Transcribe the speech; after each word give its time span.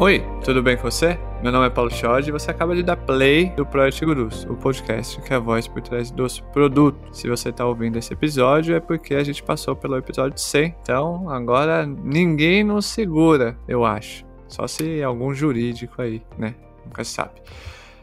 Oi, 0.00 0.24
tudo 0.44 0.62
bem 0.62 0.76
com 0.76 0.84
você? 0.84 1.18
Meu 1.42 1.50
nome 1.50 1.66
é 1.66 1.70
Paulo 1.70 1.90
Schod 1.90 2.28
e 2.28 2.30
você 2.30 2.52
acaba 2.52 2.72
de 2.72 2.84
dar 2.84 2.96
play 2.96 3.50
do 3.56 3.66
Project 3.66 4.04
Gurus, 4.04 4.44
o 4.44 4.54
podcast 4.54 5.20
que 5.22 5.32
é 5.32 5.36
a 5.36 5.40
voz 5.40 5.66
por 5.66 5.82
trás 5.82 6.12
dos 6.12 6.38
produtos. 6.38 7.18
Se 7.18 7.28
você 7.28 7.48
está 7.48 7.66
ouvindo 7.66 7.98
esse 7.98 8.12
episódio 8.12 8.76
é 8.76 8.78
porque 8.80 9.16
a 9.16 9.24
gente 9.24 9.42
passou 9.42 9.74
pelo 9.74 9.96
episódio 9.96 10.38
100, 10.38 10.76
então 10.82 11.28
agora 11.28 11.84
ninguém 11.84 12.62
nos 12.62 12.86
segura, 12.86 13.58
eu 13.66 13.84
acho. 13.84 14.24
Só 14.46 14.68
se 14.68 15.02
algum 15.02 15.34
jurídico 15.34 16.00
aí, 16.00 16.22
né? 16.38 16.54
Nunca 16.86 17.02
se 17.02 17.10
sabe. 17.10 17.42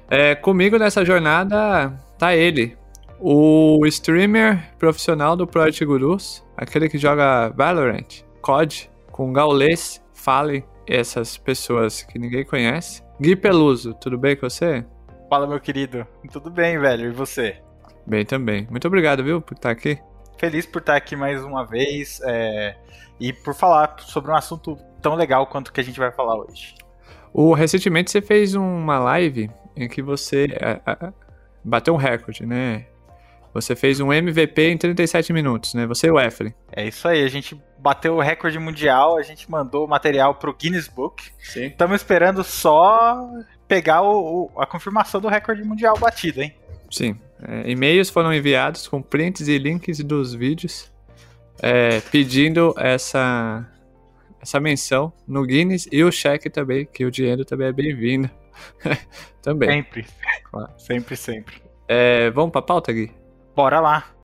É, 0.10 0.36
comigo 0.36 0.78
nessa 0.78 1.06
jornada 1.06 1.98
tá 2.18 2.36
ele, 2.36 2.78
o 3.22 3.86
streamer 3.86 4.70
profissional 4.78 5.38
do 5.38 5.48
Project 5.48 5.86
Gurus, 5.86 6.44
aquele 6.58 6.90
que 6.90 6.98
joga 6.98 7.54
Valorant, 7.56 8.26
COD, 8.42 8.92
com 9.14 9.32
Gaules, 9.32 10.04
Fallen 10.14 10.62
essas 10.88 11.38
pessoas 11.38 12.04
que 12.04 12.20
ninguém 12.20 12.46
conhece. 12.46 13.04
Gui 13.20 13.36
Peluso, 13.36 13.94
tudo 13.94 14.18
bem 14.18 14.36
com 14.36 14.50
você? 14.50 14.86
Fala, 15.30 15.48
meu 15.48 15.60
querido. 15.60 16.06
Tudo 16.32 16.50
bem, 16.50 16.78
velho. 16.80 17.10
E 17.10 17.12
você? 17.12 17.58
Bem 18.06 18.26
também. 18.26 18.68
Muito 18.70 18.88
obrigado, 18.88 19.24
viu, 19.24 19.42
por 19.42 19.56
estar 19.56 19.72
aqui. 19.72 20.00
Feliz 20.38 20.66
por 20.66 20.80
estar 20.80 20.96
aqui 20.96 21.16
mais 21.16 21.44
uma 21.44 21.66
vez 21.66 22.20
é... 22.24 22.76
e 23.20 23.32
por 23.32 23.56
falar 23.56 23.96
sobre 24.00 24.32
um 24.32 24.36
assunto 24.36 24.78
tão 25.02 25.16
legal 25.16 25.48
quanto 25.48 25.72
que 25.72 25.80
a 25.80 25.84
gente 25.84 26.00
vai 26.00 26.12
falar 26.12 26.36
hoje. 26.36 26.76
O, 27.34 27.54
recentemente 27.54 28.12
você 28.12 28.22
fez 28.22 28.54
uma 28.54 29.00
live 29.00 29.50
em 29.76 29.88
que 29.88 30.02
você 30.02 30.48
é, 30.52 30.80
é, 30.86 31.14
bateu 31.64 31.94
um 31.94 31.98
recorde, 31.98 32.46
né? 32.46 32.86
Você 33.54 33.76
fez 33.76 34.00
um 34.00 34.12
MVP 34.12 34.62
em 34.62 34.78
37 34.78 35.32
minutos, 35.32 35.74
né? 35.74 35.88
Você 35.88 36.08
e 36.08 36.12
o 36.12 36.20
Efren. 36.20 36.54
É 36.72 36.86
isso 36.86 37.08
aí, 37.08 37.24
a 37.24 37.28
gente 37.28 37.62
bateu 37.86 38.16
o 38.16 38.20
recorde 38.20 38.58
mundial, 38.58 39.16
a 39.16 39.22
gente 39.22 39.50
mandou 39.50 39.86
o 39.86 39.88
material 39.88 40.34
pro 40.34 40.52
Guinness 40.52 40.88
Book. 40.88 41.24
Sim. 41.38 41.66
Estamos 41.66 41.98
esperando 41.98 42.44
só 42.44 43.30
pegar 43.68 44.02
o, 44.02 44.50
o, 44.56 44.60
a 44.60 44.66
confirmação 44.66 45.22
do 45.22 45.28
recorde 45.28 45.64
mundial 45.64 45.96
batido, 46.00 46.42
hein? 46.42 46.56
Sim. 46.90 47.16
É, 47.48 47.70
e-mails 47.70 48.10
foram 48.10 48.34
enviados 48.34 48.88
com 48.88 49.04
prints 49.04 49.48
e 49.48 49.60
links 49.60 50.00
dos 50.00 50.34
vídeos 50.34 50.92
é, 51.62 52.02
pedindo 52.02 52.74
essa, 52.76 53.64
essa 54.42 54.60
menção 54.60 55.14
no 55.28 55.46
Guinness 55.46 55.88
e 55.92 56.04
o 56.04 56.12
cheque 56.12 56.50
também, 56.50 56.88
que 56.92 57.06
o 57.06 57.12
dinheiro 57.12 57.46
também 57.46 57.68
é 57.68 57.72
bem-vindo. 57.72 58.32
também. 59.44 59.70
Sempre. 59.70 60.08
Claro. 60.50 60.72
Sempre, 60.80 61.16
sempre. 61.16 61.62
É, 61.88 62.32
vamos 62.32 62.52
pra 62.52 62.64
pauta, 62.64 62.92
Gui? 62.92 63.12
Bora 63.56 63.80
lá! 63.80 64.15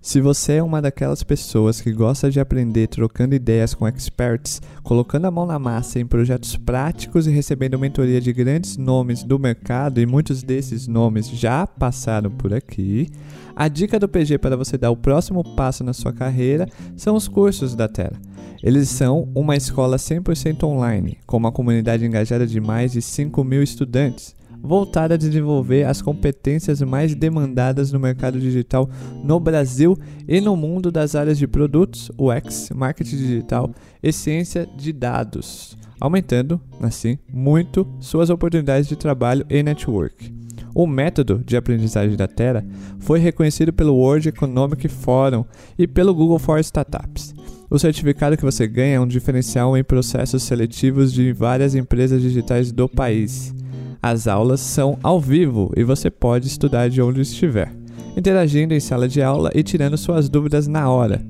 Se 0.00 0.20
você 0.20 0.54
é 0.54 0.62
uma 0.62 0.80
daquelas 0.80 1.24
pessoas 1.24 1.80
que 1.80 1.92
gosta 1.92 2.30
de 2.30 2.38
aprender 2.38 2.86
trocando 2.86 3.34
ideias 3.34 3.74
com 3.74 3.86
experts, 3.86 4.62
colocando 4.84 5.26
a 5.26 5.30
mão 5.30 5.44
na 5.44 5.58
massa 5.58 5.98
em 5.98 6.06
projetos 6.06 6.56
práticos 6.56 7.26
e 7.26 7.32
recebendo 7.32 7.78
mentoria 7.78 8.20
de 8.20 8.32
grandes 8.32 8.76
nomes 8.76 9.24
do 9.24 9.40
mercado, 9.40 10.00
e 10.00 10.06
muitos 10.06 10.42
desses 10.42 10.86
nomes 10.86 11.28
já 11.28 11.66
passaram 11.66 12.30
por 12.30 12.54
aqui, 12.54 13.08
a 13.56 13.66
dica 13.66 13.98
do 13.98 14.08
PG 14.08 14.38
para 14.38 14.56
você 14.56 14.78
dar 14.78 14.92
o 14.92 14.96
próximo 14.96 15.42
passo 15.56 15.82
na 15.82 15.92
sua 15.92 16.12
carreira 16.12 16.68
são 16.96 17.16
os 17.16 17.26
cursos 17.26 17.74
da 17.74 17.88
Terra. 17.88 18.20
Eles 18.62 18.88
são 18.88 19.28
uma 19.34 19.56
escola 19.56 19.96
100% 19.96 20.62
online, 20.62 21.18
com 21.26 21.36
uma 21.36 21.52
comunidade 21.52 22.06
engajada 22.06 22.46
de 22.46 22.60
mais 22.60 22.92
de 22.92 23.02
5 23.02 23.42
mil 23.42 23.64
estudantes 23.64 24.38
voltada 24.62 25.14
a 25.14 25.18
desenvolver 25.18 25.84
as 25.84 26.02
competências 26.02 26.82
mais 26.82 27.14
demandadas 27.14 27.92
no 27.92 28.00
mercado 28.00 28.38
digital 28.40 28.88
no 29.24 29.38
Brasil 29.38 29.96
e 30.26 30.40
no 30.40 30.56
mundo 30.56 30.90
das 30.90 31.14
áreas 31.14 31.38
de 31.38 31.46
produtos, 31.46 32.10
UX, 32.18 32.70
marketing 32.74 33.16
digital 33.16 33.70
e 34.02 34.12
ciência 34.12 34.68
de 34.76 34.92
dados, 34.92 35.76
aumentando, 36.00 36.60
assim, 36.80 37.18
muito 37.32 37.86
suas 38.00 38.30
oportunidades 38.30 38.88
de 38.88 38.96
trabalho 38.96 39.46
e 39.48 39.62
network. 39.62 40.38
O 40.74 40.86
método 40.86 41.42
de 41.44 41.56
aprendizagem 41.56 42.16
da 42.16 42.28
Terra 42.28 42.64
foi 43.00 43.18
reconhecido 43.18 43.72
pelo 43.72 43.94
World 43.94 44.28
Economic 44.28 44.86
Forum 44.88 45.44
e 45.78 45.86
pelo 45.86 46.14
Google 46.14 46.38
for 46.38 46.60
Startups. 46.60 47.34
O 47.70 47.78
certificado 47.78 48.36
que 48.36 48.44
você 48.44 48.66
ganha 48.66 48.96
é 48.96 49.00
um 49.00 49.06
diferencial 49.06 49.76
em 49.76 49.84
processos 49.84 50.42
seletivos 50.42 51.12
de 51.12 51.32
várias 51.32 51.74
empresas 51.74 52.22
digitais 52.22 52.72
do 52.72 52.88
país. 52.88 53.54
As 54.02 54.28
aulas 54.28 54.60
são 54.60 54.98
ao 55.02 55.20
vivo 55.20 55.72
e 55.76 55.82
você 55.82 56.08
pode 56.08 56.46
estudar 56.46 56.88
de 56.88 57.02
onde 57.02 57.20
estiver, 57.20 57.74
interagindo 58.16 58.72
em 58.72 58.80
sala 58.80 59.08
de 59.08 59.20
aula 59.20 59.50
e 59.54 59.62
tirando 59.62 59.98
suas 59.98 60.28
dúvidas 60.28 60.68
na 60.68 60.88
hora. 60.88 61.20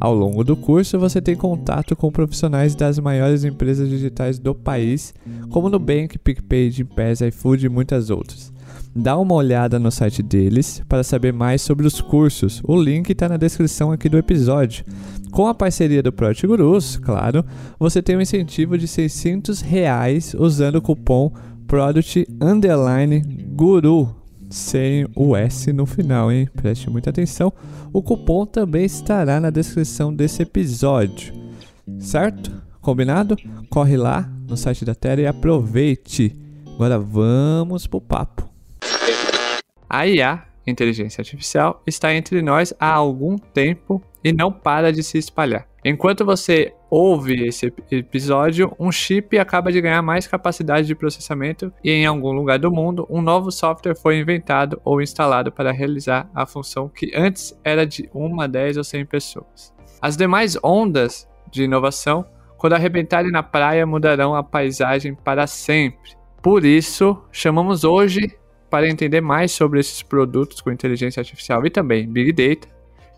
Ao 0.00 0.14
longo 0.14 0.42
do 0.42 0.56
curso, 0.56 0.98
você 0.98 1.20
tem 1.20 1.36
contato 1.36 1.94
com 1.94 2.10
profissionais 2.10 2.74
das 2.74 2.98
maiores 2.98 3.44
empresas 3.44 3.88
digitais 3.88 4.38
do 4.38 4.54
país, 4.54 5.14
como 5.50 5.68
Nubank, 5.68 6.18
PicPay, 6.18 6.70
Gympass, 6.70 7.20
iFood 7.20 7.66
e 7.66 7.68
muitas 7.68 8.10
outras. 8.10 8.52
Dá 8.94 9.16
uma 9.16 9.34
olhada 9.34 9.78
no 9.78 9.90
site 9.90 10.22
deles 10.22 10.82
para 10.88 11.02
saber 11.02 11.32
mais 11.32 11.62
sobre 11.62 11.86
os 11.86 12.00
cursos. 12.00 12.60
O 12.64 12.80
link 12.80 13.10
está 13.10 13.28
na 13.28 13.36
descrição 13.36 13.90
aqui 13.90 14.08
do 14.08 14.18
episódio. 14.18 14.84
Com 15.30 15.46
a 15.46 15.54
parceria 15.54 16.02
do 16.02 16.12
Project 16.12 16.46
Gurus, 16.46 16.98
claro, 16.98 17.44
você 17.78 18.02
tem 18.02 18.16
um 18.16 18.20
incentivo 18.20 18.76
de 18.76 18.86
600 18.86 19.62
reais 19.62 20.34
usando 20.38 20.76
o 20.76 20.82
cupom 20.82 21.32
Product 21.72 22.26
Underline 22.38 23.20
Guru, 23.54 24.14
sem 24.50 25.06
o 25.16 25.34
S 25.34 25.72
no 25.72 25.86
final, 25.86 26.30
hein? 26.30 26.46
Preste 26.54 26.90
muita 26.90 27.08
atenção. 27.08 27.50
O 27.90 28.02
cupom 28.02 28.44
também 28.44 28.84
estará 28.84 29.40
na 29.40 29.48
descrição 29.48 30.14
desse 30.14 30.42
episódio, 30.42 31.32
certo? 31.98 32.52
Combinado? 32.78 33.38
Corre 33.70 33.96
lá 33.96 34.30
no 34.46 34.54
site 34.54 34.84
da 34.84 34.94
Terra 34.94 35.22
e 35.22 35.26
aproveite. 35.26 36.36
Agora 36.74 36.98
vamos 36.98 37.86
pro 37.86 38.02
papo. 38.02 38.46
A 39.88 40.06
IA, 40.06 40.44
inteligência 40.66 41.20
artificial, 41.20 41.82
está 41.86 42.14
entre 42.14 42.42
nós 42.42 42.72
há 42.78 42.92
algum 42.92 43.36
tempo 43.36 44.02
e 44.22 44.32
não 44.32 44.52
para 44.52 44.92
de 44.92 45.02
se 45.02 45.18
espalhar. 45.18 45.66
Enquanto 45.84 46.24
você 46.24 46.72
ouve 46.88 47.46
esse 47.46 47.72
episódio, 47.90 48.72
um 48.78 48.92
chip 48.92 49.36
acaba 49.36 49.72
de 49.72 49.80
ganhar 49.80 50.00
mais 50.00 50.28
capacidade 50.28 50.86
de 50.86 50.94
processamento 50.94 51.72
e 51.82 51.90
em 51.90 52.06
algum 52.06 52.30
lugar 52.30 52.58
do 52.58 52.70
mundo 52.70 53.04
um 53.10 53.20
novo 53.20 53.50
software 53.50 53.96
foi 53.96 54.18
inventado 54.18 54.80
ou 54.84 55.02
instalado 55.02 55.50
para 55.50 55.72
realizar 55.72 56.30
a 56.32 56.46
função 56.46 56.88
que 56.88 57.10
antes 57.16 57.58
era 57.64 57.84
de 57.84 58.08
uma, 58.14 58.46
10 58.46 58.76
ou 58.76 58.84
100 58.84 59.06
pessoas. 59.06 59.74
As 60.00 60.16
demais 60.16 60.56
ondas 60.62 61.28
de 61.50 61.64
inovação, 61.64 62.24
quando 62.56 62.74
arrebentarem 62.74 63.32
na 63.32 63.42
praia, 63.42 63.84
mudarão 63.84 64.36
a 64.36 64.42
paisagem 64.42 65.14
para 65.14 65.48
sempre. 65.48 66.12
Por 66.40 66.64
isso, 66.64 67.20
chamamos 67.32 67.82
hoje 67.82 68.36
para 68.72 68.88
entender 68.88 69.20
mais 69.20 69.52
sobre 69.52 69.80
esses 69.80 70.00
produtos 70.00 70.62
com 70.62 70.72
inteligência 70.72 71.20
artificial 71.20 71.66
e 71.66 71.68
também 71.68 72.10
Big 72.10 72.32
Data, 72.32 72.66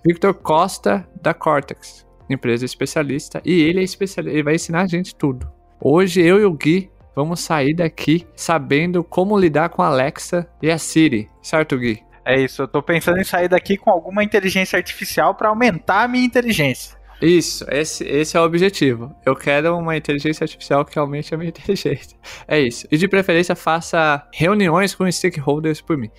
Victor 0.05 0.35
Costa 0.35 1.09
da 1.23 1.33
Cortex 1.33 2.05
empresa 2.29 2.65
especialista, 2.65 3.41
e 3.45 3.63
ele 3.63 3.79
é 3.79 3.83
especialista, 3.85 4.35
ele 4.35 4.43
vai 4.43 4.57
ensinar 4.57 4.81
a 4.81 4.87
gente 4.87 5.15
tudo. 5.15 5.47
Hoje 5.81 6.21
eu 6.21 6.41
e 6.41 6.45
o 6.45 6.53
Gui 6.53 6.91
vamos 7.15 7.39
sair 7.39 7.73
daqui 7.73 8.27
sabendo 8.35 9.05
como 9.05 9.39
lidar 9.39 9.69
com 9.69 9.81
a 9.83 9.87
Alexa 9.87 10.49
e 10.61 10.71
a 10.71 10.79
Siri, 10.79 11.29
certo, 11.41 11.79
Gui? 11.79 12.03
É 12.25 12.41
isso, 12.41 12.63
eu 12.63 12.67
tô 12.67 12.83
pensando 12.83 13.21
em 13.21 13.25
sair 13.25 13.49
daqui 13.49 13.77
com 13.77 13.91
alguma 13.91 14.25
inteligência 14.25 14.77
artificial 14.77 15.37
para 15.37 15.51
aumentar 15.51 16.03
a 16.03 16.09
minha 16.09 16.25
inteligência. 16.25 16.97
Isso, 17.21 17.65
esse, 17.71 18.05
esse 18.05 18.37
é 18.37 18.41
o 18.41 18.45
objetivo. 18.45 19.15
Eu 19.25 19.35
quero 19.35 19.77
uma 19.77 19.97
inteligência 19.97 20.45
artificial 20.45 20.85
que 20.85 20.99
aumente 20.99 21.35
a 21.35 21.39
minha 21.39 21.49
inteligência. 21.51 22.19
É 22.47 22.61
isso. 22.61 22.87
E 22.91 22.97
de 22.97 23.09
preferência 23.09 23.55
faça 23.55 24.27
reuniões 24.33 24.95
com 24.95 25.11
stakeholders 25.11 25.81
por 25.81 25.97
mim. 25.97 26.11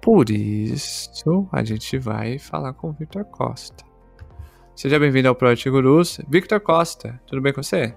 Por 0.00 0.28
isso, 0.28 1.48
a 1.50 1.64
gente 1.64 1.98
vai 1.98 2.38
falar 2.38 2.74
com 2.74 2.90
o 2.90 2.92
Victor 2.92 3.24
Costa. 3.24 3.84
Seja 4.76 4.98
bem-vindo 4.98 5.28
ao 5.28 5.34
Project 5.34 5.70
Gurus. 5.70 6.20
Victor 6.28 6.60
Costa, 6.60 7.18
tudo 7.26 7.40
bem 7.40 7.52
com 7.52 7.62
você? 7.62 7.94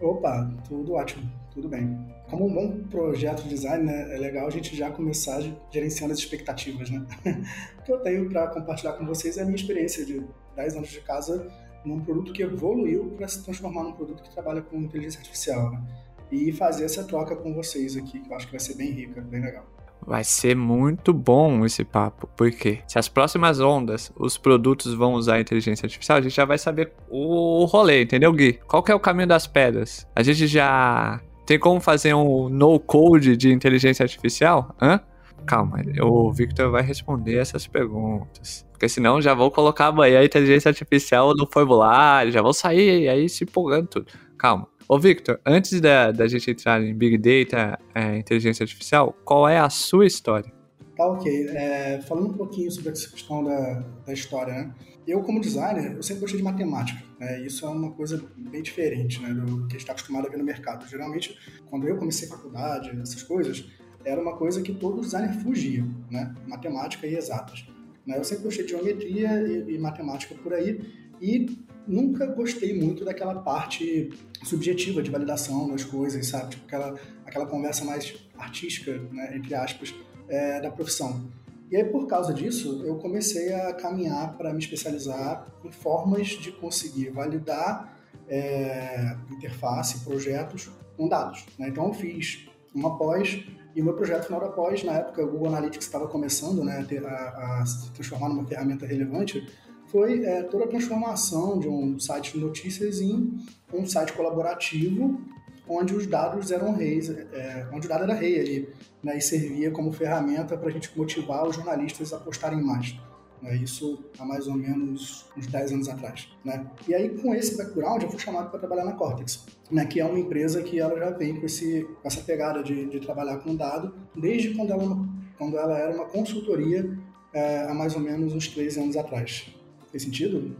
Opa, 0.00 0.50
tudo 0.66 0.94
ótimo, 0.94 1.30
tudo 1.52 1.68
bem. 1.68 2.12
Como 2.30 2.46
um 2.46 2.54
bom 2.54 2.88
projeto 2.88 3.42
de 3.42 3.50
design, 3.50 3.84
né, 3.84 4.16
é 4.16 4.18
legal 4.18 4.46
a 4.46 4.50
gente 4.50 4.74
já 4.74 4.90
começar 4.90 5.42
gerenciando 5.70 6.12
as 6.12 6.18
expectativas, 6.18 6.90
né? 6.90 7.04
o 7.78 7.82
que 7.82 7.92
eu 7.92 7.98
tenho 7.98 8.28
para 8.28 8.48
compartilhar 8.48 8.94
com 8.94 9.04
vocês 9.04 9.36
é 9.36 9.42
a 9.42 9.44
minha 9.44 9.56
experiência 9.56 10.06
de 10.06 10.24
10 10.56 10.76
anos 10.76 10.88
de 10.88 11.00
casa 11.02 11.46
num 11.84 12.00
produto 12.00 12.32
que 12.32 12.42
evoluiu 12.42 13.12
para 13.16 13.28
se 13.28 13.42
transformar 13.42 13.82
num 13.84 13.92
produto 13.92 14.22
que 14.22 14.30
trabalha 14.30 14.62
com 14.62 14.78
inteligência 14.78 15.18
artificial, 15.18 15.70
né? 15.70 15.82
E 16.30 16.50
fazer 16.52 16.84
essa 16.84 17.04
troca 17.04 17.36
com 17.36 17.52
vocês 17.54 17.96
aqui, 17.96 18.20
que 18.20 18.30
eu 18.30 18.36
acho 18.36 18.46
que 18.46 18.52
vai 18.52 18.60
ser 18.60 18.74
bem 18.74 18.90
rica, 18.90 19.20
bem 19.20 19.42
legal. 19.42 19.64
Vai 20.04 20.24
ser 20.24 20.56
muito 20.56 21.12
bom 21.12 21.64
esse 21.64 21.84
papo, 21.84 22.28
porque 22.36 22.80
se 22.88 22.98
as 22.98 23.08
próximas 23.08 23.60
ondas 23.60 24.10
os 24.16 24.36
produtos 24.36 24.94
vão 24.94 25.12
usar 25.12 25.40
inteligência 25.40 25.86
artificial, 25.86 26.18
a 26.18 26.20
gente 26.20 26.34
já 26.34 26.44
vai 26.44 26.58
saber 26.58 26.92
o 27.08 27.64
rolê, 27.66 28.02
entendeu, 28.02 28.32
Gui? 28.32 28.54
Qual 28.66 28.84
é 28.88 28.94
o 28.94 29.00
caminho 29.00 29.28
das 29.28 29.46
pedras? 29.46 30.06
A 30.16 30.22
gente 30.22 30.46
já 30.46 31.20
tem 31.46 31.58
como 31.58 31.80
fazer 31.80 32.14
um 32.14 32.48
no-code 32.48 33.36
de 33.36 33.52
inteligência 33.52 34.02
artificial? 34.02 34.74
Hã? 34.80 35.00
Calma, 35.46 35.82
o 36.00 36.32
Victor 36.32 36.70
vai 36.70 36.82
responder 36.82 37.36
essas 37.36 37.66
perguntas. 37.66 38.66
Porque 38.72 38.88
senão 38.88 39.20
já 39.20 39.34
vou 39.34 39.50
colocar 39.50 39.86
amanhã 39.86 40.20
a 40.20 40.24
inteligência 40.24 40.68
artificial 40.68 41.34
no 41.36 41.46
formulário, 41.46 42.32
já 42.32 42.42
vou 42.42 42.52
sair 42.52 43.08
aí 43.08 43.28
se 43.28 43.44
empolgando 43.44 43.86
tudo. 43.86 44.06
Calma. 44.36 44.66
Ô, 44.88 44.98
Victor, 44.98 45.40
antes 45.46 45.80
da, 45.80 46.10
da 46.10 46.26
gente 46.26 46.50
entrar 46.50 46.82
em 46.82 46.94
Big 46.94 47.16
Data, 47.16 47.78
é, 47.94 48.18
inteligência 48.18 48.64
artificial, 48.64 49.16
qual 49.24 49.48
é 49.48 49.58
a 49.58 49.70
sua 49.70 50.04
história? 50.06 50.52
Tá, 50.96 51.06
ok. 51.06 51.46
É, 51.48 52.00
falando 52.02 52.30
um 52.30 52.34
pouquinho 52.34 52.70
sobre 52.70 52.90
essa 52.90 53.08
questão 53.08 53.42
da, 53.42 53.84
da 54.04 54.12
história, 54.12 54.52
né? 54.52 54.74
Eu, 55.06 55.20
como 55.22 55.40
designer, 55.40 55.96
eu 55.96 56.02
sempre 56.02 56.20
gostei 56.20 56.38
de 56.38 56.44
matemática. 56.44 57.02
Né? 57.18 57.44
Isso 57.44 57.66
é 57.66 57.68
uma 57.68 57.90
coisa 57.90 58.22
bem 58.36 58.62
diferente 58.62 59.20
né, 59.20 59.34
do 59.34 59.66
que 59.66 59.74
a 59.74 59.78
gente 59.78 59.78
está 59.78 59.92
acostumado 59.92 60.28
a 60.28 60.30
ver 60.30 60.36
no 60.36 60.44
mercado. 60.44 60.88
Geralmente, 60.88 61.36
quando 61.68 61.88
eu 61.88 61.96
comecei 61.96 62.28
faculdade, 62.28 62.90
essas 63.00 63.22
coisas, 63.22 63.64
era 64.04 64.20
uma 64.20 64.36
coisa 64.36 64.62
que 64.62 64.72
todo 64.72 65.00
designer 65.00 65.32
fugia, 65.42 65.84
né? 66.10 66.34
Matemática 66.46 67.06
e 67.06 67.14
exatas. 67.14 67.64
Né? 68.06 68.18
Eu 68.18 68.24
sempre 68.24 68.44
gostei 68.44 68.64
de 68.64 68.70
geometria 68.70 69.40
e, 69.42 69.74
e 69.74 69.78
matemática 69.78 70.34
por 70.34 70.52
aí 70.52 70.80
e 71.20 71.58
nunca 71.86 72.26
gostei 72.26 72.78
muito 72.78 73.04
daquela 73.04 73.36
parte 73.42 74.10
subjetiva 74.42 75.02
de 75.02 75.10
validação 75.10 75.68
das 75.68 75.84
coisas, 75.84 76.26
sabe? 76.26 76.50
Tipo, 76.50 76.66
aquela, 76.66 76.98
aquela 77.24 77.46
conversa 77.46 77.84
mais 77.84 78.14
artística, 78.36 78.98
né, 79.12 79.36
entre 79.36 79.54
aspas, 79.54 79.94
é, 80.28 80.60
da 80.60 80.70
profissão. 80.70 81.30
E 81.70 81.76
aí, 81.76 81.84
por 81.84 82.06
causa 82.06 82.34
disso, 82.34 82.82
eu 82.84 82.96
comecei 82.96 83.52
a 83.54 83.72
caminhar 83.72 84.36
para 84.36 84.52
me 84.52 84.58
especializar 84.58 85.46
em 85.64 85.70
formas 85.70 86.28
de 86.28 86.52
conseguir 86.52 87.10
validar 87.10 87.96
é, 88.28 89.16
interface, 89.30 90.00
projetos 90.00 90.70
com 90.96 91.08
dados. 91.08 91.46
Né? 91.58 91.68
Então, 91.68 91.86
eu 91.86 91.94
fiz 91.94 92.46
uma 92.74 92.98
pós 92.98 93.42
e 93.74 93.80
o 93.80 93.84
meu 93.84 93.94
projeto 93.94 94.26
final 94.26 94.40
da 94.40 94.48
pós, 94.48 94.82
na 94.84 94.92
época, 94.92 95.24
o 95.24 95.30
Google 95.30 95.48
Analytics 95.48 95.86
estava 95.86 96.06
começando 96.06 96.62
né, 96.62 96.86
a, 97.04 97.60
a, 97.60 97.66
se 97.66 97.90
transformar 97.92 98.28
numa 98.28 98.44
ferramenta 98.44 98.86
relevante, 98.86 99.46
foi 99.86 100.24
é, 100.24 100.42
toda 100.42 100.64
a 100.64 100.68
transformação 100.68 101.58
de 101.58 101.68
um 101.68 101.98
site 101.98 102.34
de 102.34 102.40
notícias 102.40 103.00
em 103.00 103.38
um 103.72 103.86
site 103.86 104.12
colaborativo 104.12 105.20
onde 105.68 105.94
os 105.94 106.06
dados 106.06 106.50
eram 106.50 106.74
reis, 106.74 107.08
é, 107.08 107.66
onde 107.72 107.86
o 107.86 107.88
dado 107.88 108.04
era 108.04 108.14
rei 108.14 108.40
ali, 108.40 108.68
né, 109.02 109.16
e 109.16 109.20
servia 109.20 109.70
como 109.70 109.92
ferramenta 109.92 110.56
para 110.56 110.68
a 110.68 110.72
gente 110.72 110.90
motivar 110.96 111.46
os 111.46 111.56
jornalistas 111.56 112.12
a 112.12 112.18
postarem 112.18 112.62
mais. 112.62 112.98
Né, 113.42 113.56
isso 113.56 113.98
há 114.18 114.24
mais 114.24 114.46
ou 114.46 114.54
menos 114.54 115.26
uns 115.36 115.46
10 115.48 115.72
anos 115.72 115.88
atrás. 115.88 116.28
Né? 116.44 116.64
E 116.86 116.94
aí, 116.94 117.10
com 117.10 117.34
esse 117.34 117.56
background, 117.56 118.02
eu 118.04 118.08
fui 118.08 118.20
chamado 118.20 118.50
para 118.50 118.60
trabalhar 118.60 118.84
na 118.84 118.92
Cortex, 118.92 119.44
né, 119.68 119.84
que 119.84 120.00
é 120.00 120.04
uma 120.04 120.18
empresa 120.18 120.62
que 120.62 120.78
ela 120.78 120.96
já 120.96 121.10
vem 121.10 121.40
com, 121.40 121.44
esse, 121.44 121.84
com 122.00 122.06
essa 122.06 122.20
pegada 122.20 122.62
de, 122.62 122.86
de 122.86 123.00
trabalhar 123.00 123.38
com 123.38 123.56
dado 123.56 123.92
desde 124.14 124.54
quando 124.54 124.70
ela, 124.70 124.96
quando 125.36 125.58
ela 125.58 125.76
era 125.76 125.92
uma 125.92 126.04
consultoria 126.04 126.96
é, 127.34 127.66
há 127.68 127.74
mais 127.74 127.94
ou 127.96 128.00
menos 128.00 128.32
uns 128.32 128.46
13 128.46 128.80
anos 128.80 128.96
atrás. 128.96 129.46
Fez 129.90 130.04
sentido? 130.04 130.54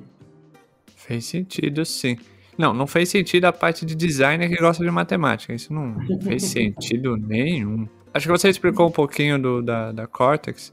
Fez 0.96 1.24
sentido, 1.24 1.84
sim. 1.84 2.16
Não, 2.58 2.74
não 2.74 2.86
fez 2.86 3.08
sentido 3.08 3.44
a 3.44 3.52
parte 3.52 3.86
de 3.86 3.94
designer 3.94 4.48
que 4.48 4.56
gosta 4.56 4.84
de 4.84 4.90
matemática. 4.90 5.54
Isso 5.54 5.72
não 5.72 5.96
fez 6.20 6.44
sentido 6.44 7.16
nenhum. 7.16 7.88
Acho 8.12 8.26
que 8.26 8.32
você 8.32 8.48
explicou 8.48 8.88
um 8.88 8.92
pouquinho 8.92 9.40
do, 9.40 9.62
da, 9.62 9.92
da 9.92 10.06
Cortex, 10.06 10.72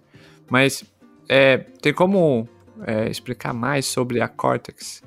mas 0.49 0.83
é, 1.29 1.57
tem 1.57 1.93
como 1.93 2.49
é, 2.85 3.09
explicar 3.09 3.53
mais 3.53 3.85
sobre 3.85 4.19
a 4.19 4.27
Cortex? 4.27 5.03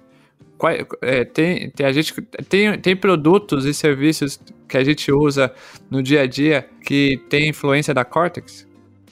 Qual, 0.56 0.72
é, 1.02 1.24
tem, 1.24 1.70
tem, 1.70 1.84
a 1.84 1.92
gente, 1.92 2.14
tem, 2.48 2.78
tem 2.78 2.96
produtos 2.96 3.66
e 3.66 3.74
serviços 3.74 4.40
que 4.68 4.76
a 4.76 4.84
gente 4.84 5.10
usa 5.10 5.52
no 5.90 6.00
dia 6.02 6.22
a 6.22 6.26
dia 6.26 6.68
que 6.86 7.20
tem 7.28 7.48
influência 7.48 7.92
da 7.92 8.04
Cortex? 8.04 8.66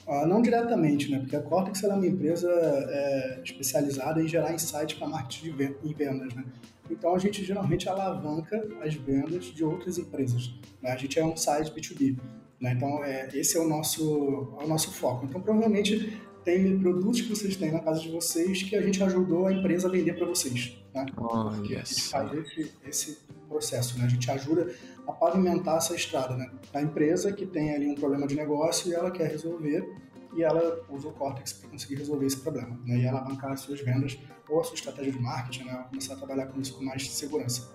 Ah, 0.07 0.25
não 0.25 0.41
diretamente, 0.41 1.11
né? 1.11 1.19
Porque 1.19 1.35
a 1.35 1.41
Cortex 1.41 1.83
é 1.83 1.87
uma 1.87 2.05
empresa 2.05 2.49
é, 2.49 3.41
especializada 3.43 4.21
em 4.21 4.27
gerar 4.27 4.53
insights 4.53 4.97
para 4.97 5.07
marketing 5.07 5.55
e 5.83 5.93
vendas, 5.93 6.33
né? 6.33 6.43
Então 6.89 7.15
a 7.15 7.19
gente 7.19 7.43
geralmente 7.43 7.87
alavanca 7.87 8.67
as 8.81 8.93
vendas 8.93 9.45
de 9.45 9.63
outras 9.63 9.97
empresas. 9.97 10.53
Né? 10.81 10.91
A 10.91 10.97
gente 10.97 11.17
é 11.17 11.25
um 11.25 11.35
site 11.37 11.71
B2B. 11.71 12.17
Né? 12.59 12.73
Então 12.75 13.03
é, 13.03 13.29
esse 13.33 13.57
é 13.57 13.59
o 13.59 13.67
nosso, 13.67 14.57
é 14.59 14.65
o 14.65 14.67
nosso 14.67 14.91
foco. 14.91 15.25
Então 15.25 15.41
provavelmente 15.41 16.21
produtos 16.79 17.21
que 17.21 17.29
vocês 17.29 17.55
têm 17.55 17.71
na 17.71 17.79
casa 17.79 17.99
de 17.99 18.09
vocês 18.09 18.63
que 18.63 18.75
a 18.75 18.81
gente 18.81 19.01
ajudou 19.03 19.47
a 19.47 19.53
empresa 19.53 19.87
a 19.87 19.91
vender 19.91 20.13
para 20.13 20.25
vocês. 20.25 20.77
Né? 20.93 21.05
Oh, 21.17 21.51
yes. 21.63 22.13
A 22.13 22.23
gente 22.25 22.33
faz 22.33 22.33
esse, 22.33 22.71
esse 22.87 23.17
processo, 23.47 23.99
né? 23.99 24.05
A 24.05 24.07
gente 24.07 24.29
ajuda 24.31 24.73
a 25.07 25.11
pavimentar 25.11 25.77
essa 25.77 25.93
estrada, 25.95 26.35
né? 26.35 26.49
A 26.73 26.81
empresa 26.81 27.31
que 27.31 27.45
tem 27.45 27.75
ali 27.75 27.87
um 27.87 27.95
problema 27.95 28.25
de 28.25 28.35
negócio 28.35 28.89
e 28.89 28.93
ela 28.93 29.11
quer 29.11 29.29
resolver 29.29 29.87
e 30.35 30.43
ela 30.43 30.81
usa 30.89 31.09
o 31.09 31.11
Cortex 31.11 31.53
para 31.53 31.69
conseguir 31.69 31.95
resolver 31.95 32.25
esse 32.25 32.37
problema, 32.37 32.79
né? 32.85 32.99
E 32.99 33.07
alavancar 33.07 33.51
as 33.51 33.61
suas 33.61 33.81
vendas 33.81 34.17
ou 34.49 34.61
a 34.61 34.63
sua 34.63 34.75
estratégia 34.75 35.11
de 35.11 35.19
marketing, 35.19 35.65
né? 35.65 35.85
Começar 35.89 36.13
a 36.13 36.17
trabalhar 36.17 36.47
com 36.47 36.59
isso 36.59 36.77
com 36.77 36.83
mais 36.83 37.09
segurança. 37.09 37.69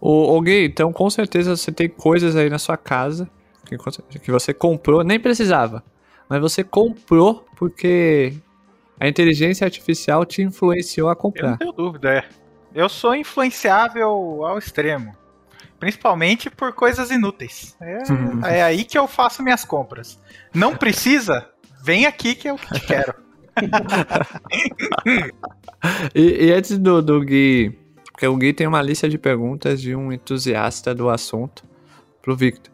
O, 0.00 0.36
o 0.36 0.40
Gui, 0.40 0.64
então 0.64 0.92
com 0.92 1.10
certeza 1.10 1.56
você 1.56 1.72
tem 1.72 1.88
coisas 1.88 2.36
aí 2.36 2.48
na 2.48 2.58
sua 2.58 2.76
casa 2.76 3.28
que, 3.66 3.76
que 4.20 4.30
você 4.30 4.54
comprou, 4.54 5.02
nem 5.02 5.18
precisava, 5.18 5.82
mas 6.28 6.40
você 6.40 6.62
comprou 6.62 7.46
porque 7.56 8.34
a 9.00 9.08
inteligência 9.08 9.64
artificial 9.64 10.24
te 10.24 10.42
influenciou 10.42 11.08
a 11.08 11.16
comprar. 11.16 11.46
Eu 11.46 11.50
não 11.50 11.58
tenho 11.58 11.72
dúvida, 11.72 12.14
é. 12.14 12.24
Eu 12.74 12.88
sou 12.88 13.14
influenciável 13.14 14.44
ao 14.44 14.58
extremo. 14.58 15.16
Principalmente 15.78 16.50
por 16.50 16.72
coisas 16.72 17.10
inúteis. 17.10 17.76
É, 17.80 18.58
é, 18.58 18.62
aí 18.62 18.84
que 18.84 18.98
eu 18.98 19.06
faço 19.06 19.42
minhas 19.42 19.64
compras. 19.64 20.20
Não 20.52 20.76
precisa? 20.76 21.48
Vem 21.82 22.04
aqui 22.04 22.34
que 22.34 22.50
eu 22.50 22.56
te 22.56 22.80
quero. 22.80 23.14
e, 26.14 26.46
e, 26.46 26.52
antes 26.52 26.76
do, 26.78 27.00
do 27.00 27.20
Gui. 27.20 27.78
Porque 28.12 28.26
o 28.26 28.36
Gui 28.36 28.52
tem 28.52 28.66
uma 28.66 28.82
lista 28.82 29.08
de 29.08 29.16
perguntas 29.16 29.80
de 29.80 29.94
um 29.94 30.12
entusiasta 30.12 30.92
do 30.92 31.08
assunto 31.08 31.64
pro 32.20 32.36
Victor. 32.36 32.72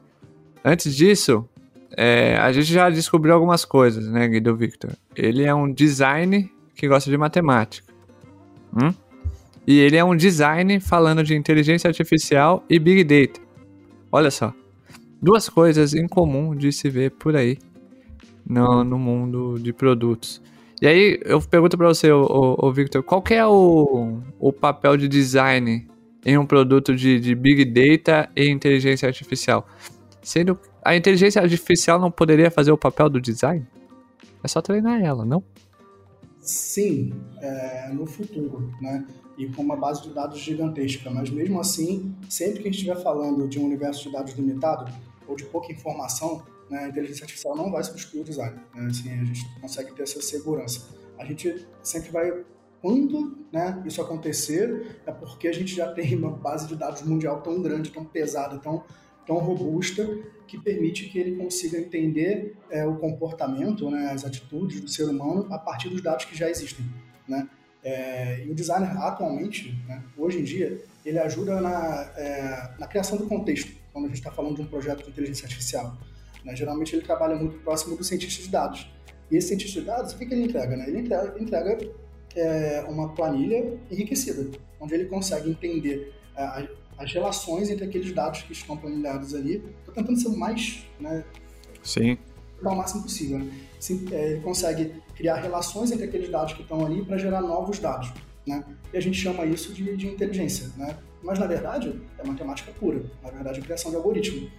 Antes 0.64 0.96
disso, 0.96 1.46
é, 1.96 2.36
a 2.36 2.52
gente 2.52 2.72
já 2.72 2.90
descobriu 2.90 3.34
algumas 3.34 3.64
coisas, 3.64 4.08
né, 4.08 4.26
Gui 4.28 4.40
do 4.40 4.56
Victor? 4.56 4.92
Ele 5.14 5.44
é 5.44 5.54
um 5.54 5.72
design 5.72 6.50
que 6.74 6.88
gosta 6.88 7.10
de 7.10 7.16
matemática. 7.16 7.92
Hum? 8.72 8.92
E 9.66 9.78
ele 9.78 9.96
é 9.96 10.04
um 10.04 10.16
design 10.16 10.78
falando 10.80 11.22
de 11.22 11.34
inteligência 11.34 11.88
artificial 11.88 12.64
e 12.68 12.78
big 12.78 13.04
data. 13.04 13.40
Olha 14.12 14.30
só. 14.30 14.52
Duas 15.22 15.48
coisas 15.48 15.94
em 15.94 16.06
comum 16.06 16.54
de 16.54 16.70
se 16.70 16.90
ver 16.90 17.12
por 17.12 17.34
aí 17.34 17.58
no, 18.46 18.84
no 18.84 18.98
mundo 18.98 19.58
de 19.58 19.72
produtos. 19.72 20.42
E 20.82 20.86
aí 20.86 21.20
eu 21.24 21.40
pergunto 21.40 21.78
para 21.78 21.88
você, 21.88 22.12
o, 22.12 22.56
o, 22.58 22.72
Victor, 22.72 23.02
qual 23.02 23.24
é 23.30 23.46
o, 23.46 24.20
o 24.38 24.52
papel 24.52 24.96
de 24.98 25.08
design 25.08 25.86
em 26.26 26.36
um 26.36 26.44
produto 26.44 26.94
de, 26.94 27.18
de 27.18 27.34
Big 27.34 27.64
Data 27.64 28.28
e 28.36 28.50
inteligência 28.50 29.06
artificial? 29.06 29.66
Sendo 30.20 30.58
a 30.84 30.94
inteligência 30.96 31.40
artificial 31.40 31.98
não 31.98 32.10
poderia 32.10 32.50
fazer 32.50 32.70
o 32.70 32.78
papel 32.78 33.08
do 33.08 33.20
design? 33.20 33.66
É 34.42 34.48
só 34.48 34.60
treinar 34.60 35.02
ela, 35.02 35.24
não? 35.24 35.42
Sim, 36.40 37.14
é, 37.40 37.88
no 37.92 38.06
futuro, 38.06 38.70
né? 38.80 39.06
E 39.38 39.46
com 39.48 39.62
uma 39.62 39.76
base 39.76 40.02
de 40.02 40.10
dados 40.10 40.38
gigantesca. 40.38 41.10
Mas 41.10 41.30
mesmo 41.30 41.58
assim, 41.58 42.14
sempre 42.28 42.62
que 42.62 42.68
a 42.68 42.70
gente 42.70 42.80
estiver 42.80 43.02
falando 43.02 43.48
de 43.48 43.58
um 43.58 43.64
universo 43.64 44.04
de 44.04 44.12
dados 44.12 44.34
limitado 44.34 44.92
ou 45.26 45.34
de 45.34 45.44
pouca 45.44 45.72
informação, 45.72 46.42
né, 46.70 46.84
a 46.84 46.88
inteligência 46.88 47.24
artificial 47.24 47.56
não 47.56 47.72
vai 47.72 47.82
substituir 47.82 48.20
o 48.20 48.24
design. 48.24 48.60
Né? 48.74 48.86
Assim, 48.86 49.10
a 49.10 49.24
gente 49.24 49.60
consegue 49.60 49.92
ter 49.92 50.02
essa 50.02 50.20
segurança. 50.20 50.88
A 51.18 51.24
gente 51.24 51.66
sempre 51.82 52.10
vai 52.10 52.44
quando 52.84 53.38
né, 53.50 53.82
isso 53.86 54.02
acontecer, 54.02 55.00
é 55.06 55.10
porque 55.10 55.48
a 55.48 55.52
gente 55.52 55.74
já 55.74 55.90
tem 55.94 56.14
uma 56.16 56.30
base 56.30 56.66
de 56.66 56.76
dados 56.76 57.00
mundial 57.00 57.40
tão 57.40 57.62
grande, 57.62 57.90
tão 57.90 58.04
pesada, 58.04 58.58
tão, 58.58 58.84
tão 59.26 59.38
robusta, 59.38 60.06
que 60.46 60.58
permite 60.58 61.08
que 61.08 61.18
ele 61.18 61.36
consiga 61.36 61.78
entender 61.78 62.54
é, 62.70 62.86
o 62.86 62.96
comportamento, 62.96 63.90
né, 63.90 64.10
as 64.10 64.24
atitudes 64.24 64.80
do 64.80 64.88
ser 64.88 65.04
humano 65.04 65.46
a 65.52 65.58
partir 65.58 65.88
dos 65.88 66.02
dados 66.02 66.24
que 66.24 66.36
já 66.36 66.48
existem. 66.48 66.84
Né? 67.26 67.48
É, 67.82 68.44
e 68.44 68.50
o 68.50 68.54
designer, 68.54 68.96
atualmente, 68.98 69.76
né, 69.88 70.02
hoje 70.16 70.38
em 70.40 70.44
dia, 70.44 70.80
ele 71.04 71.18
ajuda 71.18 71.60
na, 71.60 72.12
é, 72.16 72.70
na 72.78 72.86
criação 72.86 73.18
do 73.18 73.26
contexto, 73.26 73.72
quando 73.92 74.06
a 74.06 74.08
gente 74.08 74.18
está 74.18 74.30
falando 74.30 74.56
de 74.56 74.62
um 74.62 74.66
projeto 74.66 75.04
de 75.04 75.10
inteligência 75.10 75.44
artificial. 75.46 75.96
Né? 76.44 76.54
Geralmente 76.54 76.94
ele 76.94 77.02
trabalha 77.02 77.36
muito 77.36 77.58
próximo 77.58 77.96
do 77.96 78.04
cientista 78.04 78.42
de 78.42 78.48
dados. 78.48 78.90
E 79.30 79.36
esse 79.36 79.48
cientista 79.48 79.80
de 79.80 79.86
dados, 79.86 80.12
o 80.12 80.18
que, 80.18 80.26
que 80.26 80.34
ele 80.34 80.44
entrega? 80.44 80.76
Né? 80.76 80.88
Ele 80.88 81.00
entrega, 81.00 81.34
entrega 81.40 81.90
é, 82.36 82.84
uma 82.88 83.14
planilha 83.14 83.78
enriquecida, 83.90 84.50
onde 84.80 84.94
ele 84.94 85.06
consegue 85.06 85.50
entender 85.50 86.12
é, 86.36 86.68
as 86.98 87.12
relações 87.12 87.70
entre 87.70 87.84
aqueles 87.84 88.12
dados 88.12 88.42
que 88.42 88.52
estão 88.52 88.76
planilhados 88.76 89.34
ali. 89.34 89.62
Estou 89.80 89.94
tentando 89.94 90.18
ser 90.18 90.28
o 90.28 90.36
mais. 90.36 90.84
Né, 91.00 91.24
Sim. 91.82 92.18
O 92.62 92.74
máximo 92.74 93.02
possível. 93.02 93.38
Né? 93.38 93.50
É, 94.12 94.32
ele 94.32 94.40
consegue 94.40 94.94
criar 95.14 95.36
relações 95.36 95.90
entre 95.92 96.06
aqueles 96.06 96.30
dados 96.30 96.54
que 96.54 96.62
estão 96.62 96.84
ali 96.84 97.04
para 97.04 97.18
gerar 97.18 97.42
novos 97.42 97.78
dados. 97.78 98.12
Né? 98.46 98.64
E 98.92 98.96
a 98.96 99.00
gente 99.00 99.18
chama 99.18 99.44
isso 99.44 99.72
de, 99.72 99.96
de 99.96 100.06
inteligência. 100.06 100.70
Né? 100.76 100.96
Mas, 101.22 101.38
na 101.38 101.46
verdade, 101.46 102.00
é 102.18 102.26
matemática 102.26 102.72
pura. 102.72 103.04
Na 103.22 103.30
verdade, 103.30 103.60
é 103.60 103.62
criação 103.62 103.90
de 103.90 103.96
algoritmo. 103.96 104.50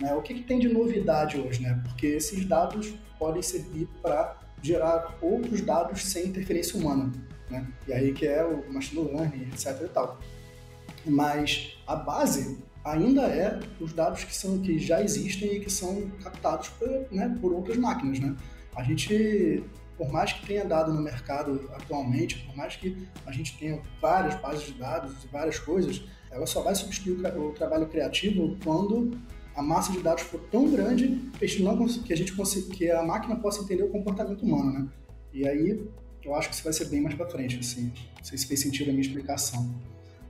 Né? 0.00 0.12
O 0.14 0.22
que, 0.22 0.34
que, 0.34 0.42
tem 0.42 0.58
de 0.58 0.68
novidade 0.68 1.40
hoje? 1.40 1.62
Né? 1.62 1.80
Porque 1.84 2.06
esses 2.06 2.44
dados 2.44 2.94
podem 3.18 3.42
servir 3.42 3.88
para 4.02 4.36
gerar 4.62 5.16
outros 5.20 5.60
dados 5.60 6.04
sem 6.04 6.26
interferência 6.26 6.78
humana. 6.78 7.12
Né? 7.50 7.66
E 7.86 7.92
aí 7.92 8.12
que 8.12 8.26
é 8.26 8.44
o 8.44 8.72
machine 8.72 9.02
learning, 9.04 9.48
etc. 9.52 9.82
E 9.82 9.88
tal. 9.88 10.18
Mas 11.06 11.76
a 11.86 11.96
base 11.96 12.58
ainda 12.84 13.22
é 13.22 13.58
os 13.80 13.92
dados 13.92 14.24
que, 14.24 14.34
são, 14.34 14.58
que 14.58 14.78
já 14.78 15.02
existem 15.02 15.54
e 15.54 15.60
que 15.60 15.70
são 15.70 16.10
captados 16.22 16.68
por, 16.68 16.88
né, 17.10 17.36
por 17.40 17.52
outras 17.52 17.76
máquinas. 17.76 18.20
Né? 18.20 18.36
A 18.76 18.82
gente, 18.82 19.64
por 19.96 20.12
mais 20.12 20.32
que 20.32 20.46
tenha 20.46 20.64
dado 20.64 20.92
no 20.92 21.00
mercado 21.00 21.70
atualmente, 21.74 22.38
por 22.40 22.56
mais 22.56 22.76
que 22.76 23.08
a 23.26 23.32
gente 23.32 23.56
tenha 23.58 23.80
várias 24.00 24.34
bases 24.40 24.66
de 24.66 24.74
dados 24.74 25.24
e 25.24 25.28
várias 25.28 25.58
coisas, 25.58 26.02
ela 26.30 26.46
só 26.46 26.60
vai 26.62 26.74
substituir 26.74 27.26
o, 27.36 27.52
trabalho 27.52 27.86
criativo 27.86 28.56
quando 28.62 29.12
a 29.54 29.62
massa 29.62 29.92
de 29.92 30.00
dados 30.00 30.24
for 30.24 30.40
tão 30.50 30.68
grande 30.68 31.30
que 31.38 31.44
a 31.44 31.48
gente, 31.48 31.62
não, 31.62 31.86
que 31.86 32.12
a, 32.12 32.16
gente 32.16 32.34
que 32.76 32.90
a 32.90 33.02
máquina 33.02 33.36
possa 33.36 33.62
entender 33.62 33.84
o 33.84 33.88
comportamento 33.88 34.42
humano, 34.44 34.72
né? 34.72 34.88
E 35.32 35.46
aí 35.46 35.88
eu 36.24 36.34
acho 36.34 36.48
que 36.48 36.54
isso 36.54 36.64
vai 36.64 36.72
ser 36.72 36.86
bem 36.86 37.00
mais 37.00 37.14
para 37.14 37.26
frente, 37.28 37.58
assim. 37.58 37.92
Não 38.16 38.24
sei 38.24 38.36
se 38.36 38.46
fez 38.46 38.60
sentido 38.60 38.88
a 38.88 38.92
minha 38.92 39.02
explicação. 39.02 39.72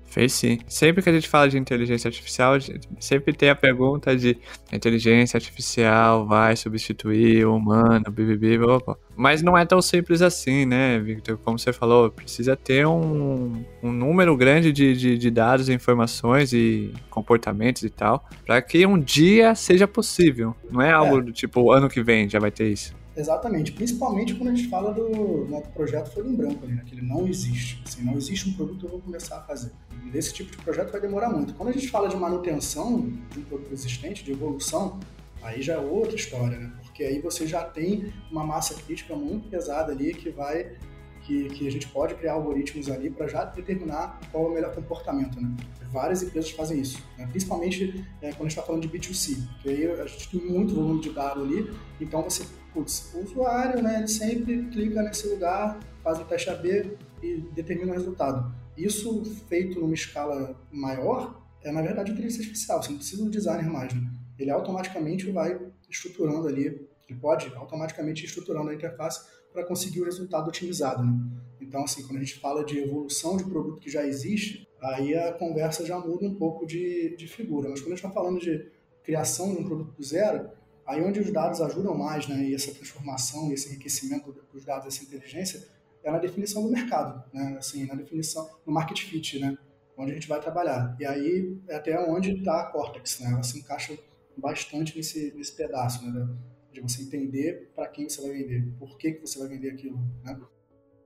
Fez 0.06 0.32
sim. 0.32 0.61
Sempre 0.68 1.02
que 1.02 1.11
a 1.11 1.12
gente 1.12 1.28
fala 1.28 1.49
de 1.49 1.58
inteligência 1.58 2.06
artificial, 2.08 2.54
sempre 3.00 3.32
tem 3.32 3.50
a 3.50 3.54
pergunta 3.54 4.16
de 4.16 4.38
a 4.70 4.76
inteligência 4.76 5.37
artificial 5.37 6.25
vai 6.26 6.54
substituir 6.54 7.44
o 7.44 7.56
humano, 7.56 8.04
bibibi, 8.11 8.56
blá, 8.56 8.78
blá. 8.78 8.96
Mas 9.16 9.42
não 9.42 9.58
é 9.58 9.64
tão 9.64 9.82
simples 9.82 10.23
assim, 10.23 10.66
né, 10.66 10.99
Victor? 11.00 11.37
Como 11.38 11.58
você 11.58 11.73
falou, 11.73 12.11
precisa 12.11 12.54
ter 12.54 12.87
um, 12.87 13.64
um 13.82 13.92
número 13.92 14.37
grande 14.37 14.73
de, 14.73 14.94
de, 14.94 15.18
de 15.18 15.30
dados, 15.30 15.68
informações 15.68 16.52
e 16.52 16.92
comportamentos 17.11 17.82
e 17.82 17.90
tal, 17.90 18.25
para 18.46 18.62
que 18.62 18.87
um 18.87 18.99
dia 18.99 19.54
seja 19.54 19.88
possível. 19.88 20.54
Não 20.70 20.80
é 20.80 20.92
algo 20.92 21.18
é. 21.18 21.23
do 21.23 21.32
tipo, 21.32 21.73
ano 21.73 21.88
que 21.88 22.02
vem 22.02 22.28
já 22.28 22.38
vai 22.38 22.50
ter 22.50 22.68
isso. 22.68 22.94
Exatamente, 23.16 23.70
principalmente 23.70 24.34
quando 24.34 24.50
a 24.50 24.54
gente 24.54 24.68
fala 24.68 24.92
do, 24.92 25.46
né, 25.49 25.61
do 25.61 25.68
projeto 25.68 26.11
Folha 26.11 26.28
em 26.28 26.34
Branco 26.34 26.66
né, 26.66 26.82
que 26.84 26.94
ele 26.94 27.02
não 27.02 27.26
existe. 27.28 27.80
Assim, 27.87 28.02
não 28.02 28.14
existe 28.14 28.49
um 28.49 28.52
produto 28.54 28.80
que 28.80 28.87
eu 28.87 28.90
vou 28.90 29.00
começar 29.00 29.37
a 29.37 29.42
fazer. 29.42 29.70
E 30.04 30.11
desse 30.11 30.32
tipo 30.32 30.50
de 30.50 30.58
projeto 30.58 30.92
vai 30.92 31.00
demorar 31.00 31.30
muito. 31.30 31.54
Quando 31.54 31.70
a 31.70 31.73
gente 31.73 31.88
fala 31.88 32.08
de 32.08 32.16
manutenção 32.16 33.08
de 33.30 33.40
um 33.40 33.42
produto 33.42 33.73
existente, 33.73 34.25
de 34.25 34.32
evolução, 34.32 35.00
aí 35.42 35.62
já 35.62 35.75
é 35.75 35.78
outra 35.78 36.14
história, 36.14 36.58
né? 36.58 36.73
Porque 36.82 37.04
aí 37.04 37.20
você 37.20 37.46
já 37.46 37.64
tem 37.64 38.12
uma 38.30 38.44
massa 38.44 38.75
crítica 38.75 39.14
muito 39.14 39.49
pesada 39.49 39.92
ali 39.92 40.14
que 40.14 40.30
vai 40.30 40.76
que, 41.25 41.49
que, 41.49 41.66
a 41.66 41.70
gente 41.70 41.88
pode 41.88 42.14
criar 42.16 42.34
algoritmos 42.34 42.90
ali 42.90 43.08
para 43.08 43.26
já 43.26 43.44
determinar 43.46 44.20
qual 44.30 44.44
é 44.44 44.49
o 44.49 44.52
melhor 44.52 44.75
comportamento. 44.75 45.40
Né? 45.40 45.56
Várias 45.90 46.23
empresas 46.23 46.50
fazem 46.50 46.78
isso, 46.80 47.02
né? 47.16 47.26
principalmente 47.26 48.04
é, 48.20 48.30
quando 48.32 48.40
a 48.40 48.42
gente 48.42 48.49
está 48.49 48.62
falando 48.62 48.82
de 48.82 48.88
B2C, 48.88 49.38
que 49.62 49.70
aí 49.70 49.90
a 49.90 50.06
gente 50.06 50.28
tem 50.28 50.40
muito 50.40 50.75
volume 50.75 51.00
de 51.00 51.11
dados 51.11 51.42
ali, 51.42 51.70
então 51.99 52.23
você 52.23 52.44
putz, 52.75 53.14
o 53.14 53.20
usuário, 53.20 53.80
né, 53.80 53.99
ele 53.99 54.08
sempre 54.08 54.64
clica 54.64 55.00
nesse 55.02 55.28
lugar, 55.28 55.78
faz 56.02 56.18
o 56.18 56.25
teste 56.25 56.50
AB 56.50 56.99
e 57.23 57.37
determina 57.54 57.92
o 57.92 57.94
resultado. 57.94 58.52
Isso 58.76 59.24
feito 59.48 59.80
numa 59.80 59.94
escala 59.94 60.58
maior 60.70 61.42
é, 61.62 61.72
na 61.72 61.80
verdade, 61.80 62.12
inteligência 62.12 62.42
artificial. 62.42 62.82
Você 62.82 62.90
não 62.90 62.98
precisa 62.98 63.24
do 63.24 63.30
designer 63.30 63.70
mais, 63.70 63.92
né? 63.94 64.02
Ele 64.38 64.50
automaticamente 64.50 65.30
vai 65.30 65.58
estruturando 65.88 66.46
ali, 66.46 66.66
ele 67.08 67.18
pode 67.18 67.48
automaticamente 67.54 68.24
estruturando 68.24 68.68
a 68.68 68.74
interface 68.74 69.20
para 69.52 69.64
conseguir 69.64 70.02
o 70.02 70.04
resultado 70.04 70.48
otimizado, 70.48 71.02
né? 71.02 71.12
Então, 71.60 71.84
assim, 71.84 72.02
quando 72.02 72.18
a 72.18 72.20
gente 72.20 72.38
fala 72.38 72.64
de 72.64 72.78
evolução 72.78 73.36
de 73.36 73.44
produto 73.44 73.80
que 73.80 73.90
já 73.90 74.06
existe, 74.06 74.68
aí 74.82 75.14
a 75.14 75.32
conversa 75.32 75.86
já 75.86 75.98
muda 75.98 76.26
um 76.26 76.34
pouco 76.34 76.66
de, 76.66 77.16
de 77.16 77.26
figura. 77.26 77.70
Mas 77.70 77.80
quando 77.80 77.92
a 77.92 77.96
gente 77.96 78.04
está 78.04 78.10
falando 78.10 78.38
de 78.38 78.70
criação 79.02 79.54
de 79.54 79.62
um 79.62 79.64
produto 79.64 79.92
do 79.96 80.02
zero, 80.02 80.50
Aí 80.86 81.02
onde 81.02 81.18
os 81.18 81.32
dados 81.32 81.60
ajudam 81.62 81.96
mais, 81.96 82.28
né, 82.28 82.44
e 82.44 82.54
essa 82.54 82.72
transformação, 82.72 83.50
esse 83.52 83.68
enriquecimento 83.68 84.34
dos 84.52 84.64
dados, 84.64 84.86
essa 84.86 85.02
inteligência, 85.02 85.66
é 86.04 86.11
na 86.11 86.18
definição 86.18 86.62
do 86.62 86.70
mercado, 86.70 87.25
né, 87.32 87.56
assim, 87.58 87.87
na 87.87 87.94
definição, 87.94 88.49
no 88.66 88.73
market 88.73 89.00
fit, 89.00 89.38
né, 89.38 89.56
onde 89.96 90.12
a 90.12 90.14
gente 90.14 90.28
vai 90.28 90.38
trabalhar. 90.38 90.94
E 91.00 91.06
aí 91.06 91.56
é 91.68 91.76
até 91.76 91.99
onde 91.99 92.32
está 92.32 92.61
a 92.61 92.66
Cortex, 92.66 93.20
né, 93.20 93.32
ela 93.32 93.42
se 93.42 93.58
encaixa 93.58 93.96
bastante 94.37 94.96
nesse, 94.96 95.32
nesse 95.34 95.56
pedaço, 95.56 96.04
né, 96.06 96.28
de 96.70 96.80
você 96.80 97.02
entender 97.02 97.73
para 97.75 97.88
quem 97.88 98.08
você 98.08 98.20
vai 98.20 98.32
vender, 98.32 98.66
por 98.78 98.99
que, 98.99 99.12
que 99.12 99.20
você 99.20 99.38
vai 99.38 99.49
vender 99.49 99.70
aquilo, 99.70 99.99
né. 100.23 100.38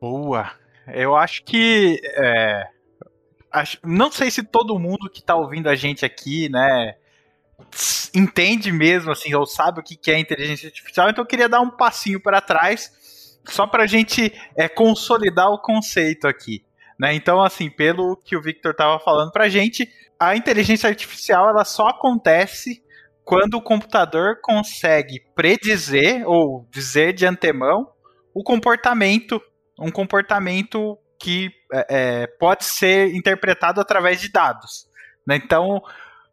Boa! 0.00 0.52
Eu 0.88 1.14
acho 1.14 1.44
que, 1.44 2.00
é, 2.16 2.68
acho, 3.52 3.78
não 3.84 4.10
sei 4.10 4.30
se 4.30 4.42
todo 4.42 4.78
mundo 4.78 5.10
que 5.10 5.20
está 5.20 5.36
ouvindo 5.36 5.68
a 5.68 5.76
gente 5.76 6.04
aqui, 6.04 6.48
né, 6.48 6.96
entende 8.14 8.72
mesmo, 8.72 9.12
assim, 9.12 9.32
ou 9.34 9.46
sabe 9.46 9.80
o 9.80 9.82
que 9.82 10.10
é 10.10 10.18
inteligência 10.18 10.68
artificial, 10.68 11.08
então 11.08 11.22
eu 11.22 11.28
queria 11.28 11.48
dar 11.48 11.60
um 11.60 11.70
passinho 11.70 12.20
para 12.20 12.40
trás, 12.40 12.97
só 13.46 13.66
para 13.66 13.84
a 13.84 13.86
gente 13.86 14.32
é, 14.56 14.68
consolidar 14.68 15.50
o 15.50 15.60
conceito 15.60 16.26
aqui. 16.26 16.64
Né? 16.98 17.14
Então, 17.14 17.40
assim, 17.40 17.70
pelo 17.70 18.16
que 18.16 18.36
o 18.36 18.42
Victor 18.42 18.72
estava 18.72 18.98
falando 18.98 19.30
para 19.30 19.44
a 19.44 19.48
gente, 19.48 19.88
a 20.18 20.34
inteligência 20.34 20.88
artificial 20.88 21.48
ela 21.48 21.64
só 21.64 21.88
acontece 21.88 22.82
quando 23.24 23.54
o 23.54 23.62
computador 23.62 24.40
consegue 24.42 25.20
predizer 25.34 26.26
ou 26.26 26.66
dizer 26.70 27.12
de 27.12 27.26
antemão 27.26 27.88
o 28.34 28.42
comportamento, 28.42 29.40
um 29.78 29.90
comportamento 29.90 30.98
que 31.18 31.50
é, 31.72 31.86
é 32.22 32.26
pode 32.26 32.64
ser 32.64 33.14
interpretado 33.14 33.80
através 33.80 34.20
de 34.20 34.30
dados. 34.30 34.88
Né? 35.26 35.36
Então, 35.36 35.82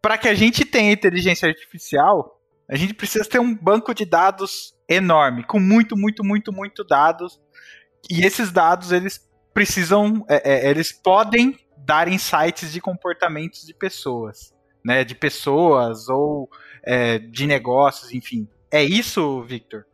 para 0.02 0.18
que 0.18 0.28
a 0.28 0.36
gente 0.36 0.64
tenha 0.64 0.92
inteligência 0.92 1.50
artificial, 1.50 2.40
a 2.70 2.76
gente 2.76 2.94
precisa 2.94 3.26
ter 3.26 3.40
um 3.40 3.56
banco 3.56 3.94
de 3.94 4.06
dados 4.06 4.75
enorme, 4.88 5.44
com 5.44 5.60
muito, 5.60 5.98
muito, 5.98 6.24
muito, 6.24 6.54
muito 6.54 6.84
dados. 6.84 7.42
E 8.10 8.26
esses 8.26 8.52
dados, 8.52 8.92
eles 8.92 9.28
precisam, 9.54 10.26
é, 10.30 10.68
é, 10.68 10.70
eles 10.70 10.92
podem 10.92 11.58
dar 11.78 12.08
insights 12.08 12.72
de 12.72 12.82
comportamentos 12.82 13.66
de 13.66 13.74
pessoas, 13.74 14.54
né? 14.84 15.04
De 15.04 15.16
pessoas 15.16 16.10
ou 16.10 16.50
é, 16.84 17.20
de 17.20 17.48
negócios, 17.48 18.14
enfim. 18.14 18.48
É 18.72 18.84
isso, 18.84 19.42
Victor? 19.44 19.86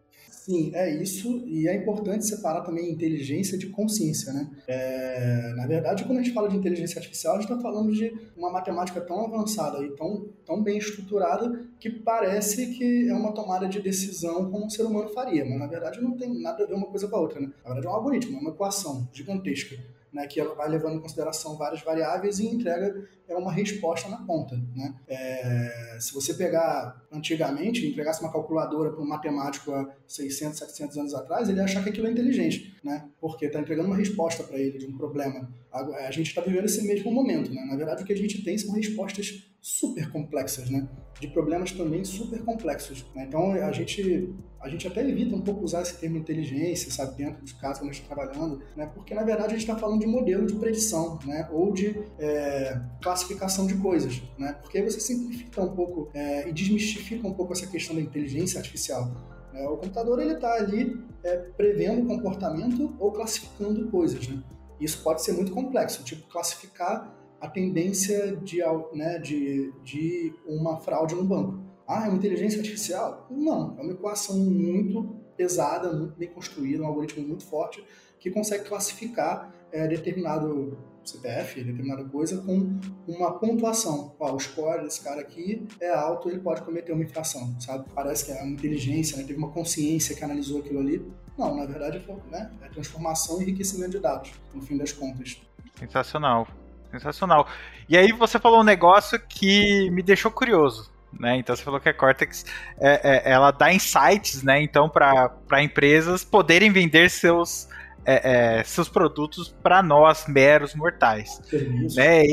Sim, 0.41 0.71
é 0.73 0.89
isso, 0.99 1.43
e 1.45 1.67
é 1.67 1.75
importante 1.75 2.25
separar 2.25 2.61
também 2.61 2.91
inteligência 2.91 3.55
de 3.59 3.67
consciência, 3.67 4.33
né? 4.33 4.49
É, 4.67 5.53
na 5.55 5.67
verdade, 5.67 6.03
quando 6.03 6.17
a 6.17 6.23
gente 6.23 6.33
fala 6.33 6.49
de 6.49 6.57
inteligência 6.57 6.97
artificial, 6.97 7.35
a 7.35 7.39
gente 7.39 7.51
está 7.51 7.61
falando 7.61 7.93
de 7.93 8.11
uma 8.35 8.49
matemática 8.49 8.99
tão 9.01 9.23
avançada 9.23 9.85
e 9.85 9.91
tão, 9.91 10.29
tão 10.43 10.63
bem 10.63 10.79
estruturada 10.79 11.69
que 11.79 11.91
parece 11.91 12.73
que 12.73 13.07
é 13.07 13.13
uma 13.13 13.33
tomada 13.33 13.67
de 13.67 13.79
decisão 13.79 14.49
como 14.49 14.65
um 14.65 14.69
ser 14.69 14.81
humano 14.81 15.09
faria, 15.09 15.45
mas 15.45 15.59
na 15.59 15.67
verdade 15.67 16.01
não 16.01 16.17
tem 16.17 16.33
nada 16.41 16.63
a 16.63 16.65
ver 16.65 16.73
uma 16.73 16.87
coisa 16.87 17.07
com 17.07 17.17
a 17.17 17.19
outra, 17.19 17.39
né? 17.39 17.51
Na 17.63 17.75
verdade 17.75 17.85
é 17.85 17.89
um 17.91 17.93
algoritmo, 17.93 18.37
é 18.37 18.41
uma 18.41 18.49
equação 18.49 19.07
gigantesca 19.13 19.77
né, 20.11 20.27
que 20.27 20.39
ela 20.39 20.53
vai 20.53 20.67
levando 20.69 20.95
em 20.95 20.99
consideração 20.99 21.57
várias 21.57 21.81
variáveis 21.81 22.39
e 22.39 22.47
entrega 22.47 23.07
é 23.27 23.35
uma 23.35 23.51
resposta 23.51 24.09
na 24.09 24.17
ponta. 24.17 24.55
Né? 24.75 24.93
É, 25.07 25.97
se 25.99 26.13
você 26.13 26.33
pegar 26.33 27.01
antigamente, 27.11 27.87
entregasse 27.87 28.21
uma 28.21 28.31
calculadora 28.31 28.91
para 28.91 29.01
um 29.01 29.07
matemático 29.07 29.71
há 29.71 29.89
600, 30.05 30.59
700 30.59 30.97
anos 30.97 31.13
atrás, 31.13 31.47
ele 31.47 31.59
ia 31.59 31.63
achar 31.63 31.83
que 31.83 31.89
aquilo 31.89 32.07
é 32.07 32.11
inteligente, 32.11 32.77
né? 32.83 33.09
porque 33.19 33.45
está 33.45 33.59
entregando 33.59 33.87
uma 33.87 33.97
resposta 33.97 34.43
para 34.43 34.57
ele 34.57 34.77
de 34.77 34.85
um 34.85 34.97
problema. 34.97 35.49
A, 35.71 35.79
a 36.07 36.11
gente 36.11 36.27
está 36.27 36.41
vivendo 36.41 36.65
esse 36.65 36.85
mesmo 36.85 37.11
momento. 37.11 37.53
Né? 37.53 37.63
Na 37.65 37.75
verdade, 37.75 38.03
o 38.03 38.05
que 38.05 38.13
a 38.13 38.17
gente 38.17 38.43
tem 38.43 38.57
são 38.57 38.73
respostas 38.73 39.50
super 39.61 40.11
complexas, 40.11 40.69
né? 40.69 40.87
de 41.21 41.27
problemas 41.27 41.71
também 41.71 42.03
super 42.03 42.43
complexos. 42.43 43.05
Né? 43.15 43.25
Então, 43.27 43.51
a 43.51 43.71
gente 43.71 44.33
a 44.59 44.69
gente 44.69 44.87
até 44.87 45.07
evita 45.07 45.35
um 45.35 45.41
pouco 45.41 45.63
usar 45.63 45.81
esse 45.81 45.97
termo 45.97 46.17
inteligência, 46.17 46.91
sabe, 46.91 47.15
dentro 47.15 47.41
dos 47.41 47.53
casos 47.53 47.79
que 47.79 47.83
a 47.83 47.91
gente 47.91 48.01
está 48.03 48.15
trabalhando, 48.15 48.61
né? 48.75 48.85
Porque 48.93 49.11
na 49.11 49.23
verdade 49.23 49.47
a 49.47 49.57
gente 49.57 49.67
está 49.67 49.75
falando 49.75 50.01
de 50.01 50.05
modelo 50.05 50.45
de 50.45 50.53
predição, 50.53 51.17
né? 51.25 51.49
Ou 51.51 51.73
de 51.73 51.95
é, 52.19 52.79
classificação 53.01 53.65
de 53.65 53.73
coisas, 53.75 54.21
né? 54.37 54.53
Porque 54.61 54.77
aí 54.77 54.83
você 54.83 54.99
simplifica 54.99 55.63
um 55.63 55.75
pouco 55.75 56.11
é, 56.13 56.47
e 56.47 56.53
desmistifica 56.53 57.27
um 57.27 57.33
pouco 57.33 57.53
essa 57.53 57.65
questão 57.65 57.95
da 57.95 58.01
inteligência 58.03 58.59
artificial. 58.59 59.11
Né? 59.51 59.67
O 59.67 59.77
computador 59.77 60.21
ele 60.21 60.33
está 60.33 60.53
ali 60.53 60.95
é, 61.23 61.37
prevendo 61.37 62.05
comportamento 62.05 62.95
ou 62.99 63.11
classificando 63.11 63.89
coisas, 63.89 64.27
né? 64.27 64.43
Isso 64.79 65.01
pode 65.03 65.23
ser 65.23 65.33
muito 65.33 65.51
complexo, 65.51 66.03
tipo 66.03 66.27
classificar 66.27 67.20
a 67.41 67.49
tendência 67.49 68.37
de, 68.37 68.59
né, 68.93 69.17
de, 69.17 69.73
de 69.83 70.33
uma 70.45 70.77
fraude 70.77 71.15
no 71.15 71.23
banco. 71.23 71.59
Ah, 71.87 72.05
é 72.05 72.09
uma 72.09 72.17
inteligência 72.17 72.59
artificial? 72.59 73.27
Não, 73.29 73.75
é 73.77 73.81
uma 73.81 73.93
equação 73.93 74.37
muito 74.37 75.15
pesada, 75.35 75.91
muito 75.91 76.15
bem 76.17 76.29
construída, 76.29 76.83
um 76.83 76.87
algoritmo 76.87 77.27
muito 77.27 77.43
forte 77.45 77.83
que 78.19 78.29
consegue 78.29 78.65
classificar 78.65 79.51
é, 79.71 79.87
determinado 79.87 80.77
CPF, 81.03 81.63
determinada 81.63 82.03
coisa, 82.05 82.37
com 82.41 82.79
uma 83.07 83.31
pontuação. 83.39 84.15
Ó, 84.19 84.33
o 84.33 84.39
score 84.39 84.83
desse 84.83 85.03
cara 85.03 85.19
aqui 85.19 85.67
é 85.79 85.89
alto, 85.89 86.29
ele 86.29 86.39
pode 86.39 86.61
cometer 86.61 86.93
uma 86.93 87.03
infração, 87.03 87.59
sabe? 87.59 87.89
Parece 87.95 88.25
que 88.25 88.31
é 88.31 88.41
uma 88.43 88.51
inteligência, 88.51 89.17
né? 89.17 89.23
teve 89.23 89.39
uma 89.39 89.49
consciência 89.49 90.15
que 90.15 90.23
analisou 90.23 90.59
aquilo 90.59 90.79
ali. 90.79 91.03
Não, 91.37 91.55
na 91.55 91.65
verdade 91.65 92.05
né? 92.29 92.51
é 92.61 92.69
transformação 92.69 93.39
e 93.39 93.43
enriquecimento 93.43 93.91
de 93.91 93.99
dados, 93.99 94.31
no 94.53 94.61
fim 94.61 94.77
das 94.77 94.93
contas. 94.93 95.41
Sensacional, 95.79 96.47
sensacional. 96.91 97.47
E 97.89 97.97
aí 97.97 98.11
você 98.11 98.37
falou 98.39 98.61
um 98.61 98.63
negócio 98.63 99.19
que 99.19 99.89
me 99.91 100.03
deixou 100.03 100.29
curioso 100.29 100.91
né? 101.19 101.37
Então 101.37 101.55
você 101.55 101.63
falou 101.63 101.79
que 101.79 101.89
a 101.89 101.93
Cortex 101.93 102.45
é, 102.79 103.27
é, 103.29 103.31
ela 103.31 103.51
dá 103.51 103.73
insights, 103.73 104.43
né? 104.43 104.61
Então 104.61 104.89
para 104.89 105.61
empresas 105.61 106.23
poderem 106.23 106.71
vender 106.71 107.09
seus 107.09 107.67
é, 108.05 108.59
é 108.59 108.63
seus 108.63 108.89
produtos 108.89 109.53
para 109.61 109.83
nós 109.83 110.25
meros 110.27 110.73
mortais, 110.73 111.41
serviços, 111.43 111.95
né? 111.95 112.23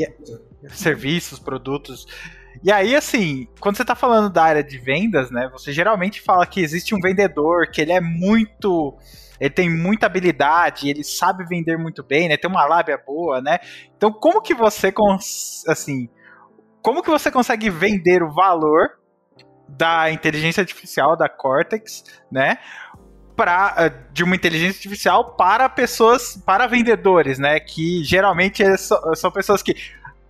Serviços 0.69 1.39
produtos. 1.39 2.07
E 2.63 2.71
aí, 2.71 2.95
assim, 2.95 3.47
quando 3.59 3.77
você 3.77 3.85
tá 3.85 3.95
falando 3.95 4.29
da 4.29 4.43
área 4.43 4.63
de 4.63 4.77
vendas, 4.77 5.31
né? 5.31 5.49
Você 5.51 5.71
geralmente 5.71 6.21
fala 6.21 6.45
que 6.45 6.59
existe 6.59 6.93
um 6.93 6.99
vendedor, 6.99 7.69
que 7.71 7.81
ele 7.81 7.91
é 7.91 8.01
muito. 8.01 8.97
Ele 9.39 9.49
tem 9.49 9.69
muita 9.69 10.05
habilidade, 10.05 10.89
ele 10.89 11.03
sabe 11.03 11.45
vender 11.45 11.77
muito 11.77 12.03
bem, 12.03 12.27
né? 12.27 12.35
Tem 12.35 12.49
uma 12.49 12.65
lábia 12.65 13.01
boa, 13.05 13.41
né? 13.41 13.59
Então, 13.95 14.11
como 14.11 14.41
que 14.41 14.53
você, 14.53 14.93
assim, 15.67 16.09
como 16.81 17.01
que 17.01 17.09
você 17.09 17.31
consegue 17.31 17.69
vender 17.69 18.21
o 18.21 18.33
valor 18.33 18.99
da 19.67 20.11
inteligência 20.11 20.61
artificial 20.61 21.15
da 21.15 21.29
Cortex, 21.29 22.03
né? 22.31 22.57
Pra, 23.35 23.75
eh, 23.77 23.89
de 24.11 24.23
uma 24.23 24.35
inteligência 24.35 24.77
artificial 24.77 25.35
para 25.37 25.69
pessoas, 25.69 26.35
para 26.45 26.67
vendedores, 26.67 27.39
né? 27.39 27.59
Que 27.59 28.03
geralmente 28.03 28.61
é 28.61 28.75
são 28.75 29.31
pessoas 29.31 29.61
que 29.61 29.75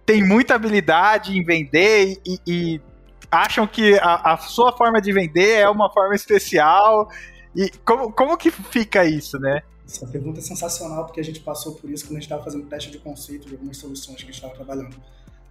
têm 0.09 0.25
muita 0.25 0.55
habilidade 0.55 1.37
em 1.37 1.43
vender 1.43 2.19
e, 2.25 2.39
e 2.47 2.81
acham 3.29 3.67
que 3.67 3.93
a, 3.99 4.33
a, 4.33 4.37
sua 4.37 4.75
forma 4.75 4.99
de 4.99 5.13
vender 5.13 5.59
é 5.59 5.69
uma 5.69 5.87
forma 5.93 6.15
especial. 6.15 7.07
E 7.55 7.69
como, 7.85 8.11
como 8.11 8.35
que 8.35 8.49
fica 8.49 9.05
isso, 9.05 9.37
né? 9.37 9.61
Essa 9.85 10.07
pergunta 10.07 10.39
é 10.39 10.41
sensacional 10.41 11.05
porque 11.05 11.19
a 11.19 11.23
gente 11.23 11.39
passou 11.41 11.75
por 11.75 11.91
isso 11.91 12.05
quando 12.05 12.17
a 12.17 12.19
gente 12.21 12.23
estava 12.23 12.43
fazendo 12.43 12.65
teste 12.65 12.89
de 12.89 12.97
conceito 12.97 13.47
de 13.47 13.53
algumas 13.53 13.77
soluções 13.77 14.17
que 14.17 14.23
a 14.23 14.25
gente 14.25 14.33
estava 14.33 14.55
trabalhando. 14.55 14.95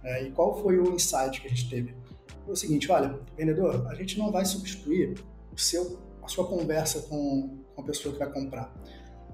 É, 0.03 0.23
e 0.23 0.31
qual 0.31 0.61
foi 0.61 0.77
o 0.77 0.93
insight 0.93 1.39
que 1.39 1.47
a 1.47 1.49
gente 1.49 1.69
teve? 1.69 1.95
Foi 2.43 2.53
o 2.53 2.57
seguinte, 2.57 2.91
olha, 2.91 3.17
vendedor, 3.37 3.87
a 3.89 3.95
gente 3.95 4.19
não 4.19 4.29
vai 4.29 4.43
substituir 4.43 5.23
o 5.53 5.57
seu, 5.57 6.01
a 6.21 6.27
sua 6.27 6.45
conversa 6.45 7.03
com, 7.03 7.59
com 7.73 7.81
a 7.81 7.85
pessoa 7.85 8.11
que 8.11 8.19
vai 8.19 8.29
comprar. 8.29 8.73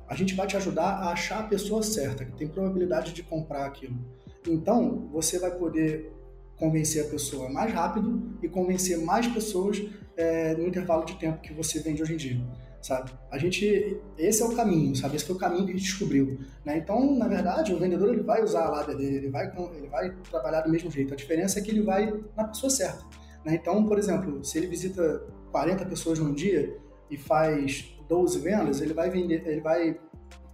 A 0.08 0.14
gente 0.14 0.36
vai 0.36 0.46
te 0.46 0.56
ajudar 0.56 1.00
a 1.00 1.14
achar 1.14 1.40
a 1.40 1.44
pessoa 1.48 1.82
certa, 1.82 2.24
que 2.26 2.34
tem 2.34 2.48
probabilidade 2.48 3.12
de 3.12 3.24
comprar 3.24 3.66
aquilo. 3.66 3.98
Então, 4.48 5.10
você 5.12 5.40
vai 5.40 5.52
poder 5.52 6.12
convencer 6.58 7.06
a 7.06 7.10
pessoa 7.10 7.50
mais 7.50 7.74
rápido 7.74 8.38
e 8.42 8.48
convencer 8.48 8.98
mais 8.98 9.28
pessoas 9.28 9.82
é, 10.16 10.56
no 10.56 10.68
intervalo 10.68 11.06
de 11.06 11.16
tempo 11.16 11.42
que 11.42 11.54
você 11.54 11.80
vende 11.80 12.02
hoje 12.02 12.14
em 12.14 12.18
dia 12.18 12.42
sabe? 12.86 13.12
A 13.32 13.38
gente, 13.40 14.00
esse 14.16 14.44
é 14.44 14.46
o 14.46 14.56
caminho, 14.56 14.96
sabe? 14.96 15.16
Esse 15.16 15.26
foi 15.26 15.36
o 15.36 15.40
caminho 15.40 15.66
que 15.66 15.72
a 15.72 15.76
gente 15.76 15.86
descobriu, 15.86 16.38
né? 16.64 16.78
Então, 16.78 17.18
na 17.18 17.28
verdade, 17.28 17.74
o 17.74 17.80
vendedor 17.80 18.14
ele 18.14 18.22
vai 18.22 18.44
usar 18.44 18.66
a 18.66 18.70
lábia 18.70 18.94
dele, 18.94 19.18
ele 19.18 19.30
vai, 19.30 19.52
ele 19.76 19.88
vai 19.88 20.14
trabalhar 20.30 20.62
do 20.62 20.70
mesmo 20.70 20.92
jeito. 20.92 21.12
A 21.12 21.18
diferença 21.18 21.58
é 21.58 21.64
que 21.64 21.72
ele 21.72 21.82
vai 21.82 22.14
na 22.38 22.44
pessoa 22.44 22.70
certa, 22.70 23.04
né? 23.44 23.56
Então, 23.56 23.84
por 23.88 23.98
exemplo, 23.98 24.46
se 24.46 24.60
ele 24.60 24.68
visita 24.68 25.24
40 25.52 25.84
pessoas 25.86 26.20
num 26.20 26.32
dia 26.32 26.78
e 27.10 27.18
faz 27.18 27.98
12 28.08 28.38
vendas, 28.40 28.82
ele 28.82 28.94
vai 28.94 29.10
vender, 29.10 29.42
ele 29.48 29.62
vai 29.62 29.98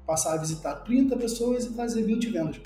passar 0.08 0.34
a 0.34 0.38
visitar 0.38 0.76
30 0.76 1.18
pessoas 1.18 1.66
e 1.66 1.74
fazer 1.74 2.02
20 2.04 2.30
vendas. 2.30 2.62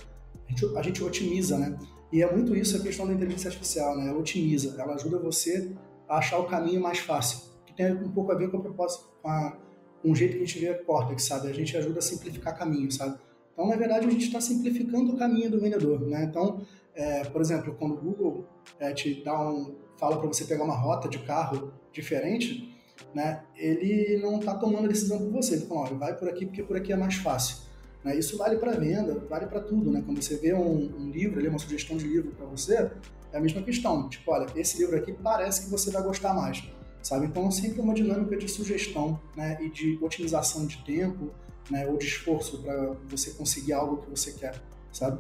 A 0.48 0.52
gente, 0.52 0.78
a 0.78 0.82
gente 0.82 1.04
otimiza, 1.04 1.58
né? 1.58 1.78
E 2.12 2.22
é 2.22 2.32
muito 2.32 2.56
isso 2.56 2.78
a 2.78 2.80
questão 2.80 3.08
da 3.08 3.14
inteligência 3.14 3.48
artificial, 3.50 3.98
né? 3.98 4.08
Ela 4.10 4.20
otimiza, 4.20 4.76
ela 4.80 4.94
ajuda 4.96 5.20
você 5.20 5.72
a 6.08 6.18
achar 6.18 6.38
o 6.40 6.46
caminho 6.46 6.82
mais 6.82 7.00
fácil 7.00 7.56
tem 7.76 7.94
um 7.94 8.12
pouco 8.12 8.32
a 8.32 8.36
ver 8.36 8.50
com 8.50 8.58
a 8.58 8.62
proposta, 8.62 9.06
com, 9.22 9.30
a, 9.30 9.58
com 10.02 10.12
o 10.12 10.16
jeito 10.16 10.38
que 10.38 10.44
a 10.44 10.46
gente 10.46 10.60
vê 10.60 10.70
a 10.70 10.84
Cortex, 10.84 11.24
sabe? 11.24 11.50
A 11.50 11.54
gente 11.54 11.76
ajuda 11.76 12.00
a 12.00 12.02
simplificar 12.02 12.58
caminho, 12.58 12.92
sabe? 12.92 13.18
Então, 13.54 13.68
na 13.68 13.76
verdade, 13.76 14.08
a 14.08 14.10
gente 14.10 14.26
está 14.26 14.42
simplificando 14.42 15.14
o 15.14 15.18
caminho 15.18 15.50
do 15.50 15.60
vendedor, 15.60 16.02
né? 16.02 16.24
Então, 16.24 16.62
é, 16.94 17.24
por 17.26 17.42
exemplo, 17.42 17.76
quando 17.78 17.94
o 17.94 17.98
Google 17.98 18.46
é, 18.80 18.94
te 18.94 19.24
dá 19.24 19.50
um, 19.50 19.76
fala 19.98 20.18
para 20.18 20.28
você 20.28 20.46
pegar 20.46 20.64
uma 20.64 20.76
rota 20.76 21.08
de 21.08 21.20
carro 21.20 21.74
diferente, 21.92 22.74
né? 23.14 23.44
Ele 23.56 24.18
não 24.22 24.40
está 24.40 24.56
tomando 24.56 24.86
a 24.86 24.88
decisão 24.88 25.20
por 25.20 25.32
você. 25.32 25.56
Ele 25.56 25.66
fala, 25.66 25.82
olha, 25.82 25.96
vai 25.96 26.18
por 26.18 26.30
aqui 26.30 26.46
porque 26.46 26.64
por 26.64 26.78
aqui 26.78 26.92
é 26.92 26.98
mais 26.98 27.16
fácil. 27.16 27.65
Né? 28.06 28.18
Isso 28.18 28.38
vale 28.38 28.58
para 28.58 28.72
venda, 28.74 29.26
vale 29.30 29.48
para 29.48 29.60
tudo, 29.60 29.92
né? 29.92 30.02
Quando 30.06 30.22
você 30.22 30.38
vê 30.38 30.54
um, 30.54 30.96
um 30.98 31.10
livro, 31.10 31.46
uma 31.50 31.60
sugestão 31.60 31.98
de 31.98 32.08
livro 32.08 32.32
para 32.32 32.46
você, 32.46 32.90
é 33.34 33.38
a 33.38 33.42
mesma 33.42 33.62
questão. 33.62 34.08
Tipo, 34.08 34.32
olha, 34.32 34.46
esse 34.56 34.78
livro 34.78 34.96
aqui 34.96 35.12
parece 35.12 35.66
que 35.66 35.72
você 35.72 35.92
vai 35.92 36.04
gostar 36.04 36.34
mais 36.34 36.64
sabe? 37.06 37.28
Então, 37.28 37.52
sempre 37.52 37.80
uma 37.82 37.94
dinâmica 37.94 38.36
de 38.36 38.50
sugestão, 38.50 39.20
né, 39.36 39.58
e 39.62 39.70
de 39.70 39.98
otimização 40.02 40.66
de 40.66 40.78
tempo, 40.78 41.32
né, 41.70 41.86
ou 41.86 41.98
de 41.98 42.08
esforço 42.08 42.64
para 42.64 42.96
você 43.08 43.32
conseguir 43.32 43.74
algo 43.74 43.98
que 43.98 44.10
você 44.10 44.32
quer, 44.32 44.56
sabe? 44.92 45.20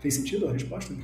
Fez 0.00 0.14
sentido 0.14 0.48
a 0.48 0.52
resposta? 0.52 0.94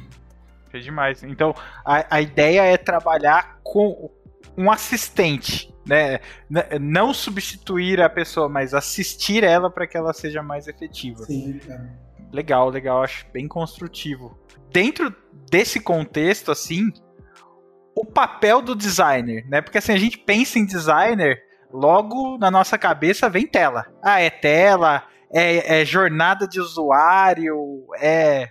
Fez 0.70 0.83
demais. 0.83 1.22
Então, 1.22 1.55
a, 1.85 2.16
a 2.16 2.20
ideia 2.22 2.62
é 2.62 2.79
trabalhar 2.79 3.61
com 3.62 4.11
um 4.57 4.70
assistente, 4.70 5.70
né? 5.87 6.20
Não 6.81 7.14
substituir 7.14 8.01
a 8.01 8.09
pessoa, 8.09 8.49
mas 8.49 8.75
assistir 8.75 9.44
ela 9.44 9.70
para 9.70 9.87
que 9.87 9.96
ela 9.96 10.12
seja 10.12 10.42
mais 10.42 10.66
efetiva. 10.66 11.25
Sim. 11.25 11.61
Legal, 12.33 12.68
legal, 12.68 13.03
acho 13.03 13.25
bem 13.33 13.46
construtivo. 13.46 14.37
Dentro 14.72 15.14
desse 15.51 15.81
contexto, 15.81 16.51
assim, 16.51 16.92
o 17.94 18.05
papel 18.05 18.61
do 18.61 18.75
designer, 18.75 19.46
né? 19.49 19.62
Porque 19.62 19.79
assim, 19.79 19.92
a 19.92 19.96
gente 19.96 20.18
pensa 20.18 20.59
em 20.59 20.66
designer, 20.66 21.40
logo 21.72 22.37
na 22.37 22.51
nossa 22.51 22.77
cabeça 22.77 23.31
vem 23.31 23.46
tela. 23.46 23.87
Ah, 24.03 24.20
é 24.20 24.29
tela, 24.29 25.05
é, 25.33 25.81
é 25.81 25.85
jornada 25.85 26.46
de 26.46 26.61
usuário, 26.61 27.57
é. 27.99 28.51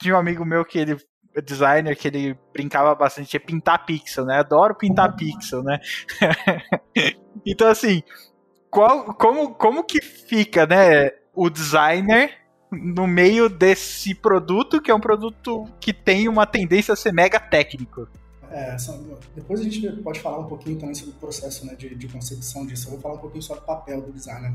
Tinha 0.00 0.14
um 0.14 0.18
amigo 0.18 0.44
meu 0.44 0.64
que 0.64 0.78
ele 0.78 0.96
designer 1.40 1.96
que 1.96 2.08
ele 2.08 2.38
brincava 2.52 2.94
bastante 2.94 3.36
é 3.36 3.40
pintar 3.40 3.86
pixel, 3.86 4.24
né? 4.24 4.38
Adoro 4.38 4.74
pintar 4.74 5.14
pixel, 5.16 5.62
né? 5.62 5.80
então 7.46 7.68
assim, 7.68 8.02
qual, 8.70 9.14
como, 9.14 9.54
como 9.54 9.84
que 9.84 10.00
fica, 10.00 10.66
né, 10.66 11.10
o 11.34 11.48
designer 11.50 12.30
no 12.70 13.06
meio 13.06 13.50
desse 13.50 14.14
produto 14.14 14.80
que 14.80 14.90
é 14.90 14.94
um 14.94 15.00
produto 15.00 15.66
que 15.78 15.92
tem 15.92 16.26
uma 16.26 16.46
tendência 16.46 16.94
a 16.94 16.96
ser 16.96 17.12
mega 17.12 17.38
técnico? 17.38 18.08
É, 18.50 18.76
depois 19.34 19.60
a 19.60 19.64
gente 19.64 19.90
pode 20.02 20.20
falar 20.20 20.38
um 20.38 20.46
pouquinho 20.46 20.78
também 20.78 20.94
sobre 20.94 21.14
o 21.14 21.18
processo 21.18 21.66
né, 21.66 21.74
de, 21.74 21.94
de, 21.94 22.08
concepção 22.08 22.66
disso. 22.66 22.86
Eu 22.86 22.92
vou 22.92 23.00
falar 23.00 23.14
um 23.14 23.18
pouquinho 23.18 23.42
sobre 23.42 23.62
o 23.62 23.66
papel 23.66 24.02
do 24.02 24.12
designer. 24.12 24.52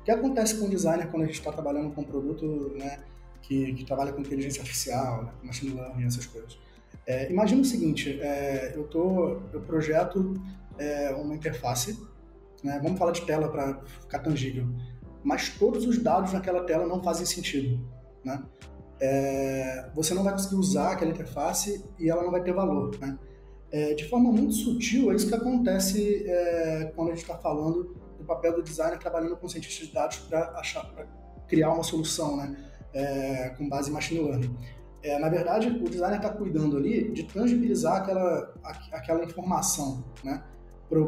O 0.00 0.04
que 0.04 0.10
acontece 0.10 0.58
com 0.58 0.66
o 0.66 0.68
designer 0.68 1.06
quando 1.08 1.22
a 1.22 1.26
gente 1.26 1.38
está 1.38 1.50
trabalhando 1.50 1.90
com 1.94 2.02
um 2.02 2.04
produto 2.04 2.74
né, 2.76 3.00
que, 3.48 3.72
que, 3.72 3.84
trabalha 3.84 4.12
com 4.12 4.20
inteligência 4.20 4.60
artificial, 4.60 5.24
né, 5.24 5.32
machine 5.42 5.74
learning, 5.74 6.04
essas 6.04 6.26
coisas? 6.26 6.58
É, 7.06 7.30
imagina 7.32 7.62
o 7.62 7.64
seguinte, 7.64 8.20
é, 8.20 8.74
eu, 8.76 8.84
tô, 8.84 9.40
eu 9.52 9.62
projeto 9.62 10.34
é, 10.76 11.10
uma 11.10 11.34
interface, 11.34 11.98
né, 12.62 12.78
vamos 12.82 12.98
falar 12.98 13.12
de 13.12 13.22
tela 13.22 13.48
para 13.48 13.80
ficar 14.02 14.18
tangível, 14.18 14.68
mas 15.24 15.48
todos 15.48 15.86
os 15.86 15.98
dados 15.98 16.34
naquela 16.34 16.62
tela 16.64 16.86
não 16.86 17.02
fazem 17.02 17.24
sentido. 17.24 17.80
Né? 18.22 18.42
É, 19.00 19.88
você 19.94 20.12
não 20.12 20.22
vai 20.22 20.32
conseguir 20.34 20.56
usar 20.56 20.92
aquela 20.92 21.10
interface 21.10 21.82
e 21.98 22.10
ela 22.10 22.22
não 22.22 22.30
vai 22.30 22.42
ter 22.42 22.52
valor. 22.52 22.96
Né? 22.98 23.18
É, 23.70 23.94
de 23.94 24.06
forma 24.08 24.30
muito 24.30 24.52
sutil, 24.52 25.10
é 25.10 25.16
isso 25.16 25.28
que 25.28 25.34
acontece 25.34 26.24
é, 26.26 26.92
quando 26.94 27.08
a 27.08 27.10
gente 27.12 27.22
está 27.22 27.36
falando 27.38 27.96
do 28.18 28.24
papel 28.24 28.56
do 28.56 28.62
designer 28.62 28.98
trabalhando 28.98 29.36
com 29.36 29.48
cientistas 29.48 29.86
de 29.88 29.94
dados 29.94 30.18
para 30.18 31.06
criar 31.46 31.72
uma 31.72 31.82
solução 31.82 32.36
né, 32.36 32.56
é, 32.92 33.50
com 33.50 33.68
base 33.68 33.90
em 33.90 33.92
machine 33.92 34.20
learning. 34.20 34.56
É, 35.02 35.18
na 35.18 35.28
verdade, 35.28 35.68
o 35.68 35.88
designer 35.88 36.16
está 36.16 36.30
cuidando 36.30 36.76
ali 36.76 37.12
de 37.12 37.22
tangibilizar 37.22 38.02
aquela, 38.02 38.54
aquela 38.92 39.24
informação 39.24 40.04
né, 40.24 40.42
para 40.88 41.00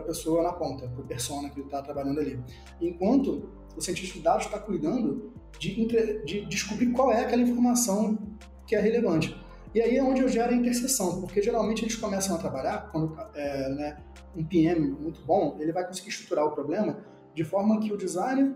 a 0.00 0.02
pessoa 0.02 0.42
na 0.42 0.52
ponta, 0.52 0.86
para 0.88 1.00
o 1.00 1.04
persona 1.04 1.48
que 1.48 1.60
está 1.60 1.80
trabalhando 1.80 2.20
ali. 2.20 2.38
Enquanto 2.80 3.48
o 3.76 3.80
cientista 3.80 4.18
de 4.18 4.24
dados 4.24 4.46
está 4.46 4.58
cuidando 4.58 5.32
de, 5.58 5.86
de 6.24 6.46
descobrir 6.46 6.92
qual 6.92 7.12
é 7.12 7.20
aquela 7.20 7.42
informação 7.42 8.18
que 8.66 8.74
é 8.74 8.80
relevante. 8.80 9.36
E 9.74 9.80
aí 9.80 9.96
é 9.96 10.02
onde 10.02 10.22
eu 10.22 10.28
gero 10.28 10.52
a 10.52 10.56
interseção, 10.56 11.20
porque 11.20 11.42
geralmente 11.42 11.84
eles 11.84 11.96
começam 11.96 12.34
a 12.34 12.38
trabalhar, 12.38 12.88
quando 12.90 13.16
é, 13.34 13.68
né, 13.70 13.96
um 14.34 14.44
PM 14.44 14.90
muito 14.90 15.20
bom, 15.22 15.56
ele 15.60 15.72
vai 15.72 15.86
conseguir 15.86 16.08
estruturar 16.08 16.46
o 16.46 16.50
problema 16.52 16.98
de 17.34 17.44
forma 17.44 17.78
que 17.80 17.92
o 17.92 17.96
designer 17.96 18.54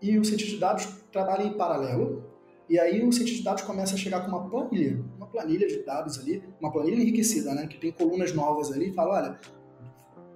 e 0.00 0.18
o 0.18 0.24
cientista 0.24 0.54
de 0.54 0.60
dados 0.60 0.86
trabalhem 1.12 1.48
em 1.48 1.52
paralelo, 1.56 2.24
e 2.68 2.78
aí 2.78 3.04
o 3.04 3.12
cientista 3.12 3.38
de 3.38 3.44
dados 3.44 3.62
começa 3.62 3.94
a 3.94 3.98
chegar 3.98 4.20
com 4.20 4.28
uma 4.28 4.48
planilha, 4.48 5.02
uma 5.16 5.26
planilha 5.26 5.66
de 5.66 5.82
dados 5.84 6.18
ali, 6.18 6.42
uma 6.60 6.72
planilha 6.72 6.96
enriquecida, 6.96 7.54
né, 7.54 7.66
que 7.66 7.78
tem 7.78 7.92
colunas 7.92 8.32
novas 8.32 8.72
ali, 8.72 8.90
e 8.90 8.92
fala, 8.92 9.14
olha, 9.14 9.40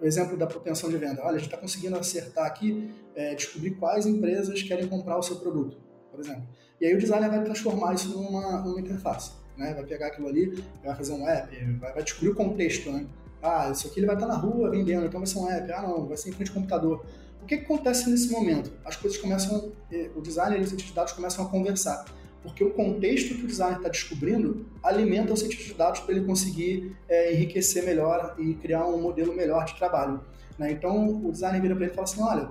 o 0.01 0.07
exemplo 0.07 0.37
da 0.37 0.47
propensão 0.47 0.89
de 0.89 0.97
venda, 0.97 1.21
olha, 1.23 1.37
a 1.37 1.39
gente 1.39 1.47
está 1.47 1.59
conseguindo 1.59 1.97
acertar 1.97 2.47
aqui, 2.47 2.91
é, 3.15 3.35
descobrir 3.35 3.73
quais 3.73 4.07
empresas 4.07 4.63
querem 4.63 4.89
comprar 4.89 5.19
o 5.19 5.23
seu 5.23 5.37
produto, 5.37 5.77
por 6.11 6.21
exemplo. 6.21 6.45
E 6.81 6.87
aí 6.87 6.95
o 6.95 6.99
designer 6.99 7.29
vai 7.29 7.45
transformar 7.45 7.95
isso 7.95 8.09
numa, 8.09 8.61
numa 8.63 8.81
interface 8.81 9.41
né? 9.61 9.75
Vai 9.75 9.85
pegar 9.85 10.07
aquilo 10.09 10.27
ali, 10.27 10.65
vai 10.83 10.95
fazer 10.97 11.13
um 11.13 11.29
app, 11.29 11.65
vai, 11.79 11.93
vai 11.93 12.03
descobrir 12.03 12.31
o 12.31 12.35
contexto, 12.35 12.91
né? 12.91 13.07
Ah, 13.43 13.71
isso 13.71 13.87
aqui 13.87 14.01
ele 14.01 14.07
vai 14.07 14.17
estar 14.17 14.27
na 14.27 14.37
rua 14.37 14.71
vendendo, 14.71 15.07
então 15.07 15.21
vai 15.21 15.27
ser 15.27 15.39
um 15.39 15.49
app. 15.49 15.73
Ah, 15.73 15.83
não, 15.83 16.07
vai 16.07 16.17
ser 16.17 16.31
em 16.31 16.33
frente 16.33 16.49
ao 16.49 16.55
computador. 16.55 17.05
O 17.43 17.47
que, 17.47 17.55
acontece 17.57 18.09
nesse 18.09 18.31
momento? 18.31 18.73
As 18.85 18.97
coisas 18.97 19.19
começam, 19.19 19.73
o 20.15 20.21
designer 20.21 20.59
e 20.59 20.63
os 20.63 20.69
cientistas 20.69 20.91
de 20.91 20.95
dados 20.95 21.13
começam 21.13 21.45
a 21.45 21.49
conversar, 21.49 22.05
porque 22.43 22.63
o 22.63 22.71
contexto 22.71 23.35
que 23.35 23.45
o 23.45 23.47
designer 23.47 23.79
está 23.79 23.89
descobrindo 23.89 24.67
alimenta 24.83 25.33
o 25.33 25.37
cientista 25.37 25.65
de 25.65 25.75
dados 25.75 26.01
para 26.01 26.15
ele 26.15 26.25
conseguir 26.25 26.97
é, 27.09 27.35
enriquecer 27.35 27.85
melhor 27.85 28.37
e 28.39 28.55
criar 28.55 28.87
um 28.87 29.01
modelo 29.01 29.35
melhor 29.35 29.65
de 29.65 29.77
trabalho. 29.77 30.21
Né? 30.59 30.73
Então, 30.73 31.25
o 31.25 31.33
designer 31.33 31.61
vira 31.61 31.75
para 31.75 31.85
ele 31.85 31.93
e 31.93 31.95
fala 31.95 32.07
assim, 32.07 32.23
olha, 32.23 32.51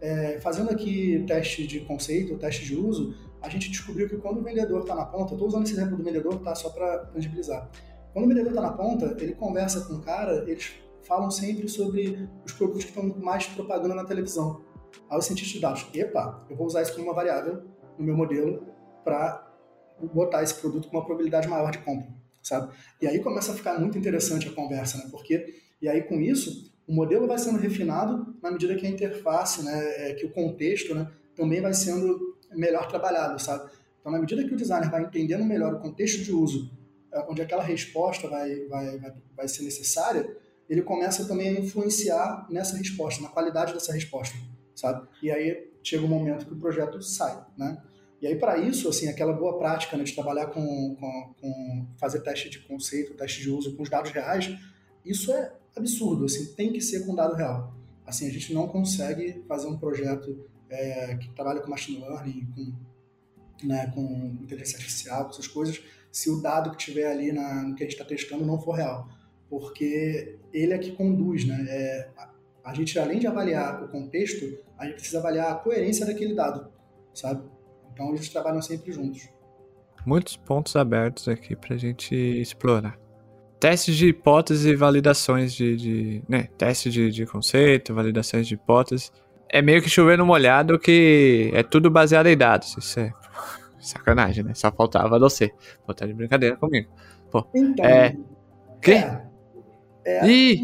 é, 0.00 0.38
fazendo 0.40 0.70
aqui 0.70 1.24
teste 1.26 1.66
de 1.66 1.80
conceito, 1.80 2.36
teste 2.38 2.64
de 2.64 2.74
uso, 2.74 3.14
a 3.42 3.48
gente 3.48 3.70
descobriu 3.70 4.08
que 4.08 4.16
quando 4.16 4.38
o 4.38 4.42
vendedor 4.42 4.80
está 4.80 4.94
na 4.94 5.04
ponta, 5.04 5.32
estou 5.32 5.48
usando 5.48 5.64
esse 5.64 5.72
exemplo 5.72 5.96
do 5.96 6.02
vendedor 6.02 6.38
tá, 6.40 6.54
só 6.54 6.70
para 6.70 6.98
tangibilizar, 7.06 7.70
Quando 8.12 8.26
o 8.26 8.28
vendedor 8.28 8.50
está 8.50 8.62
na 8.62 8.72
ponta, 8.72 9.16
ele 9.18 9.34
conversa 9.34 9.82
com 9.82 9.94
o 9.94 10.00
cara, 10.00 10.44
eles 10.46 10.72
falam 11.10 11.28
sempre 11.28 11.68
sobre 11.68 12.28
os 12.46 12.52
produtos 12.52 12.84
que 12.84 12.90
estão 12.90 13.04
mais 13.18 13.44
propaganda 13.44 13.96
na 13.96 14.04
televisão. 14.04 14.62
Aí 15.10 15.18
o 15.18 15.20
cientista 15.20 15.54
de 15.54 15.60
dados, 15.60 15.84
epa, 15.92 16.46
eu 16.48 16.56
vou 16.56 16.68
usar 16.68 16.82
isso 16.82 16.94
como 16.94 17.06
uma 17.06 17.14
variável 17.14 17.64
no 17.98 18.04
meu 18.04 18.16
modelo 18.16 18.64
para 19.02 19.52
botar 20.14 20.44
esse 20.44 20.54
produto 20.54 20.88
com 20.88 20.96
uma 20.96 21.04
probabilidade 21.04 21.48
maior 21.48 21.72
de 21.72 21.78
compra, 21.78 22.08
sabe? 22.40 22.72
E 23.02 23.08
aí 23.08 23.18
começa 23.18 23.50
a 23.50 23.56
ficar 23.56 23.76
muito 23.80 23.98
interessante 23.98 24.48
a 24.48 24.52
conversa, 24.52 24.98
né? 24.98 25.08
Porque, 25.10 25.52
e 25.82 25.88
aí 25.88 26.00
com 26.02 26.20
isso, 26.20 26.72
o 26.86 26.94
modelo 26.94 27.26
vai 27.26 27.38
sendo 27.38 27.58
refinado 27.58 28.36
na 28.40 28.52
medida 28.52 28.76
que 28.76 28.86
a 28.86 28.90
interface, 28.90 29.64
né, 29.64 30.10
é, 30.10 30.14
que 30.14 30.24
o 30.24 30.32
contexto, 30.32 30.94
né, 30.94 31.10
também 31.34 31.60
vai 31.60 31.74
sendo 31.74 32.38
melhor 32.52 32.86
trabalhado, 32.86 33.36
sabe? 33.42 33.68
Então, 34.00 34.12
na 34.12 34.20
medida 34.20 34.44
que 34.44 34.54
o 34.54 34.56
designer 34.56 34.88
vai 34.88 35.02
entendendo 35.02 35.44
melhor 35.44 35.74
o 35.74 35.80
contexto 35.80 36.22
de 36.22 36.32
uso, 36.32 36.70
é, 37.12 37.20
onde 37.28 37.42
aquela 37.42 37.64
resposta 37.64 38.28
vai, 38.28 38.64
vai, 38.66 38.96
vai, 38.96 39.12
vai 39.36 39.48
ser 39.48 39.64
necessária, 39.64 40.38
ele 40.70 40.82
começa 40.82 41.24
também 41.24 41.48
a 41.48 41.60
influenciar 41.60 42.46
nessa 42.48 42.76
resposta, 42.76 43.20
na 43.20 43.28
qualidade 43.28 43.74
dessa 43.74 43.92
resposta, 43.92 44.36
sabe? 44.74 45.06
E 45.20 45.28
aí 45.28 45.68
chega 45.82 46.04
o 46.04 46.08
momento 46.08 46.46
que 46.46 46.52
o 46.52 46.56
projeto 46.56 47.02
sai, 47.02 47.44
né? 47.58 47.82
E 48.22 48.26
aí, 48.26 48.36
para 48.36 48.58
isso, 48.58 48.88
assim, 48.88 49.08
aquela 49.08 49.32
boa 49.32 49.58
prática 49.58 49.96
né, 49.96 50.04
de 50.04 50.14
trabalhar 50.14 50.46
com, 50.48 50.94
com, 50.94 51.34
com, 51.40 51.86
fazer 51.98 52.20
teste 52.20 52.50
de 52.50 52.58
conceito, 52.60 53.14
teste 53.14 53.40
de 53.40 53.50
uso 53.50 53.74
com 53.74 53.82
os 53.82 53.88
dados 53.88 54.10
reais, 54.10 54.54
isso 55.04 55.32
é 55.32 55.52
absurdo, 55.74 56.26
assim, 56.26 56.52
tem 56.54 56.70
que 56.70 56.82
ser 56.82 57.06
com 57.06 57.14
dado 57.14 57.34
real. 57.34 57.74
Assim, 58.06 58.28
a 58.28 58.30
gente 58.30 58.52
não 58.52 58.68
consegue 58.68 59.42
fazer 59.48 59.68
um 59.68 59.78
projeto 59.78 60.46
é, 60.68 61.16
que 61.16 61.30
trabalha 61.30 61.60
com 61.60 61.70
machine 61.70 61.98
learning, 61.98 62.46
com, 62.54 63.66
né, 63.66 63.90
com 63.94 64.36
inteligência 64.42 64.76
artificial, 64.76 65.30
essas 65.30 65.48
coisas, 65.48 65.82
se 66.12 66.28
o 66.28 66.42
dado 66.42 66.72
que 66.72 66.76
tiver 66.76 67.10
ali 67.10 67.32
na, 67.32 67.62
no 67.62 67.74
que 67.74 67.82
a 67.82 67.86
gente 67.86 67.94
está 67.94 68.04
testando 68.04 68.44
não 68.44 68.60
for 68.60 68.72
real. 68.72 69.08
Porque 69.50 70.38
ele 70.52 70.72
é 70.72 70.78
que 70.78 70.92
conduz, 70.92 71.44
né? 71.44 71.66
É, 71.68 72.08
a 72.64 72.72
gente, 72.72 72.96
além 72.98 73.18
de 73.18 73.26
avaliar 73.26 73.82
o 73.82 73.88
contexto, 73.88 74.46
a 74.78 74.84
gente 74.86 74.94
precisa 74.94 75.18
avaliar 75.18 75.50
a 75.50 75.54
coerência 75.56 76.06
daquele 76.06 76.34
dado, 76.34 76.70
sabe? 77.12 77.42
Então 77.92 78.10
eles 78.10 78.28
trabalham 78.28 78.62
sempre 78.62 78.92
juntos. 78.92 79.28
Muitos 80.06 80.36
pontos 80.36 80.76
abertos 80.76 81.28
aqui 81.28 81.56
para 81.56 81.74
a 81.74 81.78
gente 81.78 82.14
explorar. 82.14 82.98
Testes 83.58 83.96
de 83.96 84.08
hipótese 84.08 84.70
e 84.70 84.76
validações 84.76 85.52
de. 85.52 85.76
de 85.76 86.22
né, 86.26 86.48
testes 86.56 86.92
de, 86.92 87.10
de 87.10 87.26
conceito, 87.26 87.94
validações 87.94 88.46
de 88.46 88.54
hipótese. 88.54 89.10
É 89.48 89.60
meio 89.60 89.82
que 89.82 89.90
chover 89.90 90.16
no 90.16 90.24
molhado 90.24 90.78
que 90.78 91.50
é 91.52 91.62
tudo 91.62 91.90
baseado 91.90 92.28
em 92.28 92.36
dados. 92.36 92.74
Isso 92.78 93.00
é 93.00 93.12
sacanagem, 93.78 94.44
né? 94.44 94.54
Só 94.54 94.72
faltava 94.72 95.18
você. 95.18 95.52
Botar 95.86 96.06
de 96.06 96.14
brincadeira 96.14 96.56
comigo. 96.56 96.90
Pô, 97.30 97.46
então, 97.54 97.84
é. 97.84 98.16
Quê? 98.80 98.92
É, 98.92 99.29
é, 100.04 100.26
Ih! 100.26 100.60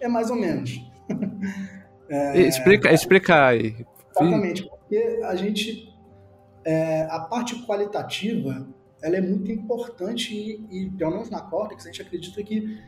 é 0.00 0.08
mais 0.08 0.30
ou 0.30 0.36
menos. 0.36 0.80
É, 2.08 2.38
explica, 2.38 2.92
explica 2.92 3.48
aí. 3.48 3.84
Exatamente, 4.12 4.62
porque 4.62 5.20
a 5.24 5.34
gente 5.34 5.92
é, 6.64 7.02
a 7.10 7.20
parte 7.20 7.64
qualitativa 7.66 8.66
ela 9.00 9.16
é 9.16 9.20
muito 9.20 9.52
importante 9.52 10.34
e, 10.34 10.66
e, 10.70 10.90
pelo 10.90 11.12
menos 11.12 11.30
na 11.30 11.40
Cortex, 11.40 11.84
a 11.84 11.90
gente 11.90 12.02
acredita 12.02 12.42
que 12.42 12.80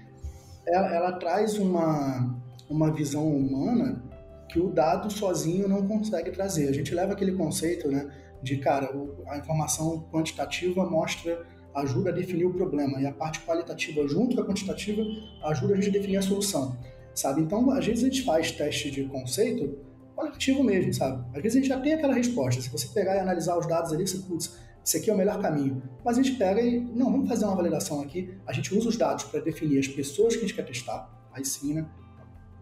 ela, 0.67 0.95
ela, 0.95 1.13
traz 1.13 1.59
uma, 1.59 2.37
uma 2.69 2.93
visão 2.93 3.27
humana 3.29 4.03
que 4.49 4.59
o 4.59 4.71
dado 4.71 5.11
sozinho 5.11 5.69
não 5.69 5.87
consegue 5.87 6.31
trazer. 6.33 6.69
A 6.69 6.73
gente 6.73 6.93
leva 6.95 7.13
aquele 7.13 7.33
conceito 7.33 7.89
né, 7.89 8.11
de, 8.43 8.57
cara, 8.57 8.91
a 9.29 9.39
informação 9.39 10.09
quantitativa 10.11 10.85
mostra, 10.89 11.47
ajuda 11.75 12.11
a 12.11 12.13
definir 12.13 12.45
o 12.45 12.53
problema, 12.53 13.01
e 13.01 13.07
a 13.07 13.13
parte 13.13 13.41
qualitativa, 13.41 14.07
junto 14.09 14.35
com 14.35 14.43
a 14.43 14.47
quantitativa, 14.47 15.03
ajuda 15.45 15.75
a 15.75 15.77
gente 15.77 15.89
a 15.89 15.93
definir 15.93 16.17
a 16.17 16.23
solução. 16.23 16.77
Sabe? 17.15 17.41
Então, 17.41 17.71
às 17.71 17.85
vezes 17.85 18.05
a 18.05 18.07
gente 18.07 18.23
faz 18.23 18.53
teste 18.53 18.91
de 18.91 19.05
conceito 19.05 19.79
qualitativo 20.15 20.63
mesmo, 20.65 20.93
sabe? 20.93 21.25
Às 21.35 21.43
vezes 21.43 21.57
a 21.57 21.61
gente 21.61 21.69
já 21.69 21.81
tem 21.81 21.95
aquela 21.95 22.15
resposta. 22.15 22.61
Se 22.61 22.69
você 22.69 22.89
pegar 22.89 23.17
e 23.17 23.21
analisar 23.21 23.57
os 23.57 23.67
dados 23.67 23.93
ali, 23.93 24.07
você, 24.07 24.19
putz, 24.19 24.57
esse 24.85 24.97
aqui 24.97 25.11
é 25.11 25.15
o 25.15 25.17
melhor 25.17 25.41
caminho. 25.41 25.83
Mas 26.05 26.19
a 26.19 26.23
gente 26.23 26.37
pega 26.37 26.61
e, 26.61 26.81
não, 26.81 27.11
vamos 27.13 27.29
fazer 27.29 27.45
uma 27.45 27.55
validação 27.55 28.01
aqui. 28.01 28.35
A 28.47 28.53
gente 28.53 28.75
usa 28.75 28.89
os 28.89 28.97
dados 28.97 29.25
para 29.25 29.41
definir 29.41 29.79
as 29.79 29.87
pessoas 29.87 30.35
que 30.35 30.39
a 30.39 30.43
gente 30.43 30.55
quer 30.55 30.65
testar, 30.65 31.09
aí 31.33 31.45
sim, 31.45 31.75
né? 31.75 31.87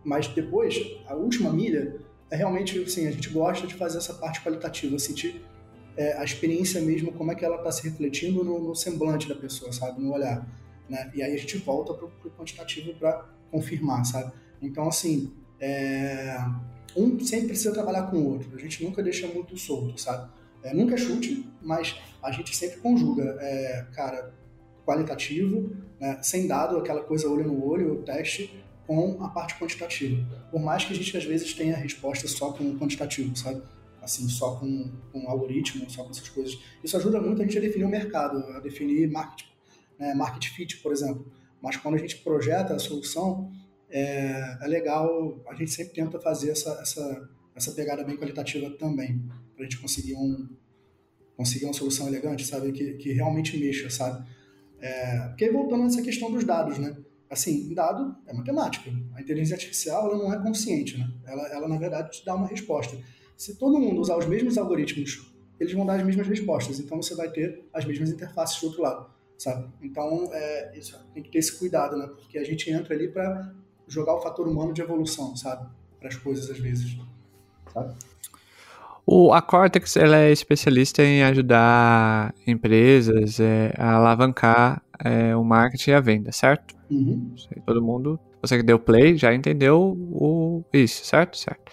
Mas 0.04 0.28
depois, 0.28 0.76
a 1.06 1.14
última 1.14 1.52
milha, 1.52 1.96
é 2.30 2.36
realmente, 2.36 2.78
assim, 2.78 3.06
a 3.06 3.10
gente 3.10 3.30
gosta 3.30 3.66
de 3.66 3.74
fazer 3.74 3.98
essa 3.98 4.14
parte 4.14 4.40
qualitativa, 4.40 4.98
sentir 4.98 5.44
é, 5.96 6.12
a 6.18 6.24
experiência 6.24 6.80
mesmo, 6.80 7.12
como 7.12 7.32
é 7.32 7.34
que 7.34 7.44
ela 7.44 7.56
está 7.56 7.72
se 7.72 7.82
refletindo 7.88 8.44
no, 8.44 8.68
no, 8.68 8.74
semblante 8.74 9.28
da 9.28 9.34
pessoa, 9.34 9.72
sabe? 9.72 10.00
No 10.00 10.12
olhar. 10.12 10.46
Né? 10.88 11.10
E 11.14 11.22
aí 11.22 11.34
a 11.34 11.38
gente 11.38 11.58
volta 11.58 11.94
para 11.94 12.06
o 12.06 12.30
quantitativo 12.36 12.94
para 12.94 13.24
confirmar, 13.50 14.04
sabe? 14.04 14.32
Então, 14.60 14.88
assim, 14.88 15.32
é 15.60 16.38
um 16.96 17.20
sempre 17.20 17.48
precisa 17.48 17.72
trabalhar 17.72 18.04
com 18.04 18.16
o 18.16 18.32
outro. 18.32 18.50
A 18.54 18.58
gente 18.58 18.82
nunca 18.82 19.02
deixa 19.02 19.26
muito 19.26 19.56
solto, 19.58 20.00
sabe? 20.00 20.30
É, 20.62 20.72
nunca 20.72 20.94
é 20.94 20.98
chute, 20.98 21.46
mas 21.62 21.96
a 22.22 22.30
gente 22.30 22.56
sempre 22.56 22.78
conjuga, 22.78 23.36
é, 23.40 23.86
cara, 23.94 24.34
qualitativo, 24.84 25.76
né, 26.00 26.18
sem 26.22 26.46
dado, 26.46 26.78
aquela 26.78 27.02
coisa 27.02 27.28
olho 27.28 27.46
no 27.46 27.64
olho, 27.64 27.94
o 27.94 28.02
teste, 28.02 28.64
com 28.86 29.18
a 29.22 29.28
parte 29.28 29.54
quantitativa. 29.58 30.24
Por 30.50 30.60
mais 30.60 30.84
que 30.84 30.92
a 30.92 30.96
gente 30.96 31.16
às 31.16 31.24
vezes 31.24 31.52
tenha 31.52 31.74
a 31.74 31.78
resposta 31.78 32.26
só 32.26 32.52
com 32.52 32.64
o 32.64 32.78
quantitativo, 32.78 33.36
sabe? 33.36 33.62
Assim, 34.06 34.28
só 34.28 34.54
com, 34.54 34.92
com 35.12 35.28
algoritmo, 35.28 35.90
só 35.90 36.04
com 36.04 36.10
essas 36.10 36.28
coisas. 36.28 36.56
Isso 36.82 36.96
ajuda 36.96 37.20
muito 37.20 37.42
a 37.42 37.44
gente 37.44 37.58
a 37.58 37.60
definir 37.60 37.84
o 37.84 37.88
mercado, 37.88 38.38
a 38.52 38.60
definir 38.60 39.10
market, 39.10 39.46
né, 39.98 40.14
market 40.14 40.48
fit, 40.50 40.76
por 40.76 40.92
exemplo. 40.92 41.26
Mas 41.60 41.76
quando 41.76 41.96
a 41.96 41.98
gente 41.98 42.18
projeta 42.18 42.72
a 42.72 42.78
solução, 42.78 43.50
é, 43.90 44.58
é 44.62 44.66
legal, 44.68 45.42
a 45.48 45.54
gente 45.54 45.72
sempre 45.72 45.92
tenta 45.92 46.20
fazer 46.20 46.50
essa, 46.50 46.70
essa, 46.80 47.28
essa 47.56 47.72
pegada 47.72 48.04
bem 48.04 48.16
qualitativa 48.16 48.70
também, 48.78 49.20
para 49.56 49.64
a 49.64 49.68
gente 49.68 49.80
conseguir, 49.80 50.14
um, 50.14 50.48
conseguir 51.36 51.64
uma 51.64 51.74
solução 51.74 52.06
elegante, 52.06 52.46
sabe, 52.46 52.70
que, 52.70 52.92
que 52.92 53.12
realmente 53.12 53.58
mexa, 53.58 53.90
sabe. 53.90 54.24
É, 54.78 55.28
porque 55.30 55.50
voltando 55.50 55.82
nessa 55.82 56.00
questão 56.00 56.30
dos 56.30 56.44
dados, 56.44 56.78
né, 56.78 56.96
assim, 57.28 57.74
dado 57.74 58.16
é 58.28 58.32
matemática, 58.32 58.88
a 59.16 59.20
inteligência 59.20 59.56
artificial 59.56 60.08
ela 60.08 60.16
não 60.16 60.32
é 60.32 60.40
consciente, 60.40 60.96
né, 60.96 61.10
ela, 61.26 61.48
ela 61.48 61.66
na 61.66 61.76
verdade 61.76 62.12
te 62.12 62.24
dá 62.24 62.36
uma 62.36 62.46
resposta. 62.46 62.96
Se 63.36 63.56
todo 63.56 63.78
mundo 63.78 64.00
usar 64.00 64.16
os 64.16 64.26
mesmos 64.26 64.56
algoritmos, 64.56 65.32
eles 65.60 65.72
vão 65.72 65.86
dar 65.86 65.94
as 65.94 66.02
mesmas 66.02 66.26
respostas, 66.26 66.80
então 66.80 67.00
você 67.00 67.14
vai 67.14 67.30
ter 67.30 67.66
as 67.72 67.84
mesmas 67.84 68.10
interfaces 68.10 68.60
do 68.60 68.66
outro 68.66 68.82
lado, 68.82 69.06
sabe? 69.38 69.68
Então, 69.82 70.28
é, 70.32 70.76
isso, 70.76 70.98
tem 71.12 71.22
que 71.22 71.30
ter 71.30 71.38
esse 71.38 71.58
cuidado, 71.58 71.96
né? 71.96 72.06
Porque 72.06 72.38
a 72.38 72.44
gente 72.44 72.70
entra 72.70 72.94
ali 72.94 73.08
para 73.08 73.54
jogar 73.86 74.14
o 74.14 74.20
fator 74.20 74.48
humano 74.48 74.72
de 74.72 74.82
evolução, 74.82 75.36
sabe? 75.36 75.68
Para 75.98 76.08
as 76.08 76.16
coisas 76.16 76.50
às 76.50 76.58
vezes, 76.58 76.98
sabe? 77.72 77.94
O, 79.06 79.32
a 79.32 79.40
Cortex 79.40 79.96
ela 79.96 80.16
é 80.16 80.32
especialista 80.32 81.02
em 81.02 81.22
ajudar 81.22 82.34
empresas 82.44 83.38
é, 83.38 83.72
a 83.78 83.94
alavancar 83.94 84.82
é, 85.04 85.36
o 85.36 85.44
marketing 85.44 85.90
e 85.90 85.94
a 85.94 86.00
venda, 86.00 86.32
certo? 86.32 86.74
Uhum. 86.90 87.34
Todo 87.64 87.80
mundo, 87.80 88.18
você 88.42 88.56
que 88.56 88.64
deu 88.64 88.80
play 88.80 89.16
já 89.16 89.32
entendeu 89.32 89.96
o, 90.10 90.64
isso, 90.72 91.04
certo? 91.04 91.36
Certo. 91.36 91.70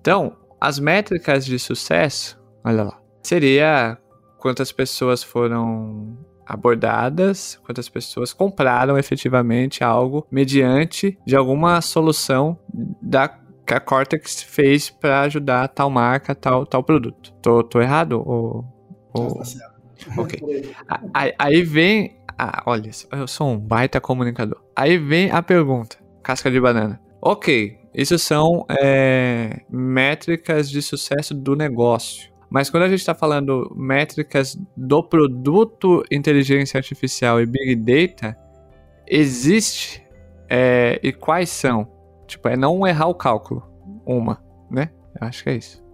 Então, 0.00 0.34
as 0.60 0.78
métricas 0.78 1.44
de 1.44 1.58
sucesso, 1.58 2.38
olha 2.64 2.84
lá, 2.84 3.00
seria 3.22 3.98
quantas 4.38 4.72
pessoas 4.72 5.22
foram 5.22 6.18
abordadas, 6.46 7.60
quantas 7.64 7.88
pessoas 7.88 8.32
compraram 8.32 8.98
efetivamente 8.98 9.84
algo 9.84 10.26
mediante 10.30 11.16
de 11.24 11.36
alguma 11.36 11.80
solução 11.80 12.58
da 13.00 13.28
que 13.66 13.74
a 13.74 13.78
Cortex 13.78 14.42
fez 14.42 14.90
para 14.90 15.20
ajudar 15.20 15.68
tal 15.68 15.88
marca, 15.88 16.34
tal, 16.34 16.66
tal 16.66 16.82
produto. 16.82 17.32
Tô, 17.40 17.62
tô 17.62 17.80
errado? 17.80 18.20
Ou, 18.26 18.64
ou... 19.14 19.34
Tá. 19.36 19.70
Ok. 20.16 20.40
aí, 21.14 21.32
aí 21.38 21.62
vem. 21.62 22.18
Ah, 22.36 22.64
olha, 22.66 22.90
eu 23.12 23.28
sou 23.28 23.50
um 23.50 23.58
baita 23.58 24.00
comunicador. 24.00 24.60
Aí 24.74 24.98
vem 24.98 25.30
a 25.30 25.40
pergunta: 25.40 25.98
casca 26.20 26.50
de 26.50 26.60
banana. 26.60 27.00
Ok, 27.22 27.78
isso 27.94 28.18
são 28.18 28.64
é, 28.68 29.62
métricas 29.68 30.70
de 30.70 30.80
sucesso 30.80 31.34
do 31.34 31.56
negócio. 31.56 32.30
Mas 32.48 32.68
quando 32.68 32.84
a 32.84 32.88
gente 32.88 33.00
está 33.00 33.14
falando 33.14 33.72
métricas 33.76 34.58
do 34.76 35.02
produto 35.02 36.02
inteligência 36.10 36.78
artificial 36.78 37.40
e 37.40 37.46
big 37.46 37.76
data, 37.76 38.36
existe 39.06 40.04
é, 40.48 40.98
e 41.02 41.12
quais 41.12 41.48
são? 41.48 41.88
Tipo, 42.26 42.48
é 42.48 42.56
não 42.56 42.86
errar 42.86 43.06
o 43.06 43.14
cálculo. 43.14 43.68
Uma, 44.04 44.42
né? 44.68 44.90
Eu 45.20 45.28
acho 45.28 45.44
que 45.44 45.50
é 45.50 45.56
isso. 45.56 45.84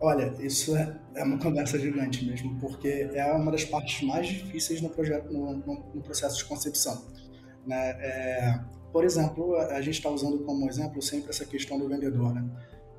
Olha, 0.00 0.32
isso 0.38 0.76
é, 0.76 0.96
é 1.14 1.24
uma 1.24 1.38
conversa 1.38 1.78
gigante 1.78 2.24
mesmo, 2.24 2.56
porque 2.60 3.08
é 3.12 3.24
uma 3.32 3.50
das 3.50 3.64
partes 3.64 4.06
mais 4.06 4.28
difíceis 4.28 4.80
no, 4.80 4.90
projeto, 4.90 5.32
no, 5.32 5.54
no, 5.54 5.84
no 5.94 6.02
processo 6.02 6.36
de 6.38 6.44
concepção. 6.44 7.02
Né? 7.66 7.96
É, 7.98 8.60
por 8.96 9.04
exemplo, 9.04 9.54
a 9.56 9.82
gente 9.82 9.96
está 9.96 10.08
usando 10.08 10.38
como 10.38 10.66
exemplo 10.70 11.02
sempre 11.02 11.28
essa 11.28 11.44
questão 11.44 11.78
do 11.78 11.86
vendedor. 11.86 12.34
Né? 12.34 12.42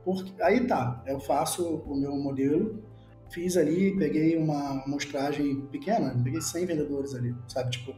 Porque, 0.05 0.31
aí 0.43 0.67
tá, 0.67 1.03
eu 1.07 1.19
faço 1.19 1.65
o 1.67 1.95
meu 1.95 2.15
modelo, 2.15 2.83
fiz 3.31 3.57
ali, 3.57 3.97
peguei 3.97 4.38
uma 4.38 4.83
amostragem 4.83 5.62
pequena, 5.71 6.15
peguei 6.23 6.39
100 6.39 6.67
vendedores 6.67 7.15
ali, 7.15 7.36
sabe? 7.47 7.71
Tipo, 7.71 7.95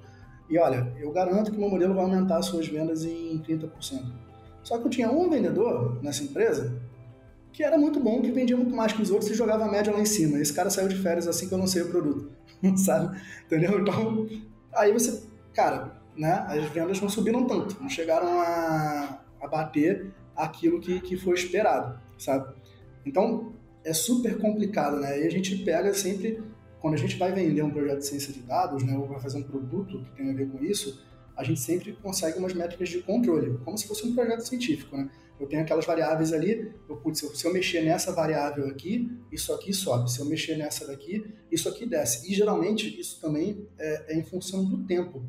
e 0.50 0.58
olha, 0.58 0.96
eu 0.98 1.12
garanto 1.12 1.52
que 1.52 1.58
meu 1.58 1.70
modelo 1.70 1.94
vai 1.94 2.06
aumentar 2.06 2.38
as 2.38 2.46
suas 2.46 2.70
vendas 2.70 3.04
em 3.04 3.38
30%. 3.40 3.70
Só 4.64 4.78
que 4.78 4.86
eu 4.86 4.90
tinha 4.90 5.12
um 5.12 5.30
vendedor 5.30 6.02
nessa 6.02 6.24
empresa 6.24 6.82
que 7.52 7.66
era 7.66 7.78
muito 7.78 8.00
bom, 8.00 8.22
que 8.22 8.32
vendia 8.32 8.56
muito 8.56 8.74
mais 8.74 8.94
que 8.94 9.02
os 9.02 9.12
outros 9.12 9.30
e 9.30 9.34
jogava 9.34 9.66
a 9.66 9.70
média 9.70 9.92
lá 9.92 10.00
em 10.00 10.06
cima. 10.06 10.40
Esse 10.40 10.54
cara 10.54 10.70
saiu 10.70 10.88
de 10.88 10.96
férias 10.96 11.28
assim 11.28 11.50
que 11.50 11.54
eu 11.54 11.58
lancei 11.58 11.82
o 11.82 11.90
produto, 11.90 12.32
sabe? 12.78 13.20
Entendeu? 13.46 13.82
Então, 13.82 14.26
aí 14.74 14.94
você, 14.94 15.22
cara, 15.54 15.99
né, 16.16 16.46
as 16.48 16.66
vendas 16.72 17.00
não 17.00 17.10
subiram 17.10 17.46
tanto, 17.46 17.82
não 17.82 17.90
chegaram 17.90 18.28
a, 18.40 19.22
a 19.42 19.48
bater 19.48 20.12
aquilo 20.36 20.80
que, 20.80 21.00
que 21.02 21.18
foi 21.18 21.36
esperado, 21.36 22.00
sabe? 22.18 22.54
Então, 23.06 23.54
é 23.84 23.94
super 23.94 24.38
complicado, 24.38 25.00
né? 25.00 25.22
E 25.22 25.28
a 25.28 25.30
gente 25.30 25.58
pega 25.64 25.94
sempre, 25.94 26.44
quando 26.80 26.94
a 26.94 26.98
gente 26.98 27.18
vai 27.18 27.32
vender 27.32 27.62
um 27.62 27.72
projeto 27.72 28.00
de 28.00 28.06
ciência 28.06 28.34
de 28.34 28.42
dados, 28.42 28.84
né, 28.84 28.98
ou 28.98 29.08
vai 29.08 29.20
fazer 29.20 29.38
um 29.38 29.44
produto 29.44 30.04
que 30.04 30.12
tem 30.16 30.30
a 30.30 30.34
ver 30.34 30.50
com 30.50 30.64
isso, 30.64 31.04
a 31.36 31.44
gente 31.44 31.60
sempre 31.60 31.94
consegue 31.94 32.38
umas 32.38 32.54
métricas 32.54 32.90
de 32.90 33.02
controle, 33.02 33.58
como 33.64 33.78
se 33.78 33.88
fosse 33.88 34.06
um 34.06 34.14
projeto 34.14 34.42
científico, 34.42 34.98
né? 34.98 35.10
Eu 35.40 35.48
tenho 35.48 35.62
aquelas 35.62 35.86
variáveis 35.86 36.34
ali, 36.34 36.70
eu, 36.88 36.98
putz, 36.98 37.20
se 37.20 37.46
eu 37.48 37.54
mexer 37.54 37.82
nessa 37.82 38.12
variável 38.12 38.68
aqui, 38.68 39.10
isso 39.32 39.54
aqui 39.54 39.74
sobe. 39.74 40.12
Se 40.12 40.20
eu 40.20 40.26
mexer 40.26 40.58
nessa 40.58 40.86
daqui, 40.86 41.26
isso 41.50 41.70
aqui 41.70 41.86
desce. 41.86 42.30
E 42.30 42.36
geralmente 42.36 43.00
isso 43.00 43.22
também 43.22 43.66
é, 43.80 44.16
é 44.16 44.20
em 44.20 44.24
função 44.24 44.66
do 44.66 44.86
tempo. 44.86 45.24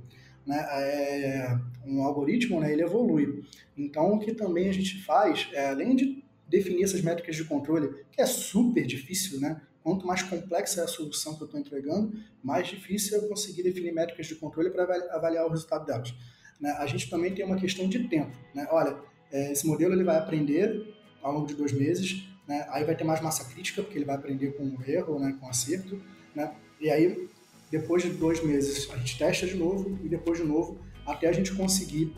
Né? 0.47 0.59
É, 0.59 1.59
um 1.87 2.03
algoritmo 2.03 2.61
né, 2.61 2.73
ele 2.73 2.83
evolui. 2.83 3.45
Então 3.77 4.15
o 4.15 4.19
que 4.19 4.35
também 4.35 4.69
a 4.69 4.73
gente 4.73 5.03
faz, 5.03 5.49
é, 5.53 5.69
além 5.69 5.95
de 5.95 6.23
definir 6.49 6.83
essas 6.83 7.01
métricas 7.01 7.37
de 7.37 7.45
controle, 7.45 8.05
que 8.11 8.21
é 8.21 8.27
super 8.27 8.85
difícil, 8.85 9.41
né? 9.41 9.61
Quanto 9.83 10.07
mais 10.07 10.23
complexa 10.23 10.83
é 10.83 10.85
a 10.85 10.89
solução 10.89 11.37
que 11.37 11.43
eu 11.43 11.47
estou 11.47 11.59
entregando, 11.59 12.13
mais 12.43 12.69
difícil 12.69 13.17
é 13.17 13.25
eu 13.25 13.29
conseguir 13.29 13.63
definir 13.63 13.93
métricas 13.93 14.27
de 14.27 14.35
controle 14.35 14.69
para 14.71 14.83
avaliar 15.15 15.47
o 15.47 15.49
resultado 15.49 15.87
delas. 15.87 16.15
Né? 16.61 16.71
A 16.73 16.87
gente 16.87 17.09
também 17.09 17.35
tem 17.35 17.45
uma 17.45 17.57
questão 17.57 17.89
de 17.89 18.07
tempo. 18.09 18.37
Né? 18.55 18.67
Olha, 18.71 18.99
é, 19.33 19.53
esse 19.53 19.67
modelo 19.67 19.95
ele 19.95 20.05
vai 20.05 20.19
aprender 20.19 20.95
ao 21.23 21.33
longo 21.33 21.47
de 21.47 21.55
dois 21.55 21.73
meses, 21.73 22.29
né? 22.47 22.67
aí 22.71 22.85
vai 22.85 22.95
ter 22.95 23.05
mais 23.05 23.23
massa 23.23 23.45
crítica, 23.45 23.83
porque 23.83 23.97
ele 23.97 24.05
vai 24.05 24.17
aprender 24.17 24.53
com 24.53 24.77
erro, 24.87 25.19
né? 25.19 25.35
com 25.41 25.49
acerto, 25.49 26.01
né? 26.35 26.55
e 26.79 26.91
aí 26.91 27.29
depois 27.71 28.03
de 28.03 28.11
dois 28.11 28.43
meses 28.43 28.89
a 28.91 28.97
gente 28.97 29.17
testa 29.17 29.47
de 29.47 29.55
novo 29.55 29.99
e 30.03 30.09
depois 30.09 30.39
de 30.39 30.45
novo 30.45 30.79
até 31.07 31.29
a 31.29 31.33
gente 31.33 31.53
conseguir 31.55 32.15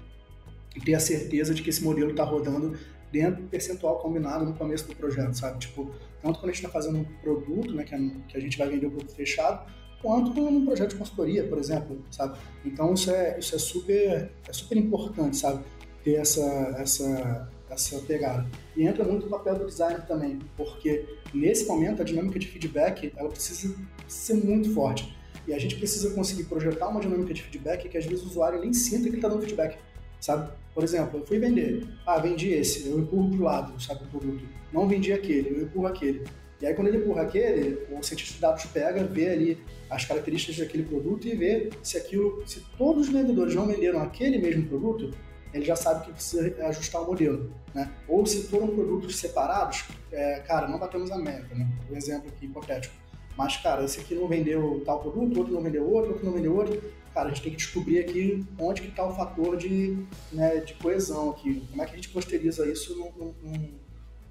ter 0.85 0.95
a 0.95 1.01
certeza 1.01 1.55
de 1.55 1.63
que 1.63 1.71
esse 1.71 1.85
modelo 1.85 2.11
está 2.11 2.25
rodando 2.25 2.77
dentro 3.13 3.43
do 3.43 3.49
percentual 3.49 3.99
combinado 3.99 4.47
no 4.47 4.55
começo 4.55 4.89
do 4.89 4.97
projeto, 4.97 5.35
sabe? 5.35 5.59
Tipo, 5.59 5.91
tanto 6.23 6.39
quando 6.39 6.51
a 6.51 6.53
gente 6.53 6.65
está 6.65 6.71
fazendo 6.71 6.99
um 6.99 7.05
produto, 7.23 7.75
né, 7.75 7.85
que, 7.85 7.95
é, 7.95 7.99
que 8.29 8.37
a 8.37 8.41
gente 8.41 8.57
vai 8.57 8.69
vender 8.69 8.87
o 8.87 8.91
produto 8.91 9.15
fechado, 9.15 9.71
quanto 10.01 10.33
num 10.33 10.65
projeto 10.65 10.91
de 10.91 10.97
consultoria, 10.97 11.47
por 11.47 11.59
exemplo, 11.59 12.03
sabe? 12.11 12.39
Então 12.65 12.95
isso 12.95 13.11
é, 13.11 13.39
isso 13.39 13.55
é 13.55 13.59
super 13.59 14.31
é 14.49 14.53
super 14.53 14.79
importante, 14.79 15.37
sabe? 15.37 15.63
Ter 16.03 16.15
essa 16.15 16.43
essa 16.79 17.53
essa 17.71 17.99
pegada. 18.01 18.47
E 18.77 18.87
entra 18.87 19.05
muito 19.05 19.27
o 19.27 19.31
papel 19.31 19.59
do 19.59 19.67
designer 19.67 20.07
também, 20.07 20.39
porque 20.57 21.07
nesse 21.33 21.67
momento 21.67 22.03
a 22.03 22.05
dinâmica 22.05 22.39
de 22.39 22.47
feedback 22.47 23.13
ela 23.17 23.29
precisa 23.29 23.75
ser 24.09 24.35
muito 24.35 24.73
forte. 24.75 25.15
E 25.47 25.55
a 25.55 25.59
gente 25.59 25.77
precisa 25.77 26.11
conseguir 26.15 26.45
projetar 26.45 26.89
uma 26.89 27.01
dinâmica 27.01 27.35
de 27.35 27.43
feedback 27.43 27.89
que 27.89 27.99
às 27.99 28.07
vezes 28.07 28.25
o 28.25 28.29
usuário 28.29 28.61
nem 28.61 28.73
sinta 28.73 29.05
que 29.05 29.09
ele 29.11 29.17
está 29.17 29.29
dando 29.29 29.43
feedback, 29.43 29.77
sabe? 30.21 30.53
Por 30.75 30.85
exemplo, 30.85 31.21
eu 31.21 31.27
fui 31.27 31.39
vender, 31.39 31.87
ah, 32.07 32.19
vendi 32.19 32.51
esse, 32.51 32.89
eu 32.89 33.01
empurro 33.01 33.31
para 33.31 33.39
o 33.39 33.43
lado, 33.43 33.83
sabe, 33.83 34.05
o 34.05 34.07
produto. 34.07 34.45
Não 34.73 34.89
vendi 34.89 35.13
aquele, 35.13 35.51
eu 35.51 35.63
empurro 35.63 35.87
aquele. 35.87 36.25
E 36.61 36.67
aí, 36.67 36.75
quando 36.75 36.89
ele 36.89 36.99
empurra 36.99 37.23
aquele, 37.23 37.87
o 37.91 38.03
cientista 38.03 38.35
de 38.35 38.41
dados 38.41 38.65
pega, 38.67 39.03
vê 39.03 39.31
ali 39.31 39.59
as 39.91 40.05
características 40.05 40.59
daquele 40.59 40.85
produto 40.85 41.27
e 41.27 41.35
vê 41.35 41.71
se 41.83 41.97
aquilo, 41.97 42.43
se 42.47 42.61
todos 42.79 43.09
os 43.09 43.13
vendedores 43.13 43.55
não 43.55 43.67
venderam 43.67 44.01
aquele 44.01 44.39
mesmo 44.39 44.67
produto, 44.69 45.11
ele 45.53 45.65
já 45.65 45.77
sabe 45.77 46.07
que 46.07 46.13
precisa 46.13 46.55
ajustar 46.69 47.03
o 47.03 47.07
modelo, 47.07 47.53
né? 47.75 47.91
Ou 48.09 48.25
se 48.25 48.45
foram 48.45 48.69
produtos 48.69 49.17
separados, 49.17 49.85
é, 50.11 50.41
cara, 50.41 50.69
não 50.69 50.79
batemos 50.79 51.11
a 51.11 51.19
meta, 51.19 51.55
né? 51.55 51.69
Um 51.91 51.97
exemplo 51.97 52.29
aqui 52.29 52.47
hipotético. 52.47 52.95
Mas, 53.37 53.57
cara, 53.57 53.85
esse 53.85 54.01
aqui 54.01 54.15
não 54.15 54.29
vendeu 54.29 54.83
tal 54.85 55.01
produto, 55.01 55.39
outro 55.39 55.55
não 55.55 55.63
vendeu 55.63 55.89
outro, 55.89 56.13
outro 56.13 56.25
não 56.25 56.33
vendeu 56.33 56.55
outro. 56.55 56.83
Cara, 57.15 57.29
a 57.29 57.33
gente 57.33 57.43
tem 57.43 57.53
que 57.53 57.59
descobrir 57.59 57.99
aqui 57.99 58.45
onde 58.59 58.83
que 58.83 58.89
está 58.89 59.07
o 59.07 59.15
fator 59.15 59.57
de, 59.57 59.99
né, 60.33 60.57
de 60.61 60.75
coesão 60.75 61.31
aqui. 61.31 61.67
Como 61.71 61.83
é 61.83 61.87
que 61.87 61.93
a 61.93 61.97
gente 61.97 62.09
posteriza 62.09 62.67
isso 62.67 62.97
num, 62.97 63.35
num, 63.43 63.69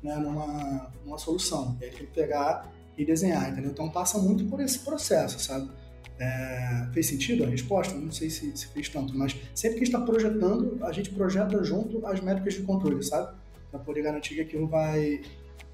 né, 0.01 0.15
numa, 0.15 0.91
numa 1.05 1.17
solução. 1.17 1.77
E 1.79 1.85
aí 1.85 1.91
tem 1.91 1.99
que 2.05 2.13
pegar 2.13 2.71
e 2.97 3.05
desenhar, 3.05 3.49
entendeu? 3.49 3.71
Então 3.71 3.89
passa 3.89 4.17
muito 4.17 4.45
por 4.45 4.59
esse 4.59 4.79
processo, 4.79 5.39
sabe? 5.39 5.69
É, 6.19 6.87
fez 6.93 7.07
sentido 7.07 7.43
a 7.43 7.47
resposta? 7.47 7.95
Não 7.95 8.11
sei 8.11 8.29
se, 8.29 8.55
se, 8.55 8.67
fez 8.67 8.89
tanto, 8.89 9.17
mas 9.17 9.35
sempre 9.55 9.79
que 9.79 9.85
está 9.85 9.99
projetando, 9.99 10.77
a 10.83 10.91
gente 10.91 11.09
projeta 11.11 11.63
junto 11.63 12.05
as 12.05 12.19
métricas 12.19 12.53
de 12.53 12.61
controle, 12.61 13.01
sabe? 13.03 13.35
Para 13.71 13.79
poder 13.79 14.03
garantir 14.03 14.35
que 14.35 14.41
aquilo 14.41 14.67
vai. 14.67 15.21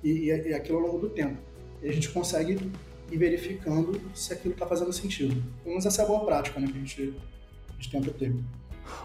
E, 0.04 0.26
e, 0.26 0.54
aquilo 0.54 0.78
ao 0.80 0.86
longo 0.86 1.00
do 1.00 1.10
tempo. 1.10 1.38
E 1.82 1.90
a 1.90 1.92
gente 1.92 2.10
consegue 2.10 2.72
ir 3.12 3.18
verificando 3.18 4.00
se 4.14 4.34
aquilo 4.34 4.54
está 4.54 4.66
fazendo 4.66 4.92
sentido. 4.92 5.36
Pelo 5.64 5.70
menos 5.70 5.86
essa 5.86 6.02
é 6.02 6.06
a 6.06 6.08
boa 6.08 6.26
prática 6.26 6.60
né, 6.60 6.68
que 6.68 6.74
a 6.74 6.80
gente, 6.80 7.14
a 7.70 7.74
gente 7.74 7.92
tenta 7.92 8.12
ter. 8.12 8.36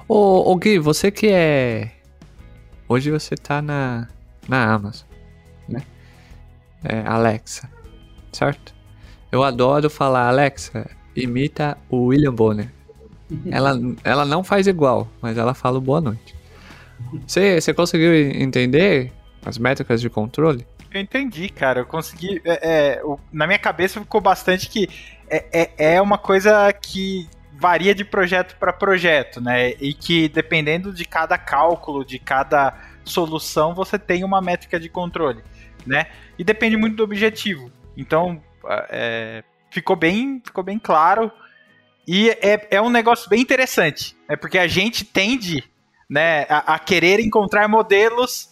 Ô, 0.09 0.51
ô 0.51 0.57
Gui, 0.57 0.79
você 0.79 1.11
que 1.11 1.29
é. 1.29 1.93
Hoje 2.89 3.11
você 3.11 3.35
está 3.35 3.63
na, 3.63 4.09
na 4.49 4.75
Amazon, 4.75 5.09
né? 5.69 5.83
É, 6.85 7.01
Alexa, 7.07 7.71
certo? 8.33 8.75
Eu 9.31 9.43
adoro 9.43 9.89
falar 9.89 10.29
Alexa, 10.29 10.91
imita 11.17 11.79
o 11.89 12.07
William 12.07 12.35
Bonner. 12.35 12.71
Ela, 13.51 13.81
ela 14.05 14.27
não 14.27 14.45
faz 14.45 14.67
igual, 14.67 15.09
mas 15.23 15.39
ela 15.39 15.55
fala 15.55 15.81
boa 15.81 16.03
noite. 16.03 16.37
Você, 17.27 17.59
você 17.59 17.73
conseguiu 17.73 18.13
entender 18.15 19.11
as 19.43 19.57
métricas 19.57 20.03
de 20.03 20.11
controle? 20.11 20.67
Eu 20.93 21.01
entendi, 21.01 21.49
cara. 21.49 21.81
Eu 21.81 21.87
consegui. 21.87 22.41
É, 22.45 22.97
é, 22.99 23.05
o, 23.05 23.19
na 23.33 23.47
minha 23.47 23.59
cabeça 23.59 24.01
ficou 24.01 24.21
bastante 24.21 24.69
que 24.69 24.89
é, 25.29 25.47
é, 25.53 25.95
é 25.95 26.03
uma 26.03 26.19
coisa 26.19 26.71
que 26.73 27.29
varia 27.53 27.95
de 27.95 28.05
projeto 28.05 28.57
para 28.59 28.73
projeto, 28.73 29.41
né? 29.41 29.71
E 29.81 29.95
que 29.95 30.29
dependendo 30.29 30.93
de 30.93 31.05
cada 31.05 31.39
cálculo, 31.39 32.05
de 32.05 32.19
cada 32.19 32.75
solução, 33.05 33.75
você 33.75 33.99
tem 33.99 34.25
uma 34.25 34.43
métrica 34.43 34.79
de 34.79 34.89
controle, 34.89 35.43
né? 35.87 36.07
E 36.39 36.45
depende 36.45 36.77
muito 36.77 36.97
do 36.97 37.05
objetivo. 37.05 37.71
Então, 37.97 38.43
é, 38.91 39.43
ficou 39.71 39.97
bem, 39.97 40.43
ficou 40.45 40.63
bem 40.63 40.79
claro. 40.79 41.31
E 42.07 42.31
é, 42.31 42.67
é 42.73 42.83
um 42.83 42.91
negócio 42.91 43.31
bem 43.31 43.41
interessante, 43.41 44.17
né? 44.29 44.37
Porque 44.37 44.59
a 44.59 44.67
gente 44.67 45.05
tende, 45.05 45.65
né, 46.11 46.43
a, 46.49 46.75
a 46.75 46.79
querer 46.79 47.21
encontrar 47.21 47.69
modelos 47.69 48.52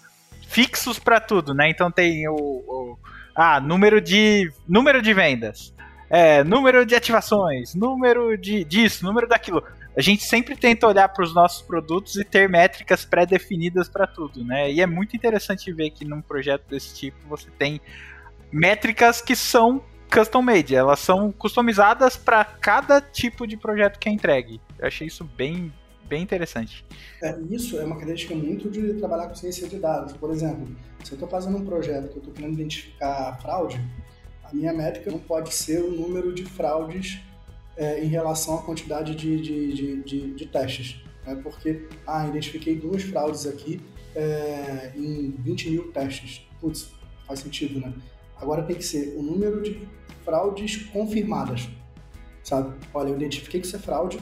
fixos 0.51 0.99
para 0.99 1.21
tudo, 1.21 1.55
né? 1.55 1.71
Então 1.71 1.91
tem 1.91 2.29
o, 2.29 2.35
o, 2.35 2.99
ah, 3.35 3.61
número 3.61 4.01
de 4.01 4.53
número 4.69 5.01
de 5.01 5.15
vendas, 5.15 5.73
é, 6.11 6.43
número 6.43 6.85
de 6.85 6.97
ativações, 6.97 7.73
número 7.75 8.37
de 8.37 8.65
disso, 8.65 9.05
número 9.05 9.29
daquilo. 9.29 9.63
A 9.97 10.01
gente 10.01 10.25
sempre 10.25 10.57
tenta 10.57 10.89
olhar 10.89 11.09
para 11.09 11.25
os 11.25 11.33
nossos 11.33 11.63
produtos 11.63 12.17
e 12.17 12.25
ter 12.25 12.49
métricas 12.49 13.05
pré-definidas 13.05 13.89
para 13.89 14.09
tudo, 14.09 14.45
né? 14.45 14.73
E 14.73 14.81
é 14.81 14.87
muito 14.87 15.15
interessante 15.15 15.73
ver 15.73 15.91
que 15.91 16.05
num 16.05 16.21
projeto 16.21 16.65
desse 16.69 16.97
tipo 16.97 17.17
você 17.29 17.49
tem 17.57 17.81
métricas 18.51 19.21
que 19.21 19.37
são 19.37 19.83
custom 20.13 20.43
made, 20.43 20.75
elas 20.75 20.99
são 20.99 21.31
customizadas 21.31 22.17
para 22.17 22.45
cada 22.45 23.01
tipo 23.01 23.47
de 23.47 23.57
projeto 23.57 24.01
que 24.01 24.09
é 24.09 24.13
entregue. 24.13 24.61
Eu 24.77 24.89
achei 24.89 25.07
isso 25.07 25.23
bem 25.23 25.73
bem 26.11 26.23
interessante. 26.25 26.85
É, 27.23 27.39
isso 27.49 27.79
é 27.79 27.85
uma 27.85 27.95
característica 27.95 28.35
muito 28.35 28.69
de 28.69 28.95
trabalhar 28.95 29.29
com 29.29 29.35
ciência 29.37 29.69
de 29.69 29.79
dados. 29.79 30.13
Por 30.13 30.31
exemplo, 30.33 30.69
se 31.05 31.13
eu 31.13 31.15
estou 31.15 31.29
fazendo 31.29 31.57
um 31.57 31.65
projeto 31.65 32.09
que 32.09 32.17
eu 32.17 32.19
estou 32.19 32.35
querendo 32.35 32.55
identificar 32.55 33.39
fraude, 33.41 33.81
a 34.43 34.53
minha 34.53 34.73
métrica 34.73 35.09
não 35.09 35.21
pode 35.21 35.55
ser 35.55 35.81
o 35.81 35.91
número 35.93 36.35
de 36.35 36.45
fraudes 36.45 37.21
é, 37.77 38.03
em 38.05 38.09
relação 38.09 38.57
à 38.59 38.63
quantidade 38.63 39.15
de, 39.15 39.41
de, 39.41 39.73
de, 39.73 40.03
de, 40.03 40.35
de 40.35 40.47
testes. 40.47 41.01
Né? 41.25 41.39
Porque, 41.41 41.87
ah, 42.05 42.27
identifiquei 42.27 42.75
duas 42.75 43.05
fraudes 43.05 43.47
aqui 43.47 43.81
é, 44.17 44.93
em 44.97 45.31
20 45.39 45.71
mil 45.71 45.93
testes. 45.93 46.45
Putz, 46.61 46.91
faz 47.25 47.39
sentido, 47.39 47.79
né? 47.79 47.95
Agora 48.37 48.65
tem 48.65 48.75
que 48.75 48.85
ser 48.85 49.15
o 49.17 49.23
número 49.23 49.63
de 49.63 49.87
fraudes 50.25 50.77
confirmadas, 50.87 51.69
sabe? 52.43 52.75
Olha, 52.93 53.11
eu 53.11 53.17
identifiquei 53.17 53.61
que 53.61 53.67
isso 53.67 53.77
é 53.77 53.79
fraude, 53.79 54.19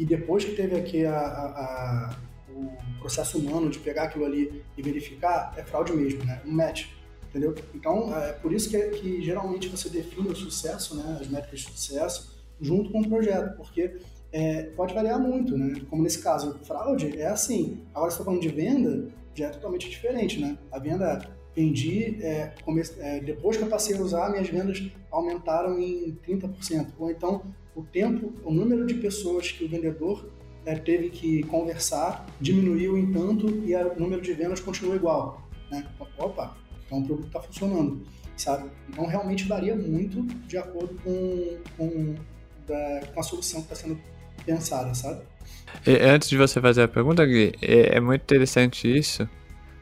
e 0.00 0.06
depois 0.06 0.42
que 0.42 0.52
teve 0.52 0.76
aqui 0.76 1.04
a, 1.04 1.14
a, 1.14 1.44
a, 1.44 2.16
o 2.56 3.00
processo 3.00 3.36
humano 3.36 3.68
de 3.68 3.78
pegar 3.78 4.04
aquilo 4.04 4.24
ali 4.24 4.62
e 4.74 4.80
verificar, 4.80 5.52
é 5.58 5.62
fraude 5.62 5.92
mesmo, 5.92 6.24
né? 6.24 6.40
Um 6.46 6.52
match, 6.52 6.86
entendeu? 7.28 7.54
Então, 7.74 8.16
é 8.16 8.32
por 8.32 8.50
isso 8.50 8.70
que, 8.70 8.78
que 8.92 9.20
geralmente 9.20 9.68
você 9.68 9.90
define 9.90 10.28
o 10.28 10.34
sucesso, 10.34 10.96
né? 10.96 11.18
As 11.20 11.28
métricas 11.28 11.60
de 11.60 11.72
sucesso, 11.72 12.42
junto 12.58 12.90
com 12.90 13.02
o 13.02 13.08
projeto, 13.10 13.54
porque 13.58 13.98
é, 14.32 14.62
pode 14.74 14.94
variar 14.94 15.20
muito, 15.20 15.54
né? 15.58 15.82
Como 15.90 16.02
nesse 16.02 16.22
caso, 16.22 16.58
fraude 16.64 17.20
é 17.20 17.26
assim. 17.26 17.82
Agora, 17.94 18.10
você 18.10 18.14
está 18.14 18.24
falando 18.24 18.40
de 18.40 18.48
venda, 18.48 19.06
já 19.34 19.48
é 19.48 19.50
totalmente 19.50 19.90
diferente, 19.90 20.40
né? 20.40 20.56
A 20.72 20.78
venda 20.78 21.28
vendi, 21.54 22.16
é, 22.24 22.54
é, 23.00 23.20
depois 23.20 23.58
que 23.58 23.64
eu 23.64 23.68
passei 23.68 23.98
a 23.98 24.00
usar, 24.00 24.30
minhas 24.30 24.48
vendas 24.48 24.82
aumentaram 25.12 25.78
em 25.78 26.16
30%. 26.26 26.86
Ou 26.98 27.10
então, 27.10 27.42
o 27.80 27.84
tempo, 27.84 28.32
o 28.44 28.52
número 28.52 28.86
de 28.86 28.94
pessoas 28.94 29.50
que 29.50 29.64
o 29.64 29.68
vendedor 29.68 30.28
é, 30.64 30.74
teve 30.74 31.10
que 31.10 31.42
conversar, 31.44 32.26
diminuiu 32.40 32.96
em 32.96 33.10
tanto 33.12 33.48
e 33.48 33.74
o 33.74 33.98
número 33.98 34.20
de 34.20 34.32
vendas 34.32 34.60
continua 34.60 34.94
igual. 34.96 35.48
Né? 35.70 35.86
Opa, 36.18 36.56
então 36.86 36.98
o 36.98 37.06
produto 37.06 37.26
está 37.26 37.40
funcionando, 37.40 38.02
sabe? 38.36 38.70
Então 38.88 39.06
realmente 39.06 39.44
varia 39.44 39.74
muito 39.74 40.22
de 40.46 40.58
acordo 40.58 40.94
com, 41.02 41.58
com, 41.76 42.14
da, 42.66 43.06
com 43.14 43.20
a 43.20 43.22
solução 43.22 43.60
que 43.62 43.72
está 43.72 43.76
sendo 43.76 44.00
pensada, 44.44 44.92
sabe? 44.94 45.22
E, 45.86 45.96
antes 45.96 46.28
de 46.28 46.36
você 46.36 46.60
fazer 46.60 46.82
a 46.82 46.88
pergunta, 46.88 47.24
Gui, 47.24 47.54
é, 47.62 47.96
é 47.96 48.00
muito 48.00 48.22
interessante 48.22 48.86
isso, 48.86 49.28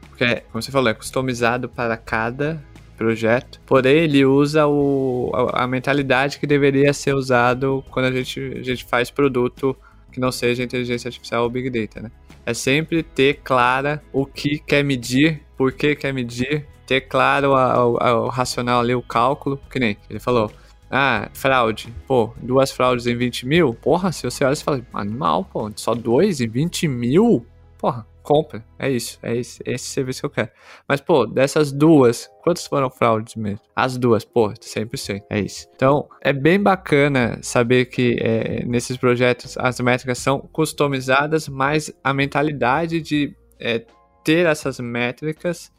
porque, 0.09 0.43
como 0.51 0.61
você 0.61 0.71
falou, 0.71 0.89
é 0.89 0.93
customizado 0.93 1.67
para 1.67 1.97
cada 1.97 2.63
projeto, 2.99 3.61
porém 3.65 3.99
ele 3.99 4.25
usa 4.25 4.67
o, 4.67 5.31
a, 5.33 5.63
a, 5.63 5.67
mentalidade 5.67 6.37
que 6.37 6.45
deveria 6.45 6.91
ser 6.91 7.15
usado 7.15 7.81
quando 7.89 8.07
a 8.07 8.11
gente, 8.11 8.39
a 8.59 8.61
gente 8.61 8.83
faz 8.83 9.09
produto 9.09 9.73
que 10.11 10.19
não 10.19 10.33
seja 10.33 10.63
inteligência 10.63 11.07
artificial 11.07 11.43
ou 11.43 11.49
big 11.49 11.69
data, 11.69 12.01
né? 12.01 12.11
É 12.45 12.53
sempre 12.53 13.01
ter 13.01 13.35
clara 13.41 14.03
o 14.11 14.25
que 14.25 14.59
quer 14.59 14.83
medir, 14.83 15.41
por 15.57 15.71
que 15.71 15.95
quer 15.95 16.13
medir, 16.13 16.67
ter 16.85 17.01
claro 17.01 17.55
a, 17.55 17.71
a, 17.71 18.19
o 18.21 18.27
racional 18.27 18.81
ali, 18.81 18.93
o 18.93 19.01
cálculo, 19.01 19.61
que 19.71 19.79
nem 19.79 19.95
ele 20.09 20.19
falou. 20.19 20.51
Ah, 20.91 21.29
fraude. 21.33 21.93
Pô, 22.05 22.33
duas 22.41 22.71
fraudes 22.71 23.07
em 23.07 23.15
20 23.15 23.45
mil? 23.45 23.73
Porra, 23.75 24.11
se 24.11 24.23
você 24.23 24.43
olha 24.43 24.53
e 24.53 24.57
fala, 24.57 24.81
animal, 24.93 25.45
pô, 25.45 25.71
só 25.75 25.95
dois 25.95 26.41
em 26.41 26.49
20 26.49 26.87
mil? 26.87 27.45
Porra, 27.77 28.05
compra. 28.29 28.63
É 28.77 28.87
isso, 28.87 29.17
é 29.23 29.35
esse, 29.35 29.59
esse 29.65 29.85
serviço 29.85 30.21
que 30.21 30.25
eu 30.27 30.29
quero. 30.29 30.51
Mas, 30.87 31.01
pô, 31.01 31.25
dessas 31.25 31.71
duas, 31.71 32.29
quantas 32.43 32.67
foram 32.67 32.87
fraudes 32.87 33.35
mesmo? 33.35 33.61
As 33.75 33.97
duas, 33.97 34.23
pô, 34.23 34.49
100%, 34.49 35.23
é 35.31 35.39
isso. 35.39 35.67
Então, 35.75 36.07
é 36.21 36.31
bem 36.31 36.61
bacana 36.61 37.39
saber 37.41 37.85
que 37.85 38.19
é, 38.21 38.63
nesses 38.65 38.97
projetos 38.97 39.57
as 39.57 39.79
métricas 39.79 40.19
são 40.19 40.41
customizadas, 40.41 41.49
mas 41.49 41.91
a 42.03 42.13
mentalidade 42.13 43.01
de 43.01 43.35
é, 43.59 43.83
ter 44.23 44.45
essas 44.45 44.79
métricas 44.79 45.73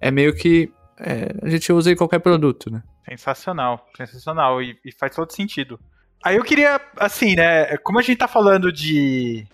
é 0.00 0.12
meio 0.12 0.32
que 0.32 0.72
é, 1.00 1.34
a 1.42 1.48
gente 1.48 1.72
usa 1.72 1.90
em 1.90 1.96
qualquer 1.96 2.20
produto, 2.20 2.70
né? 2.70 2.84
Sensacional, 3.08 3.84
sensacional, 3.96 4.62
e, 4.62 4.78
e 4.84 4.92
faz 4.92 5.12
todo 5.12 5.32
sentido. 5.32 5.80
Aí 6.24 6.36
eu 6.36 6.44
queria, 6.44 6.80
assim, 6.98 7.34
né, 7.34 7.76
como 7.78 7.98
a 7.98 8.02
gente 8.02 8.18
tá 8.18 8.28
falando 8.28 8.72
de 8.72 9.44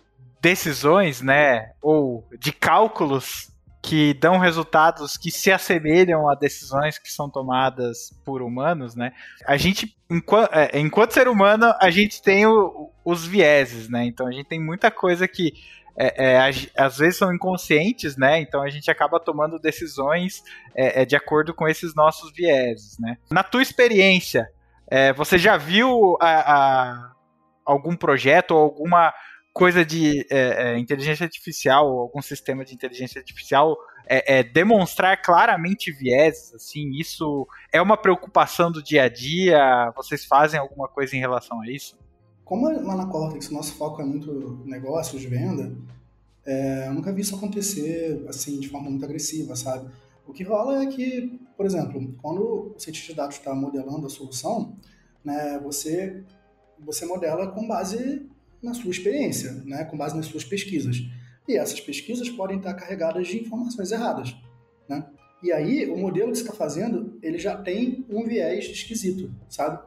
decisões, 0.42 1.22
né, 1.22 1.70
ou 1.80 2.28
de 2.36 2.52
cálculos 2.52 3.48
que 3.80 4.14
dão 4.14 4.38
resultados 4.38 5.16
que 5.16 5.30
se 5.30 5.50
assemelham 5.50 6.28
a 6.28 6.34
decisões 6.34 6.98
que 6.98 7.10
são 7.10 7.28
tomadas 7.28 8.12
por 8.24 8.40
humanos, 8.40 8.94
né? 8.94 9.12
A 9.44 9.56
gente, 9.56 9.96
enquanto, 10.08 10.54
é, 10.54 10.78
enquanto 10.78 11.12
ser 11.12 11.26
humano, 11.26 11.74
a 11.80 11.90
gente 11.90 12.22
tem 12.22 12.46
o, 12.46 12.92
os 13.04 13.26
vieses, 13.26 13.88
né? 13.88 14.04
Então 14.04 14.26
a 14.26 14.30
gente 14.30 14.46
tem 14.46 14.60
muita 14.60 14.88
coisa 14.88 15.26
que 15.26 15.52
é, 15.96 16.26
é, 16.26 16.52
às 16.76 16.98
vezes 16.98 17.18
são 17.18 17.34
inconscientes, 17.34 18.16
né? 18.16 18.40
Então 18.40 18.62
a 18.62 18.70
gente 18.70 18.88
acaba 18.88 19.18
tomando 19.18 19.58
decisões 19.58 20.44
é, 20.76 21.02
é 21.02 21.04
de 21.04 21.16
acordo 21.16 21.52
com 21.52 21.66
esses 21.66 21.92
nossos 21.92 22.32
vieses, 22.32 22.98
né? 23.00 23.16
Na 23.32 23.42
tua 23.42 23.62
experiência, 23.62 24.48
é, 24.88 25.12
você 25.12 25.36
já 25.36 25.56
viu 25.56 26.16
a, 26.20 26.52
a, 26.54 27.12
algum 27.64 27.96
projeto 27.96 28.52
ou 28.52 28.62
alguma 28.62 29.12
coisa 29.52 29.84
de 29.84 30.26
é, 30.30 30.74
é, 30.74 30.78
inteligência 30.78 31.24
artificial, 31.24 31.86
algum 31.98 32.22
sistema 32.22 32.64
de 32.64 32.74
inteligência 32.74 33.18
artificial 33.18 33.76
é, 34.06 34.38
é, 34.38 34.42
demonstrar 34.42 35.20
claramente 35.22 35.92
viés, 35.92 36.52
assim, 36.54 36.90
isso 36.98 37.46
é 37.72 37.80
uma 37.80 37.96
preocupação 37.96 38.70
do 38.70 38.82
dia 38.82 39.04
a 39.04 39.08
dia? 39.08 39.92
Vocês 39.94 40.24
fazem 40.24 40.58
alguma 40.58 40.88
coisa 40.88 41.16
em 41.16 41.20
relação 41.20 41.60
a 41.60 41.70
isso? 41.70 41.96
Como 42.44 42.68
lá 42.68 42.96
na 42.96 43.06
Cortex 43.06 43.50
nosso 43.50 43.74
foco 43.74 44.02
é 44.02 44.04
muito 44.04 44.60
negócios, 44.64 45.22
venda, 45.24 45.72
é, 46.44 46.88
eu 46.88 46.94
nunca 46.94 47.12
vi 47.12 47.22
isso 47.22 47.36
acontecer 47.36 48.24
assim 48.28 48.58
de 48.58 48.68
forma 48.68 48.90
muito 48.90 49.04
agressiva, 49.04 49.54
sabe? 49.54 49.88
O 50.26 50.32
que 50.32 50.42
rola 50.42 50.82
é 50.82 50.86
que, 50.86 51.40
por 51.56 51.66
exemplo, 51.66 52.14
quando 52.20 52.74
o 52.74 52.78
cientista 52.78 53.12
de 53.12 53.16
dados 53.16 53.36
está 53.36 53.54
modelando 53.54 54.06
a 54.06 54.10
solução, 54.10 54.76
né, 55.24 55.58
você 55.62 56.22
você 56.84 57.06
modela 57.06 57.46
com 57.52 57.66
base 57.66 58.28
na 58.62 58.74
sua 58.74 58.90
experiência, 58.90 59.52
né, 59.64 59.84
com 59.84 59.96
base 59.96 60.16
nas 60.16 60.26
suas 60.26 60.44
pesquisas. 60.44 61.02
E 61.48 61.56
essas 61.56 61.80
pesquisas 61.80 62.28
podem 62.30 62.58
estar 62.58 62.74
carregadas 62.74 63.26
de 63.26 63.40
informações 63.40 63.90
erradas, 63.90 64.36
né? 64.88 65.04
E 65.42 65.50
aí, 65.50 65.90
o 65.90 65.96
modelo 65.96 66.30
que 66.30 66.38
você 66.38 66.44
está 66.44 66.54
fazendo, 66.54 67.18
ele 67.20 67.36
já 67.36 67.56
tem 67.56 68.06
um 68.08 68.24
viés 68.24 68.64
esquisito, 68.66 69.28
sabe? 69.48 69.82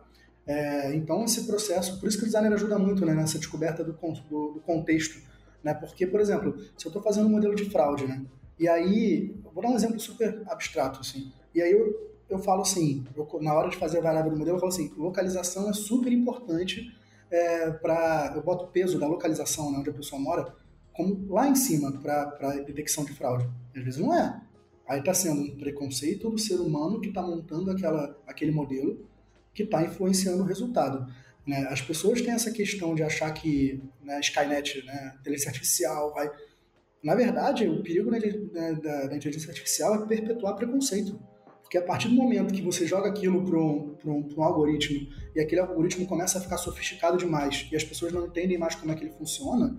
É, 0.45 0.93
então, 0.93 1.23
esse 1.23 1.45
processo, 1.45 1.97
por 1.97 2.09
isso 2.09 2.17
que 2.17 2.23
o 2.23 2.27
designer 2.27 2.51
ajuda 2.51 2.77
muito 2.77 3.05
né, 3.05 3.13
nessa 3.13 3.39
descoberta 3.39 3.81
do, 3.81 3.93
do, 3.93 4.51
do 4.51 4.59
contexto, 4.65 5.17
né? 5.63 5.73
Porque, 5.73 6.05
por 6.05 6.19
exemplo, 6.19 6.59
se 6.77 6.85
eu 6.85 6.89
estou 6.89 7.01
fazendo 7.01 7.27
um 7.27 7.31
modelo 7.31 7.55
de 7.55 7.69
fraude, 7.69 8.05
né? 8.05 8.21
E 8.59 8.67
aí, 8.67 9.33
vou 9.53 9.63
dar 9.63 9.69
um 9.69 9.75
exemplo 9.75 9.99
super 9.99 10.43
abstrato, 10.47 10.99
assim. 10.99 11.31
E 11.53 11.61
aí 11.61 11.71
eu, 11.71 12.13
eu 12.29 12.39
falo 12.39 12.61
assim, 12.61 13.05
eu, 13.15 13.27
na 13.41 13.53
hora 13.53 13.69
de 13.69 13.77
fazer 13.77 13.99
a 13.99 14.01
variável 14.01 14.31
do 14.31 14.37
modelo, 14.37 14.57
eu 14.57 14.59
falo 14.59 14.73
assim, 14.73 14.91
localização 14.97 15.69
é 15.69 15.73
super 15.73 16.11
importante 16.11 16.93
é, 17.31 17.71
para 17.71 18.33
eu 18.35 18.43
boto 18.43 18.65
o 18.65 18.67
peso 18.67 18.99
da 18.99 19.07
localização, 19.07 19.71
né, 19.71 19.79
onde 19.79 19.89
a 19.89 19.93
pessoa 19.93 20.21
mora, 20.21 20.53
como 20.93 21.25
lá 21.33 21.47
em 21.47 21.55
cima 21.55 21.91
para 21.91 22.55
detecção 22.65 23.03
de 23.03 23.13
fraude. 23.13 23.49
Às 23.75 23.83
vezes 23.83 23.99
não 23.99 24.13
é. 24.13 24.41
Aí 24.87 24.99
está 24.99 25.13
sendo 25.13 25.41
um 25.41 25.57
preconceito 25.57 26.29
do 26.29 26.37
ser 26.37 26.55
humano 26.55 27.01
que 27.01 27.09
está 27.09 27.21
montando 27.21 27.71
aquela, 27.71 28.17
aquele 28.27 28.51
modelo 28.51 29.05
que 29.53 29.63
está 29.63 29.81
influenciando 29.83 30.43
o 30.43 30.45
resultado. 30.45 31.11
Né? 31.45 31.67
As 31.69 31.81
pessoas 31.81 32.21
têm 32.21 32.33
essa 32.33 32.51
questão 32.51 32.93
de 32.93 33.03
achar 33.03 33.31
que 33.31 33.81
né, 34.03 34.19
Skynet, 34.19 34.85
né, 34.85 35.15
inteligência 35.19 35.49
artificial, 35.49 36.13
vai. 36.13 36.29
Na 37.03 37.15
verdade, 37.15 37.67
o 37.67 37.83
perigo 37.83 38.11
né, 38.11 38.19
da, 38.19 39.07
da 39.07 39.15
inteligência 39.15 39.49
artificial 39.49 39.95
é 39.95 40.07
perpetuar 40.07 40.55
preconceito. 40.55 41.19
Porque 41.75 41.83
a 41.83 41.87
partir 41.87 42.07
do 42.07 42.15
momento 42.15 42.53
que 42.53 42.61
você 42.61 42.87
joga 42.87 43.09
aquilo 43.09 43.43
para 43.43 43.59
um, 43.59 43.97
um, 44.05 44.33
um, 44.37 44.43
algoritmo 44.43 45.09
e 45.35 45.41
aquele 45.41 45.59
algoritmo 45.59 46.05
começa 46.07 46.37
a 46.37 46.41
ficar 46.41 46.57
sofisticado 46.57 47.17
demais 47.17 47.67
e 47.69 47.75
as 47.75 47.83
pessoas 47.83 48.13
não 48.13 48.27
entendem 48.27 48.57
mais 48.57 48.75
como 48.75 48.93
é 48.93 48.95
que 48.95 49.03
ele 49.03 49.11
funciona, 49.11 49.77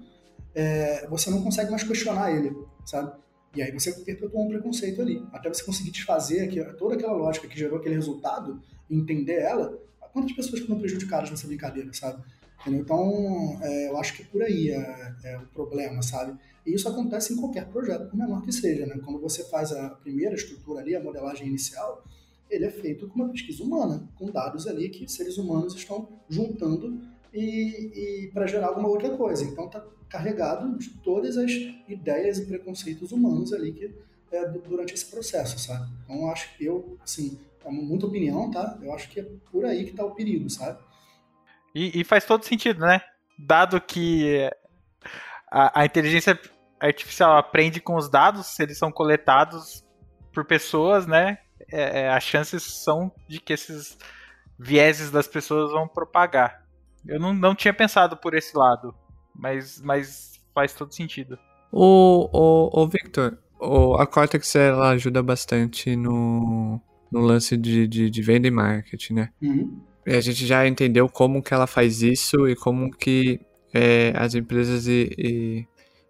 é, 0.54 1.06
você 1.08 1.30
não 1.30 1.42
consegue 1.42 1.70
mais 1.70 1.82
questionar 1.82 2.30
ele, 2.30 2.54
sabe? 2.84 3.12
E 3.54 3.62
aí 3.62 3.72
você 3.72 3.92
perpetua 3.92 4.42
um 4.42 4.48
preconceito 4.48 5.00
ali. 5.00 5.26
Até 5.32 5.48
você 5.48 5.64
conseguir 5.64 5.90
desfazer 5.90 6.40
aqui, 6.40 6.62
toda 6.76 6.96
aquela 6.96 7.14
lógica 7.14 7.48
que 7.48 7.58
gerou 7.58 7.78
aquele 7.78 7.94
resultado, 7.94 8.60
entender 8.90 9.40
ela, 9.40 9.78
quantas 10.12 10.32
pessoas 10.32 10.60
foram 10.60 10.78
prejudicadas 10.78 11.30
nessa 11.30 11.46
brincadeira, 11.46 11.90
sabe? 11.94 12.22
Então, 12.66 13.58
é, 13.62 13.88
eu 13.88 13.96
acho 13.98 14.14
que 14.14 14.24
por 14.24 14.42
aí 14.42 14.70
é, 14.70 15.14
é, 15.24 15.38
o 15.38 15.46
problema, 15.46 16.02
sabe? 16.02 16.38
E 16.64 16.74
isso 16.74 16.88
acontece 16.88 17.32
em 17.32 17.36
qualquer 17.36 17.66
projeto, 17.66 18.08
por 18.08 18.16
menor 18.16 18.42
que 18.42 18.52
seja, 18.52 18.86
né? 18.86 18.98
Quando 19.04 19.20
você 19.20 19.44
faz 19.44 19.72
a 19.72 19.90
primeira 19.90 20.34
estrutura 20.34 20.80
ali, 20.80 20.94
a 20.96 21.02
modelagem 21.02 21.46
inicial, 21.46 22.04
ele 22.50 22.64
é 22.64 22.70
feito 22.70 23.08
com 23.08 23.16
uma 23.16 23.28
pesquisa 23.28 23.62
humana, 23.62 24.08
com 24.16 24.30
dados 24.30 24.66
ali 24.66 24.88
que 24.88 25.10
seres 25.10 25.38
humanos 25.38 25.74
estão 25.74 26.08
juntando 26.28 27.00
e, 27.32 28.24
e 28.24 28.30
para 28.32 28.46
gerar 28.46 28.68
alguma 28.68 28.88
outra 28.88 29.16
coisa. 29.16 29.44
Então, 29.44 29.66
está 29.66 29.84
carregado 30.08 30.78
de 30.78 30.90
todas 31.02 31.36
as 31.36 31.50
ideias 31.88 32.38
e 32.38 32.46
preconceitos 32.46 33.12
humanos 33.12 33.52
ali 33.52 33.72
que 33.72 33.90
é, 34.30 34.48
durante 34.48 34.94
esse 34.94 35.06
processo, 35.06 35.58
sabe? 35.58 35.88
Então, 36.04 36.16
eu 36.16 36.30
acho 36.30 36.56
que 36.56 36.64
eu, 36.64 36.96
assim, 37.02 37.38
é 37.64 37.70
muita 37.70 38.06
opinião, 38.06 38.50
tá? 38.50 38.78
Eu 38.80 38.92
acho 38.92 39.10
que 39.10 39.20
é 39.20 39.26
por 39.50 39.64
aí 39.64 39.84
que 39.84 39.90
está 39.90 40.04
o 40.04 40.14
perigo, 40.14 40.48
sabe? 40.48 40.78
E, 41.76 42.00
e, 42.00 42.04
faz 42.04 42.24
todo 42.24 42.42
sentido, 42.42 42.80
né? 42.80 43.02
Dado 43.38 43.78
que 43.78 44.50
a, 45.52 45.82
a, 45.82 45.84
inteligência 45.84 46.40
artificial 46.80 47.36
aprende 47.36 47.80
com 47.80 47.96
os 47.96 48.08
dados, 48.08 48.46
se 48.46 48.62
eles 48.62 48.78
são 48.78 48.90
coletados 48.90 49.84
por 50.32 50.46
pessoas, 50.46 51.06
né? 51.06 51.36
É, 51.70 52.00
é, 52.00 52.10
as 52.10 52.24
chances 52.24 52.62
são 52.62 53.12
de 53.28 53.38
que 53.38 53.52
esses 53.52 53.98
vieses 54.58 55.10
das 55.10 55.28
pessoas 55.28 55.70
vão 55.70 55.86
propagar. 55.86 56.64
Eu 57.06 57.20
não, 57.20 57.34
não 57.34 57.54
tinha 57.54 57.74
pensado 57.74 58.16
por 58.16 58.32
esse 58.32 58.56
lado, 58.56 58.94
mas, 59.34 59.78
mas 59.82 60.40
faz 60.54 60.72
todo 60.72 60.94
sentido. 60.94 61.38
O, 61.70 62.30
o, 62.32 62.84
o 62.84 62.88
Victor, 62.88 63.36
o, 63.60 63.96
a 63.96 64.06
Cortex 64.06 64.54
ela 64.56 64.92
ajuda 64.92 65.22
bastante 65.22 65.94
no, 65.94 66.80
no 67.12 67.20
lance 67.20 67.54
de, 67.54 67.86
de, 67.86 68.08
de 68.08 68.22
venda 68.22 68.48
e 68.48 68.50
marketing, 68.50 69.12
né? 69.12 69.32
Uhum. 69.42 69.84
E 70.06 70.14
a 70.14 70.20
gente 70.20 70.46
já 70.46 70.66
entendeu 70.66 71.08
como 71.08 71.42
que 71.42 71.52
ela 71.52 71.66
faz 71.66 72.00
isso 72.00 72.48
e 72.48 72.54
como 72.54 72.90
que 72.90 73.40
é, 73.74 74.12
as 74.16 74.34
empresas 74.34 74.86
e, 74.86 75.10
e, 75.18 75.66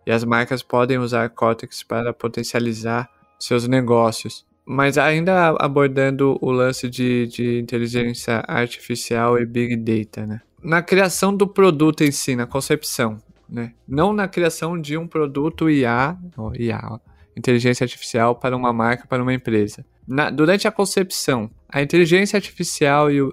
e, 0.07 0.12
as 0.12 0.22
marcas 0.22 0.62
podem 0.62 0.99
usar 0.99 1.24
a 1.24 1.28
Cortex 1.28 1.82
para 1.82 2.12
potencializar 2.12 3.11
seus 3.38 3.66
negócios. 3.66 4.44
Mas 4.66 4.99
ainda 4.99 5.49
abordando 5.59 6.36
o 6.42 6.51
lance 6.51 6.90
de, 6.90 7.26
de 7.28 7.59
inteligência 7.59 8.44
artificial 8.47 9.38
e 9.38 9.47
big 9.47 9.76
data, 9.76 10.26
né? 10.26 10.40
Na 10.62 10.82
criação 10.82 11.34
do 11.34 11.47
produto 11.47 12.03
em 12.03 12.11
si, 12.11 12.36
na 12.36 12.47
concepção, 12.47 13.18
né? 13.49 13.72
Não 13.86 14.12
na 14.12 14.28
criação 14.28 14.78
de 14.78 14.99
um 14.99 15.07
produto 15.07 15.70
IA, 15.70 16.18
IA, 16.59 17.01
inteligência 17.37 17.84
artificial 17.84 18.34
para 18.37 18.57
uma 18.57 18.72
marca, 18.72 19.07
para 19.07 19.22
uma 19.22 19.34
empresa. 19.34 19.84
Na, 20.07 20.30
durante 20.30 20.66
a 20.66 20.72
concepção, 20.72 21.51
a 21.68 21.82
inteligência 21.82 22.37
artificial 22.37 23.11
e, 23.11 23.20
uh, 23.20 23.32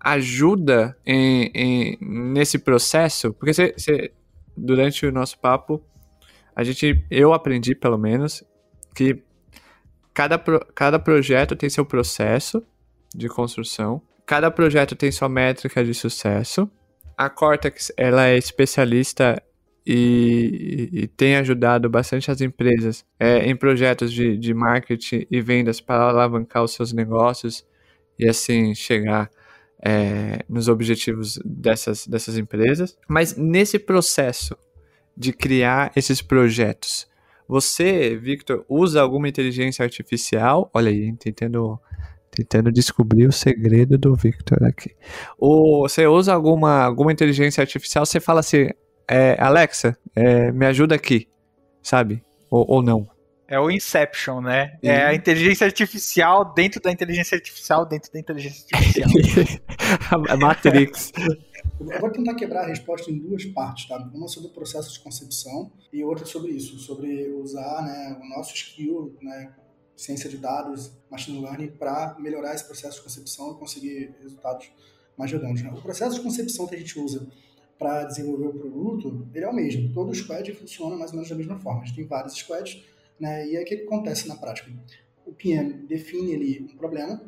ajuda 0.00 0.96
em, 1.06 1.50
em, 1.54 1.98
nesse 2.00 2.58
processo, 2.58 3.32
porque 3.32 3.52
você 3.52 4.12
durante 4.56 5.06
o 5.06 5.12
nosso 5.12 5.38
papo, 5.38 5.82
a 6.54 6.62
gente, 6.62 7.04
eu 7.10 7.32
aprendi 7.32 7.74
pelo 7.74 7.96
menos 7.96 8.44
que 8.94 9.22
cada, 10.12 10.38
pro, 10.38 10.60
cada 10.74 10.98
projeto 10.98 11.56
tem 11.56 11.70
seu 11.70 11.86
processo 11.86 12.62
de 13.14 13.28
construção, 13.28 14.02
cada 14.26 14.50
projeto 14.50 14.94
tem 14.94 15.10
sua 15.10 15.28
métrica 15.28 15.84
de 15.84 15.94
sucesso. 15.94 16.70
A 17.16 17.30
Cortex 17.30 17.92
ela 17.96 18.26
é 18.26 18.36
especialista 18.36 19.42
e, 19.86 20.88
e, 20.92 21.06
tem 21.08 21.36
ajudado 21.36 21.90
bastante 21.90 22.30
as 22.30 22.40
empresas 22.40 23.04
é, 23.18 23.38
em 23.48 23.56
projetos 23.56 24.12
de, 24.12 24.36
de 24.36 24.54
marketing 24.54 25.26
e 25.30 25.40
vendas 25.40 25.80
para 25.80 26.08
alavancar 26.08 26.62
os 26.62 26.72
seus 26.72 26.92
negócios 26.92 27.66
e 28.18 28.28
assim 28.28 28.74
chegar 28.74 29.28
é, 29.84 30.44
nos 30.48 30.68
objetivos 30.68 31.40
dessas, 31.44 32.06
dessas 32.06 32.38
empresas. 32.38 32.96
Mas 33.08 33.36
nesse 33.36 33.78
processo 33.78 34.56
de 35.16 35.32
criar 35.32 35.90
esses 35.96 36.22
projetos, 36.22 37.10
você, 37.48 38.16
Victor, 38.16 38.64
usa 38.68 39.02
alguma 39.02 39.28
inteligência 39.28 39.82
artificial? 39.82 40.70
Olha 40.72 40.90
aí, 40.90 41.12
tentando, 41.16 41.78
tentando 42.30 42.70
descobrir 42.70 43.26
o 43.26 43.32
segredo 43.32 43.98
do 43.98 44.14
Victor 44.14 44.62
aqui. 44.64 44.94
Ou 45.36 45.88
você 45.88 46.06
usa 46.06 46.32
alguma, 46.32 46.84
alguma 46.84 47.12
inteligência 47.12 47.60
artificial? 47.60 48.06
Você 48.06 48.20
fala 48.20 48.40
assim, 48.40 48.68
é, 49.12 49.36
Alexa, 49.38 49.96
é, 50.16 50.50
me 50.50 50.64
ajuda 50.66 50.94
aqui, 50.94 51.28
sabe? 51.82 52.24
Ou, 52.50 52.64
ou 52.68 52.82
não. 52.82 53.08
É 53.46 53.60
o 53.60 53.70
Inception, 53.70 54.40
né? 54.40 54.78
E... 54.82 54.88
É 54.88 55.04
a 55.04 55.14
inteligência 55.14 55.66
artificial 55.66 56.54
dentro 56.54 56.80
da 56.80 56.90
inteligência 56.90 57.36
artificial 57.36 57.84
dentro 57.84 58.10
da 58.10 58.18
inteligência 58.18 58.66
artificial. 58.74 59.10
a 60.30 60.36
Matrix. 60.38 61.12
Eu 61.78 62.00
vou 62.00 62.10
tentar 62.10 62.34
quebrar 62.34 62.62
a 62.62 62.66
resposta 62.68 63.10
em 63.10 63.18
duas 63.18 63.44
partes, 63.44 63.86
tá? 63.86 63.98
Uma 64.14 64.26
sobre 64.28 64.48
o 64.48 64.52
processo 64.52 64.90
de 64.90 65.00
concepção 65.00 65.70
e 65.92 66.02
outra 66.02 66.24
sobre 66.24 66.52
isso, 66.52 66.78
sobre 66.78 67.30
usar 67.32 67.82
né, 67.82 68.18
o 68.18 68.28
nosso 68.34 68.54
skill, 68.54 69.14
né, 69.20 69.52
ciência 69.94 70.30
de 70.30 70.38
dados, 70.38 70.90
machine 71.10 71.38
learning, 71.42 71.68
para 71.72 72.16
melhorar 72.18 72.54
esse 72.54 72.64
processo 72.64 72.96
de 72.96 73.02
concepção 73.02 73.52
e 73.52 73.58
conseguir 73.58 74.14
resultados 74.22 74.70
mais 75.18 75.30
redondos. 75.30 75.62
Né? 75.62 75.70
O 75.70 75.82
processo 75.82 76.16
de 76.16 76.22
concepção 76.22 76.66
que 76.66 76.74
a 76.74 76.78
gente 76.78 76.98
usa 76.98 77.26
para 77.82 78.04
desenvolver 78.04 78.46
o 78.46 78.54
produto, 78.54 79.26
ele 79.34 79.44
é 79.44 79.48
o 79.48 79.54
mesmo. 79.54 79.92
Todo 79.92 80.14
squad 80.14 80.52
funciona 80.54 80.96
mais 80.96 81.10
ou 81.10 81.16
menos 81.16 81.28
da 81.28 81.36
mesma 81.36 81.58
forma. 81.58 81.82
A 81.82 81.84
gente 81.84 81.96
tem 81.96 82.06
vários 82.06 82.34
squads 82.34 82.82
né? 83.22 83.46
E 83.46 83.56
aí 83.56 83.62
o 83.62 83.66
que 83.66 83.74
acontece 83.74 84.26
na 84.26 84.34
prática? 84.34 84.68
O 85.24 85.32
PM 85.32 85.74
define 85.86 86.34
ali 86.34 86.60
um 86.60 86.76
problema, 86.76 87.22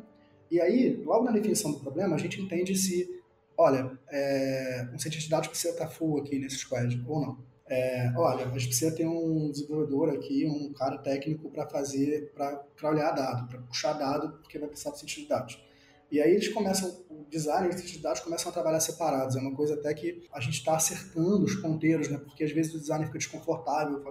e 0.51 0.59
aí, 0.59 1.01
logo 1.05 1.23
na 1.23 1.31
definição 1.31 1.71
do 1.71 1.79
problema, 1.79 2.15
a 2.15 2.19
gente 2.19 2.41
entende 2.41 2.75
se, 2.75 3.09
olha, 3.57 3.97
é, 4.11 4.87
um 4.93 4.99
cientista 4.99 5.23
de 5.23 5.29
dados 5.29 5.47
precisa 5.47 5.73
estar 5.73 5.87
full 5.87 6.19
aqui 6.19 6.37
nesse 6.37 6.57
squad 6.57 7.01
ou 7.07 7.21
não. 7.21 7.37
É, 7.67 8.11
olha, 8.15 8.45
a 8.45 8.49
gente 8.51 8.67
precisa 8.67 8.93
ter 8.93 9.07
um 9.07 9.49
desenvolvedor 9.49 10.09
aqui, 10.09 10.45
um 10.45 10.71
cara 10.73 10.97
técnico 10.97 11.49
para 11.49 11.65
fazer, 11.67 12.31
para 12.35 12.89
olhar 12.89 13.11
dado, 13.11 13.47
para 13.47 13.59
puxar 13.59 13.93
dado, 13.93 14.37
porque 14.39 14.59
vai 14.59 14.67
precisar 14.67 14.91
do 14.91 14.97
cientista 14.97 15.21
de 15.21 15.27
dados. 15.29 15.64
E 16.11 16.21
aí 16.21 16.31
eles 16.31 16.49
começam, 16.49 16.89
o 17.09 17.25
design 17.29 17.67
e 17.67 17.69
o 17.69 17.73
cientista 17.73 17.97
de 17.97 18.03
dados 18.03 18.21
começam 18.21 18.49
a 18.49 18.53
trabalhar 18.53 18.79
separados. 18.79 19.35
É 19.35 19.39
uma 19.39 19.55
coisa 19.55 19.73
até 19.73 19.93
que 19.93 20.23
a 20.31 20.39
gente 20.39 20.55
está 20.55 20.75
acertando 20.75 21.43
os 21.43 21.55
ponteiros, 21.55 22.09
né? 22.09 22.17
Porque 22.17 22.43
às 22.43 22.51
vezes 22.51 22.73
o 22.73 22.79
designer 22.79 23.07
fica 23.07 23.17
desconfortável, 23.17 24.01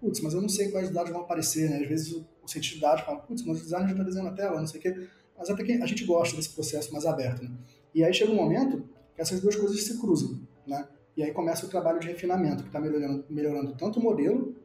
putz, 0.00 0.20
mas 0.20 0.32
eu 0.32 0.40
não 0.40 0.48
sei 0.48 0.70
quais 0.70 0.90
dados 0.90 1.12
vão 1.12 1.22
aparecer, 1.22 1.68
né? 1.68 1.80
Às 1.82 1.88
vezes 1.88 2.12
o, 2.12 2.26
o 2.42 2.48
cientista 2.48 2.76
de 2.76 2.80
dados 2.80 3.04
fala, 3.04 3.18
putz, 3.20 3.44
mas 3.44 3.58
o 3.58 3.62
designer 3.62 3.88
já 3.88 3.92
está 3.94 4.04
desenhando 4.04 4.30
na 4.30 4.36
tela, 4.36 4.60
não 4.60 4.66
sei 4.66 4.80
o 4.80 4.82
quê. 4.82 5.08
Mas 5.36 5.50
até 5.50 5.64
que 5.64 5.72
a 5.72 5.86
gente 5.86 6.04
gosta 6.04 6.36
desse 6.36 6.50
processo 6.50 6.92
mais 6.92 7.04
aberto, 7.04 7.42
né? 7.42 7.50
E 7.94 8.04
aí 8.04 8.12
chega 8.14 8.30
um 8.30 8.36
momento 8.36 8.88
que 9.14 9.20
essas 9.20 9.40
duas 9.40 9.56
coisas 9.56 9.82
se 9.82 9.98
cruzam, 9.98 10.40
né? 10.66 10.86
E 11.16 11.22
aí 11.22 11.32
começa 11.32 11.66
o 11.66 11.68
trabalho 11.68 11.98
de 11.98 12.06
refinamento, 12.06 12.62
que 12.62 12.68
está 12.68 12.80
melhorando, 12.80 13.24
melhorando 13.28 13.76
tanto 13.76 13.98
o 13.98 14.02
modelo 14.02 14.56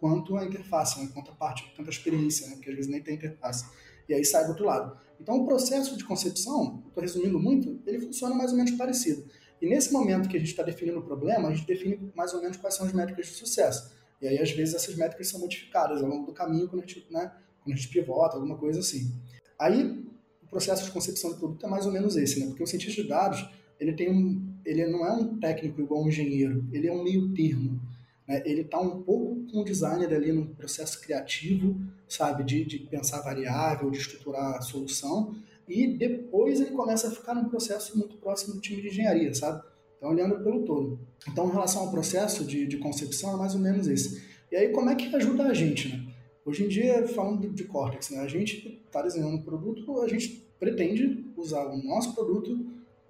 quanto 0.00 0.36
a 0.36 0.44
interface, 0.44 1.00
né? 1.00 1.08
quanto 1.14 1.30
a 1.30 1.34
parte, 1.34 1.72
a 1.78 1.82
experiência, 1.88 2.48
né? 2.48 2.54
porque 2.56 2.70
às 2.70 2.76
vezes 2.76 2.90
nem 2.90 3.00
tem 3.00 3.14
interface. 3.14 3.64
E 4.08 4.14
aí 4.14 4.24
sai 4.24 4.44
do 4.44 4.50
outro 4.50 4.66
lado. 4.66 4.96
Então 5.20 5.36
o 5.36 5.46
processo 5.46 5.96
de 5.96 6.04
concepção, 6.04 6.82
estou 6.88 7.02
resumindo 7.02 7.38
muito, 7.38 7.80
ele 7.86 8.00
funciona 8.00 8.34
mais 8.34 8.50
ou 8.50 8.56
menos 8.56 8.72
parecido. 8.72 9.24
E 9.60 9.68
nesse 9.68 9.92
momento 9.92 10.28
que 10.28 10.36
a 10.36 10.40
gente 10.40 10.50
está 10.50 10.64
definindo 10.64 10.98
o 10.98 11.02
problema, 11.02 11.48
a 11.48 11.54
gente 11.54 11.66
define 11.66 12.12
mais 12.16 12.34
ou 12.34 12.42
menos 12.42 12.56
quais 12.56 12.74
são 12.74 12.84
as 12.84 12.92
métricas 12.92 13.26
de 13.26 13.34
sucesso. 13.34 13.92
E 14.20 14.26
aí, 14.26 14.38
às 14.38 14.50
vezes, 14.50 14.74
essas 14.74 14.96
métricas 14.96 15.28
são 15.28 15.38
modificadas 15.38 16.02
ao 16.02 16.08
longo 16.08 16.26
do 16.26 16.32
caminho 16.32 16.68
quando 16.68 16.82
a 16.82 16.86
gente, 16.86 17.06
né, 17.10 17.32
quando 17.62 17.74
a 17.74 17.76
gente 17.76 17.88
pivota, 17.88 18.36
alguma 18.36 18.56
coisa 18.56 18.80
assim. 18.80 19.12
Aí, 19.56 20.04
o 20.42 20.46
processo 20.48 20.84
de 20.84 20.90
concepção 20.90 21.30
do 21.30 21.36
produto 21.36 21.64
é 21.64 21.68
mais 21.68 21.86
ou 21.86 21.92
menos 21.92 22.16
esse, 22.16 22.40
né? 22.40 22.46
Porque 22.46 22.62
o 22.62 22.66
cientista 22.66 23.02
de 23.02 23.08
dados, 23.08 23.48
ele 23.78 23.92
tem 23.92 24.10
um, 24.10 24.52
ele 24.64 24.86
não 24.86 25.06
é 25.06 25.12
um 25.12 25.38
técnico 25.38 25.80
igual 25.80 26.02
um 26.02 26.08
engenheiro, 26.08 26.68
ele 26.72 26.88
é 26.88 26.92
um 26.92 27.02
meio 27.02 27.32
termo. 27.32 27.80
Né? 28.26 28.42
Ele 28.44 28.62
está 28.62 28.80
um 28.80 29.02
pouco 29.02 29.44
com 29.50 29.60
o 29.60 29.64
designer 29.64 30.12
ali 30.14 30.32
no 30.32 30.46
processo 30.54 31.00
criativo, 31.00 31.80
sabe? 32.08 32.44
De, 32.44 32.64
de 32.64 32.78
pensar 32.80 33.20
variável, 33.20 33.90
de 33.90 33.98
estruturar 33.98 34.56
a 34.56 34.62
solução. 34.62 35.34
E 35.68 35.86
depois 35.86 36.60
ele 36.60 36.70
começa 36.70 37.08
a 37.08 37.10
ficar 37.10 37.34
num 37.34 37.48
processo 37.48 37.96
muito 37.98 38.16
próximo 38.16 38.54
do 38.54 38.60
time 38.60 38.82
de 38.82 38.88
engenharia, 38.88 39.34
sabe? 39.34 39.62
Então, 39.96 40.10
olhando 40.10 40.42
pelo 40.42 40.64
todo. 40.64 40.98
Então, 41.28 41.48
em 41.48 41.52
relação 41.52 41.82
ao 41.82 41.90
processo 41.90 42.44
de, 42.44 42.66
de 42.66 42.76
concepção, 42.78 43.34
é 43.34 43.36
mais 43.36 43.54
ou 43.54 43.60
menos 43.60 43.86
esse. 43.86 44.22
E 44.50 44.56
aí, 44.56 44.68
como 44.70 44.90
é 44.90 44.96
que 44.96 45.14
ajuda 45.14 45.44
a 45.44 45.54
gente, 45.54 45.88
né? 45.88 46.12
Hoje 46.44 46.64
em 46.64 46.68
dia, 46.68 47.06
falando 47.06 47.48
de, 47.48 47.64
Cortex, 47.64 48.10
né, 48.10 48.18
a 48.18 48.26
gente 48.26 48.82
está 48.84 49.00
desenhando 49.00 49.36
um 49.36 49.42
produto, 49.42 50.00
a 50.00 50.08
gente 50.08 50.44
pretende 50.58 51.24
usar 51.36 51.66
o 51.66 51.80
nosso 51.80 52.14
produto 52.14 52.66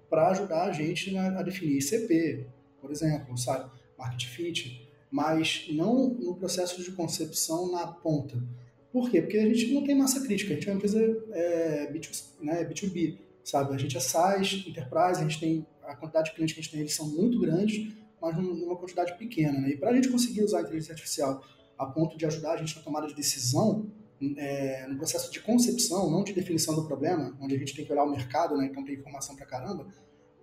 para 0.07 0.29
ajudar 0.29 0.65
a 0.65 0.71
gente 0.71 1.17
a 1.17 1.41
definir 1.41 1.79
ICP, 1.79 2.45
por 2.79 2.91
exemplo, 2.91 3.35
sabe? 3.35 3.71
Market 3.97 4.27
fit, 4.27 4.82
mas 5.13 5.67
não 5.69 6.09
no 6.09 6.35
processo 6.35 6.81
de 6.83 6.91
concepção 6.93 7.71
na 7.71 7.85
ponta. 7.85 8.43
Por 8.91 9.11
quê? 9.11 9.21
Porque 9.21 9.37
a 9.37 9.45
gente 9.47 9.71
não 9.71 9.83
tem 9.83 9.95
massa 9.95 10.19
crítica, 10.21 10.53
a 10.53 10.55
gente 10.55 10.67
é 10.67 10.71
uma 10.71 10.77
empresa 10.77 10.99
é, 11.31 11.93
B2, 11.93 12.23
né, 12.41 12.65
B2B, 12.65 13.19
sabe? 13.43 13.75
A 13.75 13.77
gente 13.77 13.95
é 13.95 13.99
SaaS, 13.99 14.65
Enterprise, 14.67 15.19
a 15.19 15.21
gente 15.21 15.39
tem 15.39 15.67
a 15.83 15.95
quantidade 15.95 16.31
de 16.31 16.35
clientes 16.35 16.55
que 16.55 16.59
a 16.59 16.63
gente 16.63 16.71
tem, 16.71 16.79
eles 16.79 16.95
são 16.95 17.07
muito 17.07 17.39
grandes, 17.39 17.93
mas 18.19 18.35
numa 18.35 18.75
quantidade 18.75 19.15
pequena. 19.15 19.61
Né? 19.61 19.73
E 19.73 19.77
para 19.77 19.91
a 19.91 19.93
gente 19.93 20.09
conseguir 20.09 20.43
usar 20.43 20.57
a 20.57 20.61
inteligência 20.61 20.93
artificial 20.93 21.43
a 21.77 21.85
ponto 21.85 22.17
de 22.17 22.25
ajudar 22.25 22.53
a 22.53 22.57
gente 22.57 22.75
na 22.75 22.81
tomada 22.81 23.05
de 23.05 23.13
decisão, 23.13 23.91
é, 24.35 24.87
no 24.87 24.97
processo 24.97 25.31
de 25.31 25.41
concepção, 25.41 26.09
não 26.09 26.23
de 26.23 26.33
definição 26.33 26.73
do 26.73 26.85
problema, 26.85 27.37
onde 27.39 27.53
a 27.53 27.59
gente 27.59 27.75
tem 27.75 27.85
que 27.85 27.91
olhar 27.91 28.03
o 28.03 28.09
mercado, 28.09 28.57
né, 28.57 28.65
então 28.65 28.83
tem 28.83 28.95
informação 28.95 29.35
para 29.35 29.45
caramba, 29.45 29.85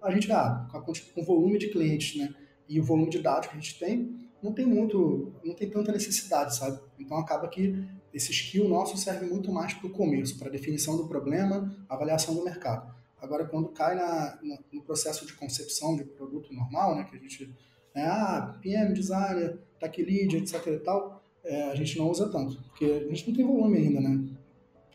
a 0.01 0.13
gente, 0.13 0.31
ah, 0.31 0.69
com 0.71 1.23
o 1.23 1.25
volume 1.25 1.59
de 1.59 1.71
clientes 1.71 2.17
né, 2.17 2.33
e 2.69 2.79
o 2.79 2.85
volume 2.85 3.11
de 3.11 3.19
dados 3.19 3.49
que 3.49 3.57
a 3.57 3.61
gente 3.61 3.77
tem, 3.81 4.20
não 4.43 4.53
tem 4.53 4.67
muito, 4.67 5.33
não 5.45 5.55
tem 5.55 5.69
tanta 5.69 5.93
necessidade, 5.93 6.57
sabe? 6.57 6.81
Então 6.99 7.19
acaba 7.19 7.49
que 7.49 7.85
esse 8.13 8.33
skill 8.33 8.69
nosso 8.69 8.97
serve 8.97 9.27
muito 9.27 9.53
mais 9.53 9.75
para 9.75 9.87
o 9.87 9.91
começo, 9.91 10.39
para 10.39 10.51
definição 10.51 10.97
do 10.97 11.07
problema, 11.07 11.75
avaliação 11.89 12.35
do 12.35 12.45
mercado. 12.45 12.93
Agora, 13.21 13.45
quando 13.45 13.69
cai 13.69 13.95
na, 13.95 14.39
no 14.73 14.83
processo 14.83 15.27
de 15.27 15.35
concepção 15.35 15.95
de 15.95 16.05
produto 16.05 16.53
normal, 16.53 16.97
né, 16.97 17.05
que 17.05 17.17
a 17.17 17.19
gente, 17.19 17.55
é, 17.95 18.03
ah, 18.03 18.59
PM, 18.63 18.95
designer, 18.95 19.59
tech 19.79 20.03
lead, 20.03 20.37
etc 20.39 20.67
e 20.67 20.79
tal, 20.79 21.23
é, 21.45 21.71
a 21.71 21.75
gente 21.75 21.99
não 21.99 22.11
usa 22.11 22.29
tanto, 22.31 22.61
porque 22.63 22.85
a 22.85 23.09
gente 23.09 23.29
não 23.29 23.37
tem 23.37 23.47
volume 23.47 23.79
ainda, 23.79 24.01
né, 24.01 24.29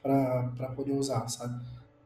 para 0.01 0.73
poder 0.75 0.91
usar, 0.91 1.27
sabe? 1.27 1.63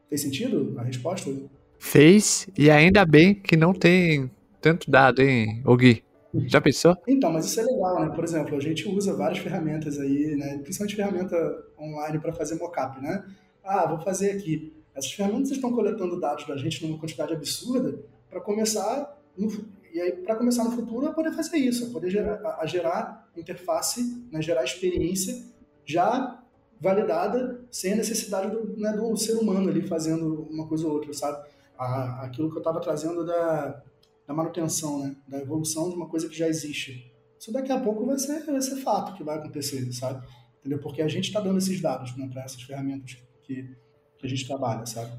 Fez 0.07 0.21
sentido 0.21 0.75
a 0.77 0.83
resposta? 0.83 1.31
Fez, 1.77 2.47
e 2.57 2.69
ainda 2.69 3.05
bem 3.05 3.33
que 3.33 3.55
não 3.55 3.73
tem 3.73 4.29
tanto 4.61 4.91
dado, 4.91 5.21
hein, 5.21 5.63
Gui? 5.77 6.03
Já 6.33 6.61
pensou? 6.61 6.95
Então, 7.07 7.31
mas 7.31 7.45
isso 7.45 7.59
é 7.59 7.63
legal, 7.63 7.99
né? 8.01 8.15
Por 8.15 8.23
exemplo, 8.23 8.55
a 8.55 8.59
gente 8.59 8.87
usa 8.87 9.15
várias 9.15 9.39
ferramentas 9.39 9.99
aí, 9.99 10.35
né? 10.35 10.59
Principalmente 10.59 10.95
ferramenta 10.95 11.65
online 11.79 12.19
para 12.19 12.33
fazer 12.33 12.55
mockup, 12.55 13.01
né? 13.01 13.25
Ah, 13.63 13.87
vou 13.87 13.99
fazer 13.99 14.31
aqui. 14.31 14.73
Essas 14.93 15.11
ferramentas 15.11 15.51
estão 15.51 15.71
coletando 15.71 16.19
dados 16.19 16.45
da 16.47 16.57
gente 16.57 16.85
numa 16.85 16.99
quantidade 16.99 17.33
absurda 17.33 17.99
para 18.29 18.41
começar 18.41 19.17
no, 19.37 19.49
e 19.93 19.99
aí 19.99 20.11
para 20.11 20.35
começar 20.35 20.63
no 20.63 20.71
futuro 20.71 21.07
é 21.07 21.13
poder 21.13 21.31
fazer 21.31 21.57
isso, 21.57 21.85
é 21.85 21.89
poder 21.89 22.09
gerar, 22.09 22.41
a, 22.45 22.61
a 22.61 22.65
gerar 22.65 23.29
interface, 23.35 24.27
né, 24.31 24.41
gerar 24.41 24.63
experiência 24.63 25.43
já 25.85 26.43
validada 26.79 27.61
sem 27.71 27.93
a 27.93 27.95
necessidade 27.95 28.51
do, 28.51 28.77
né, 28.77 28.91
do 28.93 29.15
ser 29.17 29.33
humano 29.33 29.69
ali 29.69 29.81
fazendo 29.87 30.47
uma 30.49 30.67
coisa 30.67 30.87
ou 30.87 30.93
outra, 30.93 31.13
sabe? 31.13 31.47
A, 31.77 32.25
aquilo 32.25 32.49
que 32.49 32.55
eu 32.55 32.59
estava 32.59 32.79
trazendo 32.79 33.25
da, 33.25 33.81
da 34.29 34.33
manutenção, 34.33 34.99
né, 34.99 35.15
da 35.27 35.39
evolução 35.39 35.89
de 35.89 35.95
uma 35.95 36.07
coisa 36.07 36.29
que 36.29 36.37
já 36.37 36.47
existe. 36.47 37.11
Isso 37.37 37.51
daqui 37.51 37.71
a 37.71 37.79
pouco 37.79 38.05
vai 38.05 38.17
ser, 38.17 38.45
vai 38.45 38.61
ser 38.61 38.77
fato 38.77 39.17
que 39.17 39.23
vai 39.23 39.39
acontecer, 39.39 39.91
sabe? 39.91 40.25
Entendeu? 40.59 40.79
Porque 40.79 41.01
a 41.01 41.07
gente 41.07 41.25
está 41.25 41.41
dando 41.41 41.57
esses 41.57 41.81
dados 41.81 42.15
né, 42.15 42.29
para 42.31 42.43
essas 42.43 42.61
ferramentas 42.61 43.17
que 43.43 43.75
que 44.19 44.27
a 44.27 44.29
gente 44.29 44.45
trabalha, 44.45 44.85
sabe? 44.85 45.11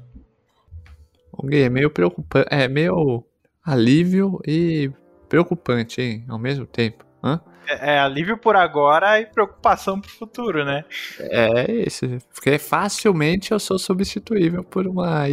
Ok, 1.33 1.59
é 1.59 1.69
meio 1.69 1.89
preocupante, 1.89 2.47
é 2.51 2.67
meio 2.67 3.25
alívio 3.63 4.39
e 4.45 4.91
preocupante, 5.27 6.01
hein, 6.01 6.23
ao 6.29 6.37
mesmo 6.37 6.65
tempo. 6.65 7.05
Hã? 7.23 7.41
É, 7.79 7.95
é 7.95 7.99
alívio 7.99 8.37
por 8.37 8.55
agora 8.55 9.19
e 9.19 9.25
preocupação 9.25 9.99
pro 9.99 10.09
futuro, 10.09 10.65
né? 10.65 10.83
É 11.19 11.71
isso, 11.71 12.05
porque 12.33 12.57
facilmente 12.57 13.51
eu 13.51 13.59
sou 13.59 13.77
substituível 13.79 14.63
por 14.63 14.87
uma 14.87 15.25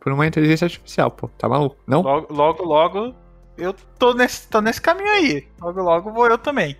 por 0.00 0.12
uma 0.12 0.26
inteligência 0.26 0.66
artificial, 0.66 1.10
pô, 1.10 1.28
tá 1.38 1.48
maluco? 1.48 1.76
Não? 1.86 2.02
Logo, 2.02 2.32
logo, 2.32 2.64
logo 2.64 3.14
eu 3.56 3.72
tô 3.98 4.12
nesse, 4.14 4.48
tô 4.48 4.60
nesse 4.60 4.80
caminho 4.80 5.10
aí. 5.10 5.46
Logo, 5.60 5.80
logo 5.80 6.12
vou 6.12 6.26
eu 6.26 6.38
também. 6.38 6.76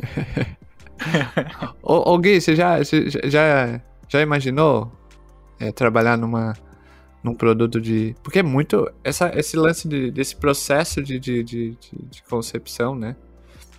ô, 1.82 2.12
ô 2.14 2.18
Gui, 2.18 2.40
você 2.40 2.56
já, 2.56 2.78
você 2.78 3.08
já, 3.10 3.80
já 4.08 4.20
imaginou 4.20 4.90
é, 5.60 5.70
trabalhar 5.70 6.16
numa, 6.16 6.54
num 7.22 7.34
produto 7.34 7.80
de. 7.80 8.14
Porque 8.22 8.38
é 8.38 8.42
muito. 8.42 8.90
Essa, 9.02 9.38
esse 9.38 9.56
lance 9.56 9.86
de, 9.86 10.10
desse 10.10 10.36
processo 10.36 11.02
de, 11.02 11.18
de, 11.18 11.42
de, 11.44 11.78
de, 12.10 12.22
concepção, 12.22 12.94
né? 12.94 13.16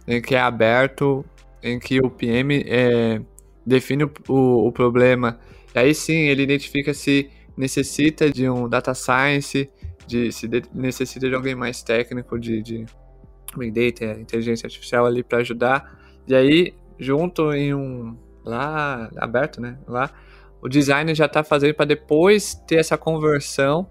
Em 0.08 0.22
que 0.22 0.36
é 0.36 0.40
aberto, 0.40 1.26
em 1.64 1.80
que 1.80 2.00
o 2.00 2.10
PM 2.10 2.64
é, 2.68 3.22
define 3.66 4.04
o, 4.04 4.12
o, 4.30 4.68
o 4.68 4.72
problema. 4.72 5.40
E 5.74 5.80
aí 5.80 5.96
sim 5.96 6.28
ele 6.28 6.44
identifica 6.44 6.94
se 6.94 7.30
necessita 7.58 8.30
de 8.30 8.50
um 8.50 8.68
data 8.70 8.94
science, 8.94 9.70
de 10.06 10.32
se 10.32 10.48
de, 10.48 10.64
necessita 10.74 11.28
de 11.28 11.36
alguém 11.36 11.56
mais 11.56 11.82
técnico 11.82 12.40
de, 12.40 12.62
de 12.62 12.86
Big 13.58 13.72
Data, 13.72 14.20
inteligência 14.20 14.68
artificial 14.68 15.06
ali 15.06 15.24
para 15.24 15.40
ajudar. 15.40 16.00
E 16.28 16.36
aí, 16.36 16.74
junto 17.00 17.52
em 17.54 17.74
um 17.74 18.16
lá 18.44 19.10
aberto, 19.18 19.60
né? 19.60 19.78
Lá 19.88 20.12
o 20.62 20.70
designer 20.70 21.16
já 21.16 21.26
está 21.26 21.44
fazendo 21.44 21.74
para 21.74 21.86
depois 21.86 22.56
ter 22.68 22.78
essa 22.78 22.98
conversão. 22.98 23.88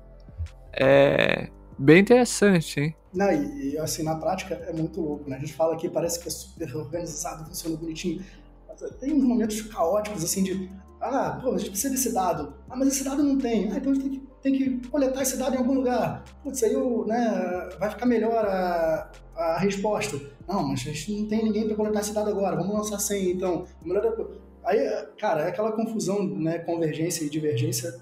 É 0.73 1.49
bem 1.79 2.01
interessante, 2.01 2.81
hein? 2.81 2.97
Não, 3.15 3.31
e, 3.31 3.79
assim, 3.79 4.03
na 4.03 4.17
prática 4.17 4.55
é 4.55 4.73
muito 4.73 5.01
louco, 5.01 5.31
né? 5.31 5.37
A 5.37 5.39
gente 5.39 5.55
fala 5.55 5.75
aqui, 5.75 5.89
parece 5.89 6.19
que 6.19 6.29
é 6.29 6.31
super 6.31 6.77
organizado, 6.77 7.47
funciona 7.47 7.77
bonitinho. 7.77 8.25
Mas 8.69 8.81
tem 8.99 9.13
uns 9.13 9.23
momentos 9.23 9.63
caóticos, 9.63 10.25
assim, 10.25 10.43
de 10.43 10.71
ah, 11.05 11.39
pô, 11.43 11.53
a 11.53 11.59
gente 11.59 11.71
precisa 11.71 11.93
desse 11.93 12.15
dado. 12.15 12.55
Ah, 12.69 12.75
mas 12.75 12.89
esse 12.89 13.05
dado 13.05 13.23
não 13.23 13.37
tem. 13.37 13.71
Ah, 13.71 13.77
então 13.77 13.93
a 13.93 13.95
gente 13.95 14.09
tem 14.09 14.19
que, 14.19 14.27
tem 14.41 14.81
que 14.81 14.89
coletar 14.89 15.21
esse 15.21 15.37
dado 15.37 15.55
em 15.55 15.59
algum 15.59 15.75
lugar. 15.75 16.25
Putz, 16.43 16.63
aí 16.63 16.75
né, 17.07 17.69
vai 17.79 17.91
ficar 17.91 18.07
melhor 18.07 18.43
a, 18.45 19.11
a 19.37 19.59
resposta. 19.59 20.19
Não, 20.49 20.67
mas 20.67 20.81
a 20.81 20.85
gente 20.85 21.13
não 21.13 21.29
tem 21.29 21.45
ninguém 21.45 21.67
para 21.67 21.77
coletar 21.77 22.01
esse 22.01 22.15
dado 22.15 22.31
agora. 22.31 22.57
Vamos 22.57 22.75
lançar 22.75 22.99
100, 22.99 23.33
então. 23.33 23.67
Melhor... 23.85 24.17
Aí, 24.65 24.79
cara, 25.19 25.43
é 25.43 25.49
aquela 25.49 25.73
confusão, 25.73 26.27
né, 26.27 26.59
convergência 26.61 27.23
e 27.25 27.29
divergência 27.29 28.01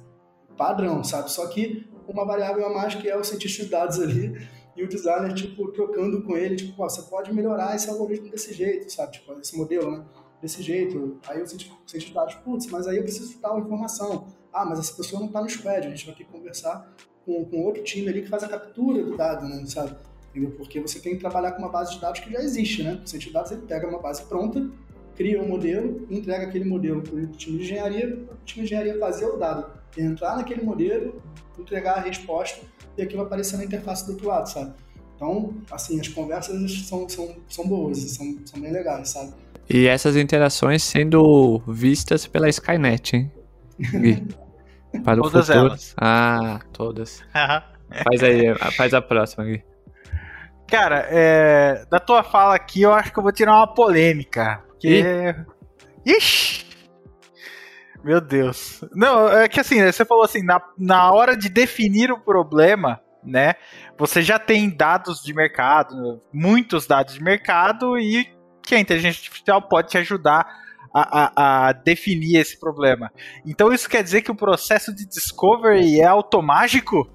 padrão, 0.56 1.02
sabe? 1.02 1.28
Só 1.28 1.48
que 1.48 1.90
uma 2.06 2.24
variável 2.24 2.64
a 2.66 2.72
mais 2.72 2.94
que 2.94 3.08
é 3.08 3.16
o 3.16 3.24
cientista 3.24 3.64
de 3.64 3.70
dados 3.70 3.98
ali 3.98 4.46
e 4.76 4.82
o 4.82 4.88
designer, 4.88 5.34
tipo, 5.34 5.70
trocando 5.72 6.22
com 6.22 6.36
ele, 6.36 6.56
tipo, 6.56 6.76
você 6.76 7.02
pode 7.02 7.32
melhorar 7.32 7.76
esse 7.76 7.88
algoritmo 7.90 8.30
desse 8.30 8.52
jeito, 8.54 8.90
sabe? 8.90 9.12
Tipo, 9.12 9.38
esse 9.40 9.56
modelo, 9.56 9.90
né? 9.90 10.04
desse 10.42 10.60
jeito. 10.60 11.18
Aí 11.28 11.38
eu 11.38 11.46
senti, 11.46 11.72
senti 11.86 12.12
dados, 12.12 12.34
putz, 12.34 12.66
mas 12.66 12.88
aí 12.88 12.96
eu 12.96 13.04
preciso 13.04 13.40
dar 13.40 13.52
uma 13.52 13.60
informação. 13.60 14.26
Ah, 14.52 14.64
mas 14.64 14.80
essa 14.80 14.92
pessoa 14.94 15.20
não 15.20 15.28
está 15.28 15.40
no 15.40 15.48
squad, 15.48 15.86
a 15.86 15.90
gente 15.90 16.04
vai 16.04 16.14
ter 16.14 16.24
que 16.24 16.30
conversar 16.30 16.92
com, 17.24 17.44
com 17.44 17.62
outro 17.62 17.82
time 17.84 18.08
ali 18.08 18.22
que 18.22 18.28
faz 18.28 18.42
a 18.42 18.48
captura 18.48 19.02
do 19.02 19.16
dado, 19.16 19.48
né, 19.48 19.64
sabe? 19.66 19.96
Entendeu? 20.30 20.50
Porque 20.50 20.80
você 20.80 20.98
tem 20.98 21.14
que 21.14 21.20
trabalhar 21.20 21.52
com 21.52 21.58
uma 21.60 21.70
base 21.70 21.94
de 21.94 22.00
dados 22.00 22.20
que 22.20 22.30
já 22.30 22.40
existe, 22.40 22.82
né? 22.82 23.00
O 23.04 23.06
cientista 23.06 23.18
de 23.18 23.32
dados 23.32 23.52
ele 23.52 23.62
pega 23.62 23.86
uma 23.86 24.00
base 24.00 24.24
pronta, 24.24 24.68
cria 25.14 25.40
um 25.40 25.48
modelo, 25.48 26.06
entrega 26.10 26.46
aquele 26.46 26.64
modelo 26.64 27.02
para 27.02 27.14
o 27.14 27.26
time 27.28 27.58
de 27.58 27.64
engenharia, 27.64 28.08
para 28.08 28.34
o 28.34 28.38
time 28.44 28.66
de 28.66 28.74
engenharia 28.74 28.98
fazer 28.98 29.26
o 29.26 29.36
dado, 29.36 29.70
entrar 29.96 30.36
naquele 30.36 30.62
modelo, 30.62 31.22
entregar 31.60 31.98
a 31.98 32.00
resposta 32.00 32.60
e 32.96 33.02
aquilo 33.02 33.22
aparecer 33.22 33.56
na 33.56 33.64
interface 33.64 34.06
do 34.06 34.12
outro 34.12 34.28
lado, 34.28 34.48
sabe? 34.48 34.72
Então, 35.16 35.54
assim, 35.70 36.00
as 36.00 36.08
conversas 36.08 36.72
são, 36.86 37.08
são, 37.08 37.36
são 37.48 37.66
boas, 37.66 37.98
são, 37.98 38.38
são 38.44 38.60
bem 38.60 38.72
legais, 38.72 39.10
sabe? 39.10 39.32
E 39.70 39.86
essas 39.86 40.16
interações 40.16 40.82
sendo 40.82 41.62
vistas 41.66 42.26
pela 42.26 42.48
Skynet, 42.48 43.16
hein? 43.16 43.32
Gui. 43.78 44.26
Para 45.04 45.20
o 45.20 45.22
todas 45.22 45.46
futuro. 45.46 45.66
elas. 45.68 45.94
Ah, 45.96 46.60
todas. 46.72 47.22
faz 48.04 48.22
aí, 48.22 48.54
faz 48.76 48.92
a 48.92 49.00
próxima, 49.00 49.44
Gui. 49.44 49.64
Cara, 50.66 51.06
é, 51.10 51.86
da 51.90 52.00
tua 52.00 52.22
fala 52.22 52.54
aqui, 52.54 52.82
eu 52.82 52.92
acho 52.92 53.12
que 53.12 53.18
eu 53.18 53.22
vou 53.22 53.32
tirar 53.32 53.56
uma 53.56 53.66
polêmica. 53.66 54.62
Que... 54.80 55.04
Ixi! 56.04 56.71
Meu 58.04 58.20
Deus. 58.20 58.82
Não, 58.92 59.28
é 59.28 59.48
que 59.48 59.60
assim, 59.60 59.84
você 59.84 60.04
falou 60.04 60.24
assim, 60.24 60.42
na, 60.42 60.60
na 60.76 61.12
hora 61.12 61.36
de 61.36 61.48
definir 61.48 62.10
o 62.10 62.18
problema, 62.18 63.00
né? 63.22 63.54
Você 63.96 64.22
já 64.22 64.38
tem 64.38 64.68
dados 64.68 65.22
de 65.22 65.32
mercado, 65.32 66.20
muitos 66.32 66.86
dados 66.86 67.14
de 67.14 67.22
mercado, 67.22 67.98
e 67.98 68.26
que 68.62 68.74
a 68.74 68.80
inteligência 68.80 69.20
artificial 69.20 69.62
pode 69.62 69.88
te 69.88 69.98
ajudar 69.98 70.46
a, 70.94 71.22
a, 71.22 71.68
a, 71.68 71.72
definir 71.72 72.36
esse 72.36 72.58
problema. 72.58 73.10
Então 73.46 73.72
isso 73.72 73.88
quer 73.88 74.02
dizer 74.02 74.22
que 74.22 74.30
o 74.30 74.36
processo 74.36 74.94
de 74.94 75.06
discovery 75.06 76.00
é 76.00 76.04
automágico? 76.04 77.08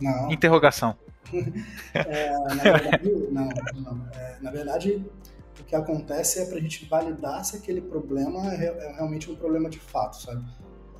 Não. 0.00 0.30
Interrogação. 0.30 0.96
é, 1.94 2.30
na 2.30 2.62
verdade, 2.62 3.10
não, 3.30 3.48
não. 3.74 4.08
É, 4.12 4.36
na 4.40 4.50
verdade, 4.50 5.04
que 5.70 5.76
acontece 5.76 6.40
é 6.40 6.46
para 6.46 6.56
a 6.56 6.60
gente 6.60 6.84
validar 6.86 7.44
se 7.44 7.56
aquele 7.56 7.80
problema 7.80 8.52
é, 8.52 8.64
é, 8.64 8.92
realmente 8.96 9.30
um 9.30 9.36
problema 9.36 9.70
de 9.70 9.78
fato, 9.78 10.20
sabe? 10.20 10.44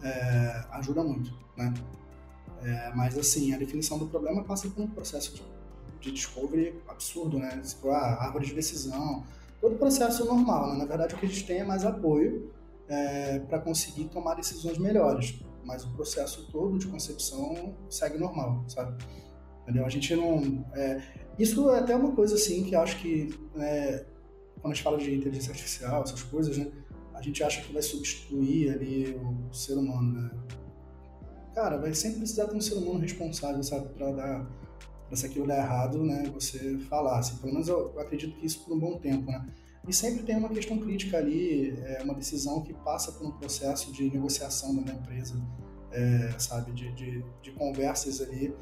É, 0.01 0.65
ajuda 0.71 1.03
muito, 1.03 1.37
né? 1.57 1.75
É, 2.63 2.93
mas 2.95 3.19
assim, 3.19 3.53
a 3.53 3.59
definição 3.59 3.99
do 3.99 4.07
problema 4.07 4.45
passa 4.45 4.71
por 4.71 4.81
um 4.81 4.87
processo 4.87 5.35
de, 5.35 5.43
de 6.01 6.13
discovery 6.13 6.81
absurdo, 6.87 7.37
né? 7.37 7.61
Tipo, 7.65 7.91
ah, 7.91 8.19
árvore 8.21 8.47
de 8.47 8.55
decisão, 8.55 9.25
todo 9.61 9.77
processo 9.77 10.25
normal. 10.25 10.69
Né? 10.69 10.79
Na 10.79 10.85
verdade, 10.85 11.17
o 11.17 11.19
que 11.19 11.27
a 11.27 11.29
gente 11.29 11.45
tem 11.45 11.59
é 11.59 11.65
mais 11.65 11.85
apoio 11.85 12.53
é, 12.89 13.41
para 13.41 13.59
conseguir 13.59 14.05
tomar 14.05 14.35
decisões 14.35 14.79
melhores. 14.79 15.41
Mas 15.65 15.85
o 15.85 15.91
processo 15.91 16.47
todo 16.53 16.79
de 16.79 16.87
concepção 16.87 17.75
segue 17.89 18.19
normal, 18.19 18.65
sabe? 18.69 19.05
Entendeu? 19.63 19.85
A 19.85 19.89
gente 19.89 20.15
não. 20.15 20.65
É, 20.75 21.03
isso 21.37 21.69
é 21.71 21.81
até 21.81 21.97
uma 21.97 22.13
coisa 22.13 22.37
assim 22.37 22.63
que 22.63 22.77
acho 22.77 22.99
que 22.99 23.35
é, 23.59 24.05
quando 24.61 24.73
a 24.73 24.75
gente 24.75 24.85
fala 24.85 24.99
de 24.99 25.15
inteligência 25.15 25.51
artificial, 25.51 26.03
essas 26.03 26.23
coisas, 26.23 26.57
né? 26.57 26.71
A 27.15 27.23
gente 27.23 27.43
acha 27.43 27.63
que 27.63 27.73
vai 27.73 27.83
substituir 27.83 28.71
ali 28.71 29.15
o 29.15 29.53
ser 29.53 29.75
humano, 29.75 30.23
né? 30.23 30.31
Cara, 31.55 31.77
vai 31.77 31.93
sempre 31.93 32.19
precisar 32.19 32.47
ter 32.47 32.57
um 32.57 32.61
ser 32.61 32.75
humano 32.75 33.01
responsável, 33.01 33.63
sabe, 33.63 33.89
para 33.91 34.13
dar 34.13 34.61
para 35.11 35.17
se 35.17 35.27
aquilo 35.27 35.45
der 35.45 35.59
errado, 35.59 36.05
né, 36.05 36.31
você 36.33 36.79
falar. 36.89 37.19
Assim, 37.19 37.37
pelo 37.39 37.53
menos 37.53 37.69
eu 37.69 37.99
acredito 37.99 38.39
que 38.39 38.47
isso 38.47 38.65
por 38.65 38.77
um 38.77 38.79
bom 38.79 38.97
tempo, 38.99 39.29
né? 39.29 39.45
E 39.89 39.93
sempre 39.93 40.23
tem 40.23 40.37
uma 40.37 40.49
questão 40.49 40.79
crítica 40.79 41.19
ali, 41.19 41.71
é 41.81 42.03
uma 42.05 42.15
decisão 42.15 42.63
que 42.63 42.73
passa 42.73 43.11
por 43.13 43.27
um 43.27 43.33
processo 43.33 43.93
de 43.93 44.09
negociação 44.09 44.85
da 44.85 44.93
empresa, 44.93 45.35
é, 45.91 46.33
sabe, 46.39 46.71
de, 46.73 46.93
de, 46.93 47.25
de, 47.43 47.51
conversas 47.53 48.21
ali 48.21 48.55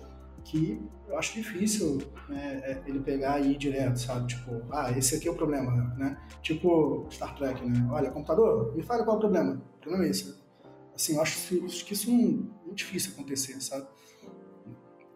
que 0.44 0.80
eu 1.09 1.18
acho 1.18 1.34
difícil 1.34 1.98
né, 2.28 2.61
é, 2.64 2.82
ele 2.86 3.00
pegar 3.00 3.40
e 3.40 3.52
ir 3.52 3.59
direto, 3.59 3.98
sabe? 3.98 4.26
Tipo, 4.26 4.62
ah, 4.70 4.90
esse 4.96 5.16
aqui 5.16 5.26
é 5.26 5.30
o 5.30 5.34
problema, 5.34 5.94
né? 5.96 6.20
Tipo 6.42 7.06
Star 7.11 7.34
Trek, 7.34 7.64
né? 7.64 7.88
Olha, 7.90 8.11
computador, 8.11 8.74
me 8.76 8.82
fala 8.82 9.04
qual 9.04 9.16
é 9.16 9.18
o 9.18 9.20
problema. 9.20 9.62
O 9.76 9.80
problema 9.80 10.04
é 10.04 10.11
esse. 10.11 10.36
Assim, 10.94 11.14
eu 11.14 11.22
acho 11.22 11.48
que 11.48 11.94
isso 11.94 12.11
é 12.11 12.12
muito 12.12 12.74
difícil 12.74 13.12
acontecer, 13.12 13.61
sabe? 13.62 13.86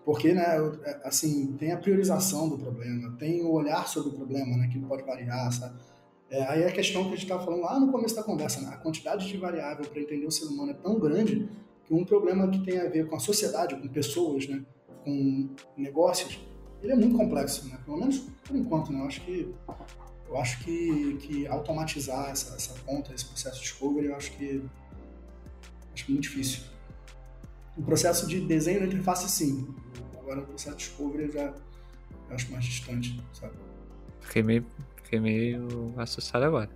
Porque, 0.04 0.32
né, 0.32 0.56
é, 0.84 1.00
assim, 1.04 1.52
tem 1.58 1.72
a 1.72 1.76
priorização 1.76 2.48
do 2.48 2.58
problema, 2.58 3.16
tem 3.18 3.44
o 3.44 3.52
olhar 3.52 3.86
sobre 3.86 4.10
o 4.10 4.12
problema, 4.12 4.56
né, 4.56 4.68
que 4.68 4.78
pode 4.80 5.04
variar, 5.04 5.52
sabe? 5.52 5.78
É, 6.28 6.42
aí 6.44 6.64
a 6.64 6.72
questão 6.72 7.02
que 7.02 7.08
a 7.08 7.12
gente 7.12 7.24
estava 7.24 7.44
falando 7.44 7.60
lá 7.60 7.78
no 7.78 7.92
começo 7.92 8.16
da 8.16 8.22
conversa, 8.22 8.60
né, 8.62 8.68
a 8.72 8.78
quantidade 8.78 9.28
de 9.28 9.36
variável 9.36 9.84
para 9.84 10.00
entender 10.00 10.26
o 10.26 10.30
ser 10.30 10.46
humano 10.46 10.70
é 10.70 10.74
tão 10.74 10.98
grande 10.98 11.48
que 11.84 11.94
um 11.94 12.04
problema 12.04 12.48
que 12.48 12.64
tem 12.64 12.78
a 12.78 12.88
ver 12.88 13.06
com 13.08 13.16
a 13.16 13.20
sociedade, 13.20 13.76
com 13.76 13.86
pessoas, 13.88 14.48
né, 14.48 14.64
com 15.04 15.48
negócios, 15.76 16.40
ele 16.82 16.92
é 16.92 16.96
muito 16.96 17.16
complexo, 17.16 17.68
né? 17.68 17.78
Pelo 17.84 17.98
menos 17.98 18.18
por 18.44 18.56
enquanto, 18.56 18.92
né? 18.92 19.00
Eu 19.00 19.06
acho 19.06 19.20
que 19.22 19.54
eu 20.28 20.38
acho 20.38 20.64
que, 20.64 21.18
que 21.20 21.46
automatizar 21.46 22.30
essa, 22.30 22.54
essa 22.54 22.74
ponta, 22.86 23.14
esse 23.14 23.26
processo 23.26 23.56
de 23.56 23.62
discovery, 23.62 24.06
eu 24.06 24.16
acho 24.16 24.32
que 24.32 24.64
acho 25.92 26.06
que 26.06 26.12
é 26.12 26.14
muito 26.14 26.22
difícil. 26.22 26.62
O 27.76 27.82
processo 27.82 28.26
de 28.26 28.40
desenho 28.40 28.80
da 28.80 28.86
interface, 28.86 29.28
sim. 29.28 29.68
Agora 30.18 30.40
o 30.40 30.46
processo 30.46 30.76
de 30.76 30.84
discovery 30.84 31.24
eu 31.24 31.32
já 31.32 31.54
eu 32.28 32.34
acho 32.34 32.50
mais 32.50 32.64
distante, 32.64 33.22
sabe? 33.32 33.54
Fiquei 34.20 34.42
meio, 34.42 34.66
fiquei 34.96 35.20
meio 35.20 35.92
assustado 35.98 36.44
agora. 36.44 36.70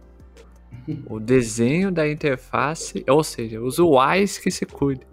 o 1.08 1.18
desenho 1.18 1.90
da 1.90 2.08
interface, 2.08 3.04
ou 3.08 3.24
seja, 3.24 3.60
os 3.60 3.78
UIs 3.78 4.38
que 4.38 4.50
se 4.50 4.66
cuidem. 4.66 5.06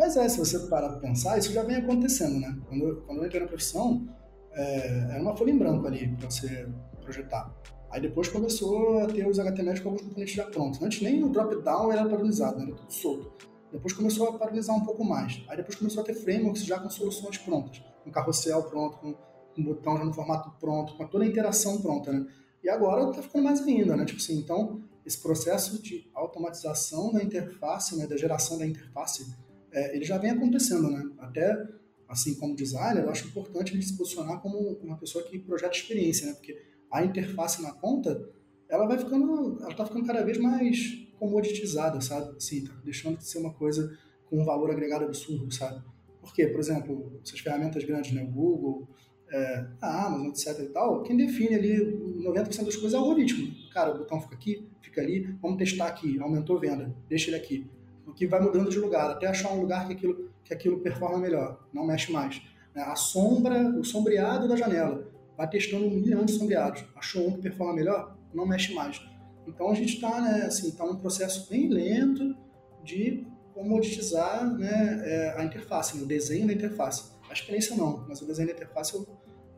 Mas 0.00 0.16
é, 0.16 0.26
se 0.30 0.38
você 0.38 0.58
parar 0.60 0.88
para 0.88 0.98
pensar, 0.98 1.36
isso 1.36 1.52
já 1.52 1.62
vem 1.62 1.76
acontecendo, 1.76 2.40
né? 2.40 2.58
Quando, 2.66 2.88
eu, 2.88 3.02
quando 3.02 3.18
eu 3.18 3.26
entrei 3.26 3.42
na 3.42 3.46
profissão, 3.46 4.08
é, 4.54 5.10
era 5.10 5.20
uma 5.20 5.36
folha 5.36 5.50
em 5.50 5.58
branco 5.58 5.86
ali 5.86 6.08
para 6.16 6.30
você 6.30 6.66
projetar. 7.02 7.54
Aí 7.90 8.00
depois 8.00 8.26
começou 8.28 9.00
a 9.00 9.06
ter 9.08 9.28
os 9.28 9.38
HTML 9.38 9.78
com 9.82 9.90
alguns 9.90 10.00
componentes 10.00 10.34
já 10.34 10.46
prontos. 10.46 10.80
Antes 10.82 11.02
nem 11.02 11.22
o 11.22 11.28
drop-down 11.28 11.92
era 11.92 12.08
padronizado, 12.08 12.62
era 12.62 12.74
tudo 12.74 12.90
solto. 12.90 13.30
Depois 13.70 13.92
começou 13.92 14.30
a 14.30 14.38
paralisar 14.38 14.74
um 14.74 14.86
pouco 14.86 15.04
mais. 15.04 15.44
Aí 15.46 15.58
depois 15.58 15.76
começou 15.76 16.02
a 16.02 16.06
ter 16.06 16.14
frameworks 16.14 16.64
já 16.64 16.78
com 16.78 16.88
soluções 16.88 17.36
prontas, 17.36 17.82
com 18.02 18.10
carrossel 18.10 18.62
pronto, 18.62 18.96
com, 18.96 19.12
com 19.54 19.62
botão 19.62 19.98
já 19.98 20.04
no 20.06 20.14
formato 20.14 20.50
pronto, 20.58 20.96
com 20.96 21.06
toda 21.08 21.24
a 21.24 21.26
interação 21.26 21.78
pronta, 21.82 22.10
né? 22.10 22.26
E 22.64 22.70
agora 22.70 23.12
tá 23.12 23.20
ficando 23.20 23.44
mais 23.44 23.60
ainda, 23.60 23.94
né? 23.98 24.06
Tipo 24.06 24.18
assim, 24.18 24.38
então 24.38 24.80
esse 25.04 25.20
processo 25.20 25.82
de 25.82 26.10
automatização 26.14 27.12
da 27.12 27.22
interface, 27.22 27.98
né, 27.98 28.06
da 28.06 28.16
geração 28.16 28.56
da 28.56 28.66
interface, 28.66 29.26
é, 29.72 29.96
ele 29.96 30.04
já 30.04 30.18
vem 30.18 30.30
acontecendo, 30.30 30.90
né? 30.90 31.10
Até 31.18 31.68
assim 32.08 32.34
como 32.34 32.56
designer, 32.56 33.04
eu 33.04 33.10
acho 33.10 33.28
importante 33.28 33.72
ele 33.72 33.82
se 33.82 33.96
posicionar 33.96 34.40
como 34.40 34.58
uma 34.82 34.96
pessoa 34.96 35.22
que 35.24 35.38
projeta 35.38 35.76
experiência, 35.76 36.26
né? 36.26 36.32
Porque 36.34 36.60
a 36.90 37.04
interface 37.04 37.62
na 37.62 37.72
ponta, 37.72 38.28
ela 38.68 38.86
vai 38.86 38.98
ficando, 38.98 39.58
ela 39.62 39.74
tá 39.74 39.86
ficando 39.86 40.06
cada 40.06 40.24
vez 40.24 40.38
mais 40.38 41.06
comoditizada, 41.18 42.00
sabe? 42.00 42.36
Assim, 42.36 42.64
tá 42.64 42.74
deixando 42.84 43.18
de 43.18 43.24
ser 43.24 43.38
uma 43.38 43.52
coisa 43.52 43.96
com 44.28 44.40
um 44.40 44.44
valor 44.44 44.70
agregado 44.70 45.04
absurdo, 45.04 45.52
sabe? 45.52 45.82
Porque, 46.20 46.46
por 46.48 46.58
exemplo, 46.60 47.20
essas 47.24 47.38
ferramentas 47.38 47.84
grandes, 47.84 48.12
né? 48.12 48.24
Google, 48.24 48.88
é, 49.30 49.66
a 49.80 50.06
Amazon, 50.06 50.28
etc 50.28 50.58
e 50.60 50.68
tal, 50.70 51.02
quem 51.04 51.16
define 51.16 51.54
ali 51.54 51.76
90% 52.24 52.64
das 52.64 52.76
coisas 52.76 52.94
é 52.94 52.96
o 52.96 53.00
algoritmo. 53.00 53.48
Cara, 53.72 53.94
o 53.94 53.98
botão 53.98 54.20
fica 54.20 54.34
aqui, 54.34 54.68
fica 54.80 55.00
ali, 55.00 55.20
vamos 55.40 55.58
testar 55.58 55.86
aqui, 55.86 56.18
aumentou 56.18 56.56
a 56.56 56.60
venda, 56.60 56.94
deixa 57.08 57.30
ele 57.30 57.36
aqui. 57.36 57.70
O 58.10 58.12
que 58.12 58.26
vai 58.26 58.40
mudando 58.40 58.68
de 58.68 58.78
lugar, 58.78 59.08
até 59.08 59.28
achar 59.28 59.52
um 59.52 59.60
lugar 59.60 59.86
que 59.86 59.92
aquilo, 59.92 60.30
que 60.44 60.52
aquilo 60.52 60.80
performa 60.80 61.18
melhor, 61.18 61.64
não 61.72 61.86
mexe 61.86 62.10
mais. 62.10 62.42
Né? 62.74 62.82
A 62.82 62.96
sombra, 62.96 63.68
o 63.78 63.84
sombreado 63.84 64.48
da 64.48 64.56
janela, 64.56 65.08
vai 65.36 65.48
testando 65.48 65.86
um 65.86 65.90
milhão 65.90 66.24
de 66.24 66.32
sombreados. 66.32 66.84
Achou 66.96 67.28
um 67.28 67.32
que 67.32 67.42
performa 67.42 67.72
melhor, 67.72 68.16
não 68.34 68.44
mexe 68.44 68.74
mais. 68.74 69.00
Então 69.46 69.70
a 69.70 69.74
gente 69.74 69.94
está 69.94 70.20
né, 70.20 70.42
assim, 70.42 70.72
tá 70.72 70.84
num 70.84 70.96
processo 70.96 71.48
bem 71.48 71.68
lento 71.68 72.36
de 72.82 73.26
comoditizar 73.54 74.44
né, 74.58 75.02
é, 75.04 75.34
a 75.40 75.44
interface, 75.44 76.02
o 76.02 76.06
desenho 76.06 76.48
da 76.48 76.52
interface. 76.52 77.12
A 77.28 77.32
experiência 77.32 77.76
não, 77.76 78.04
mas 78.08 78.20
o 78.20 78.26
desenho 78.26 78.48
da 78.48 78.54
interface 78.54 78.92
eu, 78.94 79.06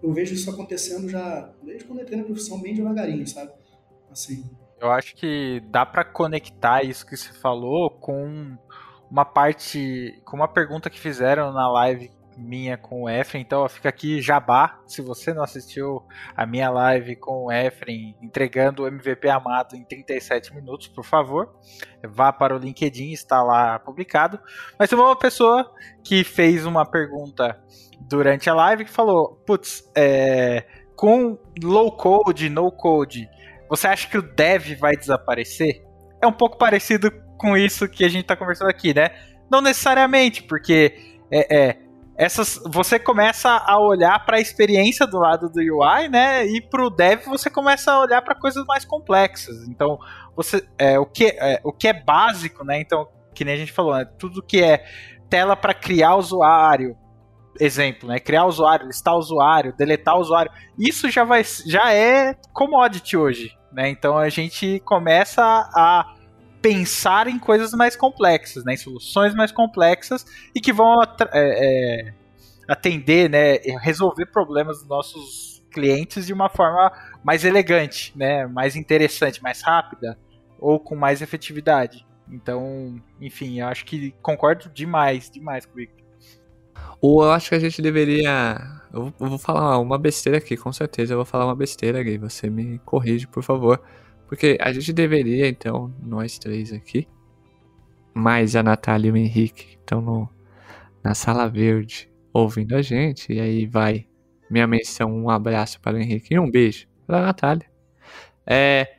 eu 0.02 0.12
vejo 0.12 0.34
isso 0.34 0.50
acontecendo 0.50 1.08
já 1.08 1.50
desde 1.62 1.84
quando 1.84 2.00
eu 2.00 2.02
entrei 2.02 2.18
na 2.18 2.24
profissão 2.24 2.60
bem 2.60 2.74
devagarinho, 2.74 3.26
sabe? 3.26 3.50
Assim. 4.10 4.44
Eu 4.82 4.90
acho 4.90 5.14
que 5.14 5.62
dá 5.68 5.86
para 5.86 6.04
conectar 6.04 6.82
isso 6.82 7.06
que 7.06 7.16
você 7.16 7.32
falou 7.32 7.88
com 7.88 8.58
uma 9.08 9.24
parte, 9.24 10.20
com 10.24 10.34
uma 10.34 10.48
pergunta 10.48 10.90
que 10.90 10.98
fizeram 10.98 11.52
na 11.52 11.70
live 11.70 12.10
minha 12.36 12.76
com 12.76 13.02
o 13.02 13.08
Efren, 13.08 13.42
então 13.42 13.68
fica 13.68 13.88
aqui 13.88 14.20
jabá, 14.20 14.80
se 14.86 15.00
você 15.00 15.32
não 15.32 15.44
assistiu 15.44 16.02
a 16.34 16.44
minha 16.44 16.68
live 16.68 17.14
com 17.14 17.44
o 17.44 17.52
Efren 17.52 18.16
entregando 18.20 18.82
o 18.82 18.88
MVP 18.88 19.28
amado 19.28 19.76
em 19.76 19.84
37 19.84 20.52
minutos, 20.52 20.88
por 20.88 21.04
favor, 21.04 21.54
vá 22.02 22.32
para 22.32 22.56
o 22.56 22.58
LinkedIn, 22.58 23.12
está 23.12 23.40
lá 23.40 23.78
publicado. 23.78 24.40
Mas 24.76 24.90
tem 24.90 24.98
uma 24.98 25.14
pessoa 25.14 25.72
que 26.02 26.24
fez 26.24 26.66
uma 26.66 26.84
pergunta 26.84 27.62
durante 28.00 28.50
a 28.50 28.54
live 28.54 28.86
que 28.86 28.90
falou, 28.90 29.40
putz, 29.46 29.88
é, 29.94 30.66
com 30.96 31.38
low 31.62 31.92
code, 31.92 32.48
no 32.48 32.72
code, 32.72 33.28
você 33.72 33.88
acha 33.88 34.06
que 34.06 34.18
o 34.18 34.22
dev 34.22 34.78
vai 34.78 34.94
desaparecer? 34.94 35.82
É 36.22 36.26
um 36.26 36.32
pouco 36.32 36.58
parecido 36.58 37.10
com 37.38 37.56
isso 37.56 37.88
que 37.88 38.04
a 38.04 38.08
gente 38.08 38.20
está 38.20 38.36
conversando 38.36 38.68
aqui, 38.68 38.92
né? 38.92 39.08
Não 39.50 39.62
necessariamente, 39.62 40.42
porque 40.42 40.94
é, 41.30 41.56
é 41.56 41.78
essas 42.14 42.60
você 42.66 42.98
começa 42.98 43.48
a 43.48 43.80
olhar 43.80 44.26
para 44.26 44.36
a 44.36 44.40
experiência 44.40 45.06
do 45.06 45.18
lado 45.18 45.48
do 45.48 45.58
UI, 45.58 46.06
né? 46.10 46.44
E 46.44 46.60
para 46.60 46.84
o 46.84 46.90
dev 46.90 47.24
você 47.24 47.48
começa 47.48 47.90
a 47.90 48.00
olhar 48.00 48.20
para 48.20 48.34
coisas 48.34 48.62
mais 48.66 48.84
complexas. 48.84 49.66
Então, 49.66 49.98
você 50.36 50.62
é, 50.76 50.98
o 50.98 51.06
que 51.06 51.28
é, 51.28 51.58
o 51.64 51.72
que 51.72 51.88
é 51.88 51.94
básico, 51.94 52.66
né? 52.66 52.78
Então, 52.78 53.08
que 53.34 53.42
nem 53.42 53.54
a 53.54 53.56
gente 53.56 53.72
falou, 53.72 53.94
né? 53.94 54.04
tudo 54.18 54.42
que 54.42 54.62
é 54.62 54.84
tela 55.30 55.56
para 55.56 55.72
criar 55.72 56.16
usuário, 56.16 56.94
exemplo, 57.58 58.06
né? 58.06 58.20
Criar 58.20 58.44
usuário, 58.44 58.86
listar 58.86 59.16
usuário, 59.16 59.74
deletar 59.78 60.18
usuário, 60.18 60.52
isso 60.78 61.10
já 61.10 61.24
vai 61.24 61.42
já 61.66 61.90
é 61.90 62.34
commodity 62.52 63.16
hoje, 63.16 63.56
né? 63.72 63.88
Então 63.88 64.16
a 64.16 64.28
gente 64.28 64.80
começa 64.80 65.42
a 65.42 66.14
pensar 66.60 67.26
em 67.26 67.38
coisas 67.38 67.72
mais 67.72 67.96
complexas, 67.96 68.64
né, 68.64 68.74
em 68.74 68.76
soluções 68.76 69.34
mais 69.34 69.50
complexas 69.50 70.24
e 70.54 70.60
que 70.60 70.72
vão 70.72 71.02
é, 71.02 71.08
é, 71.32 72.14
atender, 72.68 73.28
né, 73.28 73.56
resolver 73.80 74.26
problemas 74.26 74.78
dos 74.78 74.86
nossos 74.86 75.62
clientes 75.72 76.26
de 76.26 76.32
uma 76.32 76.48
forma 76.48 76.92
mais 77.24 77.44
elegante, 77.44 78.16
né, 78.16 78.46
mais 78.46 78.76
interessante, 78.76 79.42
mais 79.42 79.60
rápida 79.60 80.16
ou 80.58 80.78
com 80.78 80.94
mais 80.94 81.20
efetividade. 81.20 82.06
Então, 82.30 83.02
enfim, 83.20 83.60
eu 83.60 83.66
acho 83.66 83.84
que 83.84 84.14
concordo 84.22 84.70
demais, 84.70 85.28
demais 85.28 85.66
com 85.66 85.78
o. 85.78 86.01
Ou 87.00 87.24
eu 87.24 87.32
acho 87.32 87.48
que 87.48 87.54
a 87.54 87.58
gente 87.58 87.82
deveria. 87.82 88.58
Eu 88.92 89.12
vou 89.18 89.38
falar 89.38 89.78
uma 89.78 89.98
besteira 89.98 90.38
aqui, 90.38 90.56
com 90.56 90.72
certeza 90.72 91.14
eu 91.14 91.18
vou 91.18 91.24
falar 91.24 91.46
uma 91.46 91.56
besteira, 91.56 92.02
Gui. 92.02 92.18
Você 92.18 92.48
me 92.50 92.78
corrige, 92.84 93.26
por 93.26 93.42
favor. 93.42 93.82
Porque 94.28 94.56
a 94.60 94.72
gente 94.72 94.92
deveria, 94.92 95.48
então, 95.48 95.92
nós 96.02 96.38
três 96.38 96.72
aqui, 96.72 97.06
mais 98.14 98.56
a 98.56 98.62
Natália 98.62 99.08
e 99.08 99.12
o 99.12 99.16
Henrique, 99.16 99.78
estão 99.78 100.00
no, 100.00 100.28
na 101.02 101.14
sala 101.14 101.48
verde 101.48 102.10
ouvindo 102.32 102.76
a 102.76 102.82
gente. 102.82 103.32
E 103.32 103.40
aí 103.40 103.66
vai 103.66 104.06
minha 104.50 104.66
menção, 104.66 105.10
um 105.10 105.30
abraço 105.30 105.80
para 105.80 105.96
o 105.96 106.00
Henrique 106.00 106.34
e 106.34 106.38
um 106.38 106.50
beijo 106.50 106.86
para 107.06 107.18
a 107.18 107.22
Natália. 107.22 107.66
É 108.46 108.96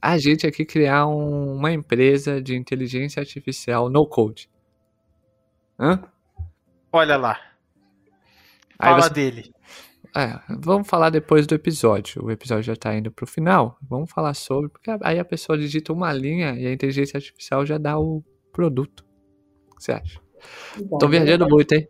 a 0.00 0.18
gente 0.18 0.46
aqui 0.46 0.66
criar 0.66 1.06
um, 1.06 1.54
uma 1.54 1.72
empresa 1.72 2.42
de 2.42 2.54
inteligência 2.54 3.20
artificial 3.20 3.88
no 3.88 4.06
code. 4.06 4.50
Hã? 5.78 6.02
Olha 6.94 7.16
lá. 7.16 7.40
Fala 8.80 9.02
você... 9.02 9.10
dele. 9.10 9.52
É, 10.16 10.38
vamos 10.60 10.86
falar 10.86 11.10
depois 11.10 11.44
do 11.44 11.52
episódio. 11.52 12.24
O 12.24 12.30
episódio 12.30 12.62
já 12.62 12.76
tá 12.76 12.94
indo 12.94 13.10
pro 13.10 13.26
final. 13.26 13.76
Vamos 13.82 14.12
falar 14.12 14.32
sobre, 14.32 14.70
porque 14.70 14.88
aí 15.02 15.18
a 15.18 15.24
pessoa 15.24 15.58
digita 15.58 15.92
uma 15.92 16.12
linha 16.12 16.54
e 16.54 16.68
a 16.68 16.72
inteligência 16.72 17.16
artificial 17.16 17.66
já 17.66 17.78
dá 17.78 17.98
o 17.98 18.22
produto. 18.52 19.04
O 19.72 19.74
que 19.74 19.82
você 19.82 19.90
acha? 19.90 20.20
Bom, 20.84 20.98
Tô 20.98 21.08
viajando 21.08 21.48
muito, 21.48 21.72
hein? 21.72 21.88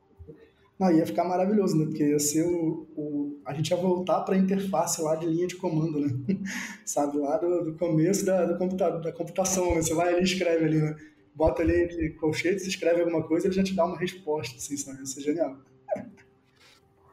Não, 0.81 0.91
ia 0.91 1.05
ficar 1.05 1.25
maravilhoso, 1.25 1.77
né? 1.77 1.85
Porque 1.85 2.03
ia 2.03 2.19
ser 2.19 2.47
o, 2.47 2.89
o 2.97 3.43
a 3.45 3.53
gente 3.53 3.73
ia 3.73 3.77
voltar 3.77 4.23
para 4.23 4.37
a 4.37 4.39
interface 4.39 5.03
lá 5.03 5.17
de 5.17 5.27
linha 5.27 5.47
de 5.47 5.57
comando, 5.57 6.01
né? 6.01 6.09
Sabe, 6.83 7.19
lá 7.19 7.37
do, 7.37 7.63
do 7.63 7.75
começo 7.75 8.25
da, 8.25 8.47
do 8.47 8.57
computador, 8.57 9.03
da 9.03 9.13
computação, 9.13 9.75
né? 9.75 9.83
Você 9.83 9.93
vai 9.93 10.15
ali 10.15 10.21
e 10.21 10.25
escreve 10.25 10.65
ali, 10.65 10.81
né? 10.81 10.97
Bota 11.35 11.63
ali 11.63 11.89
de 11.89 12.11
colchetes, 12.11 12.67
escreve 12.67 13.01
alguma 13.01 13.23
coisa, 13.23 13.47
ele 13.47 13.55
já 13.55 13.63
te 13.63 13.75
dá 13.75 13.85
uma 13.85 13.99
resposta, 13.99 14.57
assim, 14.57 14.77
sabe? 14.77 15.03
Isso 15.03 15.19
é 15.19 15.23
genial. 15.23 15.57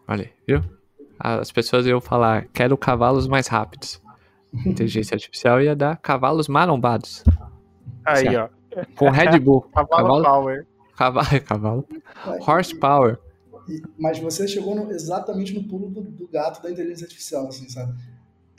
Olha 0.07 0.23
aí, 0.25 0.31
viu? 0.47 0.81
as 1.23 1.51
pessoas 1.51 1.85
iam 1.85 2.01
falar, 2.01 2.47
quero 2.51 2.77
cavalos 2.77 3.27
mais 3.27 3.47
rápidos. 3.47 4.01
Inteligência 4.65 5.15
artificial 5.15 5.61
ia 5.61 5.75
dar 5.75 5.97
cavalos 5.97 6.47
marombados. 6.47 7.23
Aí, 8.03 8.35
ó. 8.35 8.49
Com 8.95 9.09
Red 9.09 9.39
Bull. 9.39 9.61
cavalo, 9.71 9.89
cavalo 9.89 10.23
power. 10.23 10.67
Cavalo, 10.97 11.41
cavalo. 11.45 11.87
Horsepower. 12.41 13.19
Mas 13.97 14.19
você 14.19 14.47
chegou 14.47 14.75
no, 14.75 14.91
exatamente 14.91 15.53
no 15.53 15.63
pulo 15.63 15.89
do, 15.89 16.01
do, 16.01 16.27
gato 16.27 16.61
da 16.61 16.71
inteligência 16.71 17.05
artificial, 17.05 17.47
assim, 17.47 17.69
sabe? 17.69 17.93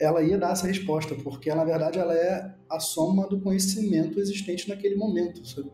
Ela 0.03 0.21
ia 0.21 0.37
dar 0.37 0.51
essa 0.51 0.67
resposta, 0.67 1.15
porque 1.15 1.53
na 1.53 1.63
verdade 1.63 1.99
ela 1.99 2.13
é 2.13 2.53
a 2.69 2.79
soma 2.79 3.27
do 3.27 3.39
conhecimento 3.39 4.19
existente 4.19 4.67
naquele 4.69 4.95
momento, 4.95 5.45
sabe? 5.47 5.71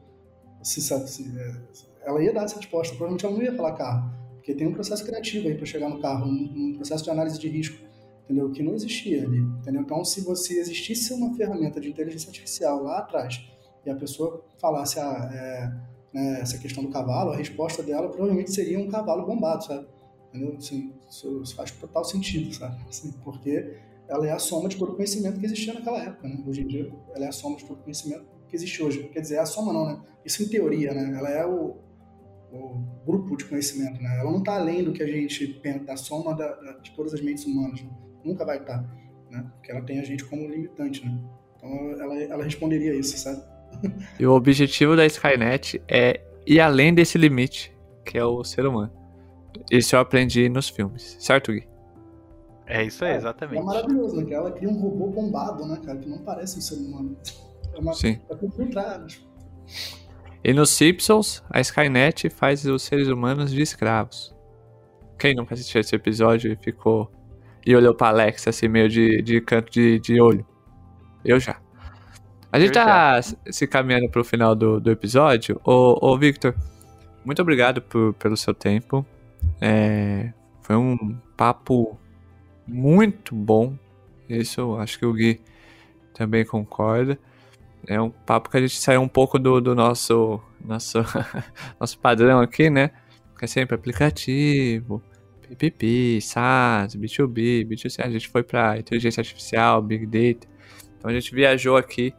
Sabe? 0.63 1.03
Assim, 1.05 1.37
é, 1.37 1.55
ela 2.03 2.21
ia 2.23 2.33
dar 2.33 2.43
essa 2.43 2.57
resposta. 2.57 2.95
Provavelmente 2.95 3.25
ela 3.25 3.35
não 3.35 3.41
ia 3.41 3.55
falar 3.55 3.73
carro 3.73 4.19
porque 4.49 4.55
tem 4.55 4.67
um 4.67 4.73
processo 4.73 5.05
criativo 5.05 5.47
aí 5.47 5.53
para 5.53 5.65
chegar 5.65 5.89
no 5.89 5.99
carro, 5.99 6.25
um, 6.25 6.71
um, 6.71 6.73
processo 6.75 7.03
de 7.03 7.09
análise 7.11 7.37
de 7.37 7.47
risco, 7.47 7.77
entendeu? 8.23 8.49
Que 8.51 8.63
não 8.63 8.73
existia 8.73 9.23
ali, 9.23 9.37
entendeu? 9.37 9.81
Então, 9.81 10.03
se 10.03 10.21
você 10.21 10.59
existisse 10.59 11.13
uma 11.13 11.35
ferramenta 11.35 11.79
de 11.79 11.87
inteligência 11.87 12.29
artificial 12.29 12.81
lá 12.81 12.97
atrás 12.97 13.47
e 13.85 13.89
a 13.91 13.95
pessoa 13.95 14.43
falasse 14.59 14.99
ah, 14.99 15.29
é, 15.31 15.71
né, 16.11 16.41
essa 16.41 16.57
questão 16.57 16.83
do 16.83 16.89
cavalo, 16.89 17.31
a 17.31 17.35
resposta 17.35 17.83
dela 17.83 18.09
provavelmente 18.09 18.51
seria 18.51 18.79
um 18.79 18.87
cavalo 18.87 19.23
bombado, 19.25 19.65
sabe? 19.65 19.87
Entendeu? 20.29 20.55
Assim, 20.57 20.93
isso, 21.07 21.41
isso 21.43 21.55
faz 21.55 21.69
total 21.71 22.03
sentido, 22.03 22.51
sabe? 22.51 22.75
Assim, 22.89 23.11
porque 23.23 23.77
ela 24.09 24.27
é 24.27 24.31
a 24.31 24.39
soma 24.39 24.67
de 24.67 24.75
todo 24.75 24.93
o 24.93 24.95
conhecimento 24.95 25.39
que 25.39 25.45
existia 25.45 25.73
naquela 25.73 26.01
época, 26.03 26.27
né? 26.27 26.43
Hoje 26.45 26.61
em 26.61 26.67
dia, 26.67 26.91
ela 27.15 27.25
é 27.25 27.27
a 27.29 27.31
soma 27.31 27.55
de 27.57 27.65
todo 27.65 27.79
o 27.79 27.83
conhecimento 27.83 28.25
que 28.47 28.55
existe 28.55 28.81
hoje. 28.81 29.03
Quer 29.13 29.21
dizer, 29.21 29.35
é 29.35 29.39
a 29.39 29.45
soma 29.45 29.71
não, 29.71 29.85
né? 29.85 30.01
Isso 30.25 30.41
em 30.43 30.49
teoria, 30.49 30.93
né? 30.93 31.15
Ela 31.15 31.29
é 31.29 31.45
o, 31.45 31.77
o 32.51 32.83
grupo 33.05 33.37
de 33.37 33.45
conhecimento, 33.45 34.01
né? 34.01 34.19
Ela 34.19 34.31
não 34.31 34.39
está 34.39 34.55
além 34.55 34.83
do 34.83 34.91
que 34.91 35.03
a 35.03 35.07
gente 35.07 35.47
pensa, 35.61 35.85
da 35.85 35.95
soma 35.95 36.35
da, 36.35 36.55
da, 36.55 36.71
de 36.79 36.91
todas 36.91 37.13
as 37.13 37.21
mentes 37.21 37.45
humanas, 37.45 37.81
né? 37.81 37.89
nunca 38.25 38.43
vai 38.43 38.57
estar, 38.57 38.79
tá, 38.79 38.89
né? 39.29 39.45
Porque 39.55 39.71
ela 39.71 39.81
tem 39.81 39.99
a 39.99 40.03
gente 40.03 40.25
como 40.25 40.47
limitante, 40.47 41.05
né? 41.05 41.17
Então 41.55 41.69
ela, 41.99 42.23
ela 42.23 42.43
responderia 42.43 42.95
isso, 42.95 43.17
sabe? 43.17 43.43
E 44.19 44.25
o 44.25 44.33
objetivo 44.33 44.95
da 44.95 45.05
Skynet 45.05 45.81
é 45.87 46.19
ir 46.45 46.59
além 46.59 46.93
desse 46.93 47.17
limite, 47.17 47.71
que 48.03 48.17
é 48.17 48.25
o 48.25 48.43
ser 48.43 48.65
humano. 48.65 48.91
Isso 49.71 49.95
eu 49.95 49.99
aprendi 49.99 50.49
nos 50.49 50.67
filmes, 50.67 51.15
certo, 51.19 51.51
Gui? 51.51 51.67
É 52.69 52.83
isso 52.83 53.03
aí, 53.03 53.13
é, 53.13 53.15
exatamente. 53.15 53.59
É 53.59 53.63
maravilhoso, 53.63 54.15
né? 54.15 54.25
Que 54.25 54.33
ela 54.33 54.51
cria 54.51 54.69
um 54.69 54.79
robô 54.79 55.07
bombado, 55.07 55.65
né, 55.65 55.81
cara? 55.83 55.97
Que 55.97 56.07
não 56.07 56.19
parece 56.19 56.59
um 56.59 56.61
ser 56.61 56.75
humano. 56.75 57.17
É 57.73 57.79
uma, 57.79 57.93
Sim. 57.93 58.19
É 58.29 58.35
por 58.35 58.51
e 60.43 60.53
nos 60.53 60.69
Simpsons, 60.69 61.43
a 61.49 61.59
Skynet 61.59 62.29
faz 62.29 62.63
os 62.65 62.83
seres 62.83 63.07
humanos 63.07 63.51
de 63.51 63.61
escravos. 63.61 64.33
Quem 65.17 65.35
nunca 65.35 65.53
assistiu 65.53 65.81
esse 65.81 65.93
episódio 65.95 66.51
e 66.51 66.55
ficou. 66.55 67.11
e 67.65 67.75
olhou 67.75 67.93
pra 67.93 68.07
Alex 68.07 68.47
assim, 68.47 68.67
meio 68.67 68.87
de, 68.87 69.21
de 69.21 69.41
canto 69.41 69.69
de, 69.71 69.99
de 69.99 70.21
olho? 70.21 70.45
Eu 71.25 71.39
já. 71.39 71.59
A 72.51 72.59
gente 72.59 72.69
Eu 72.69 72.73
tá 72.85 73.19
já. 73.19 73.35
se 73.51 73.67
caminhando 73.67 74.09
pro 74.09 74.23
final 74.23 74.55
do, 74.55 74.79
do 74.79 74.89
episódio. 74.89 75.59
Ô, 75.65 75.97
ô 76.01 76.17
Victor, 76.17 76.55
muito 77.25 77.41
obrigado 77.41 77.81
por, 77.81 78.13
pelo 78.13 78.37
seu 78.37 78.53
tempo. 78.53 79.05
É, 79.59 80.31
foi 80.61 80.77
um 80.77 81.17
papo 81.35 81.99
muito 82.69 83.35
bom. 83.35 83.75
Isso 84.27 84.75
acho 84.77 84.99
que 84.99 85.05
o 85.05 85.13
Gui 85.13 85.41
também 86.13 86.45
concorda. 86.45 87.17
É 87.87 87.99
um 87.99 88.09
papo 88.09 88.49
que 88.49 88.57
a 88.57 88.61
gente 88.61 88.79
saiu 88.79 89.01
um 89.01 89.07
pouco 89.07 89.39
do, 89.39 89.59
do 89.59 89.73
nosso, 89.73 90.39
nosso, 90.63 90.99
nosso 91.79 91.97
padrão 91.99 92.39
aqui, 92.39 92.69
né? 92.69 92.91
Que 93.37 93.45
é 93.45 93.47
sempre 93.47 93.75
aplicativo, 93.75 95.01
PPP, 95.41 96.19
SaaS, 96.21 96.95
B2B, 96.95 97.65
B2C. 97.65 98.03
A 98.03 98.09
gente 98.09 98.27
foi 98.27 98.43
para 98.43 98.77
inteligência 98.77 99.21
artificial, 99.21 99.81
Big 99.81 100.05
Data. 100.05 100.47
Então 100.97 101.09
a 101.09 101.13
gente 101.13 101.33
viajou 101.33 101.77
aqui. 101.77 102.13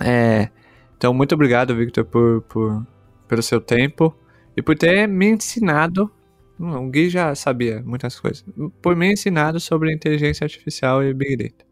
É, 0.00 0.48
então, 0.96 1.14
muito 1.14 1.34
obrigado, 1.34 1.76
Victor, 1.76 2.04
por, 2.04 2.42
por, 2.42 2.84
pelo 3.28 3.42
seu 3.42 3.60
tempo 3.60 4.16
e 4.56 4.62
por 4.62 4.76
ter 4.76 5.06
me 5.06 5.26
ensinado. 5.28 6.10
O 6.58 6.90
Gui 6.90 7.08
já 7.08 7.34
sabia 7.34 7.80
muitas 7.82 8.18
coisas. 8.18 8.44
Por 8.82 8.96
me 8.96 9.12
ensinado 9.12 9.60
sobre 9.60 9.94
inteligência 9.94 10.44
artificial 10.44 11.04
e 11.04 11.14
Big 11.14 11.36
Data. 11.36 11.64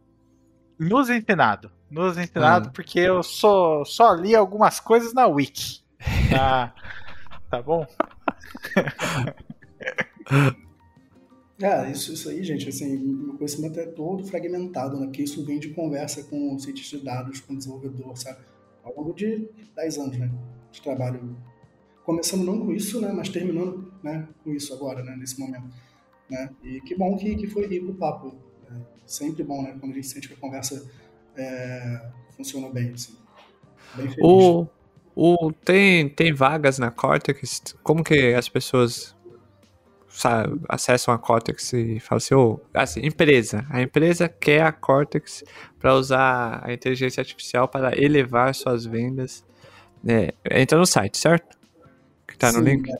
Nos 0.78 1.10
ensinado. 1.10 1.70
Nos 1.90 2.16
ensinado, 2.16 2.68
ah. 2.68 2.72
porque 2.72 3.00
eu 3.00 3.22
só, 3.22 3.84
só 3.84 4.14
li 4.14 4.34
algumas 4.34 4.78
coisas 4.78 5.12
na 5.12 5.26
Wiki. 5.26 5.80
Tá, 6.30 6.74
tá 7.50 7.62
bom? 7.62 7.86
É, 11.60 11.90
isso, 11.90 12.12
isso 12.12 12.28
aí, 12.28 12.42
gente, 12.44 12.68
assim, 12.68 12.96
meu 12.96 13.36
conhecimento 13.36 13.80
é 13.80 13.86
todo 13.86 14.24
fragmentado, 14.24 14.98
né? 14.98 15.06
Porque 15.06 15.22
isso 15.22 15.44
vem 15.44 15.58
de 15.58 15.70
conversa 15.70 16.22
com 16.24 16.58
cientista 16.58 16.98
de 16.98 17.04
dados, 17.04 17.40
com 17.40 17.56
desenvolvedor, 17.56 18.16
sabe? 18.16 18.38
Ao 18.84 18.94
longo 18.94 19.14
de 19.14 19.48
10 19.74 19.98
anos, 19.98 20.18
né? 20.18 20.30
De 20.70 20.82
trabalho. 20.82 21.36
Começando 22.06 22.44
não 22.44 22.64
com 22.64 22.72
isso, 22.72 23.00
né? 23.00 23.12
Mas 23.12 23.28
terminando 23.28 23.92
né? 24.00 24.28
com 24.44 24.52
isso 24.52 24.72
agora, 24.72 25.02
né? 25.02 25.16
Nesse 25.16 25.40
momento. 25.40 25.66
Né? 26.30 26.50
E 26.62 26.80
que 26.82 26.94
bom 26.94 27.16
que, 27.16 27.34
que 27.34 27.48
foi 27.48 27.66
rico 27.66 27.90
o 27.90 27.94
papo. 27.94 28.32
É 28.70 28.74
sempre 29.04 29.42
bom, 29.42 29.60
né? 29.60 29.76
Quando 29.80 29.90
a 29.90 29.94
gente 29.96 30.06
sente 30.06 30.28
que 30.28 30.34
a 30.34 30.36
conversa 30.36 30.88
é, 31.36 32.08
funcionou 32.36 32.72
bem, 32.72 32.92
assim. 32.92 33.16
Bem 33.96 34.06
feliz. 34.06 34.22
O, 34.22 34.68
o, 35.16 35.52
tem, 35.52 36.08
tem 36.08 36.32
vagas 36.32 36.78
na 36.78 36.92
Cortex? 36.92 37.74
Como 37.82 38.04
que 38.04 38.34
as 38.34 38.48
pessoas 38.48 39.16
acessam 40.68 41.12
a 41.12 41.18
Cortex 41.18 41.72
e 41.72 41.98
falam 41.98 42.18
assim, 42.18 42.34
oh, 42.34 42.60
assim, 42.72 43.00
empresa, 43.04 43.66
a 43.68 43.82
empresa 43.82 44.28
quer 44.28 44.62
a 44.62 44.72
Cortex 44.72 45.44
para 45.78 45.94
usar 45.94 46.62
a 46.64 46.72
inteligência 46.72 47.20
artificial 47.20 47.68
para 47.68 48.00
elevar 48.00 48.54
suas 48.54 48.86
vendas. 48.86 49.44
É, 50.06 50.32
entra 50.60 50.78
no 50.78 50.86
site, 50.86 51.18
certo? 51.18 51.55
Que 52.36 52.40
tá 52.40 52.52
Sim, 52.52 52.58
no 52.58 52.64
link 52.64 52.90
é, 52.90 52.98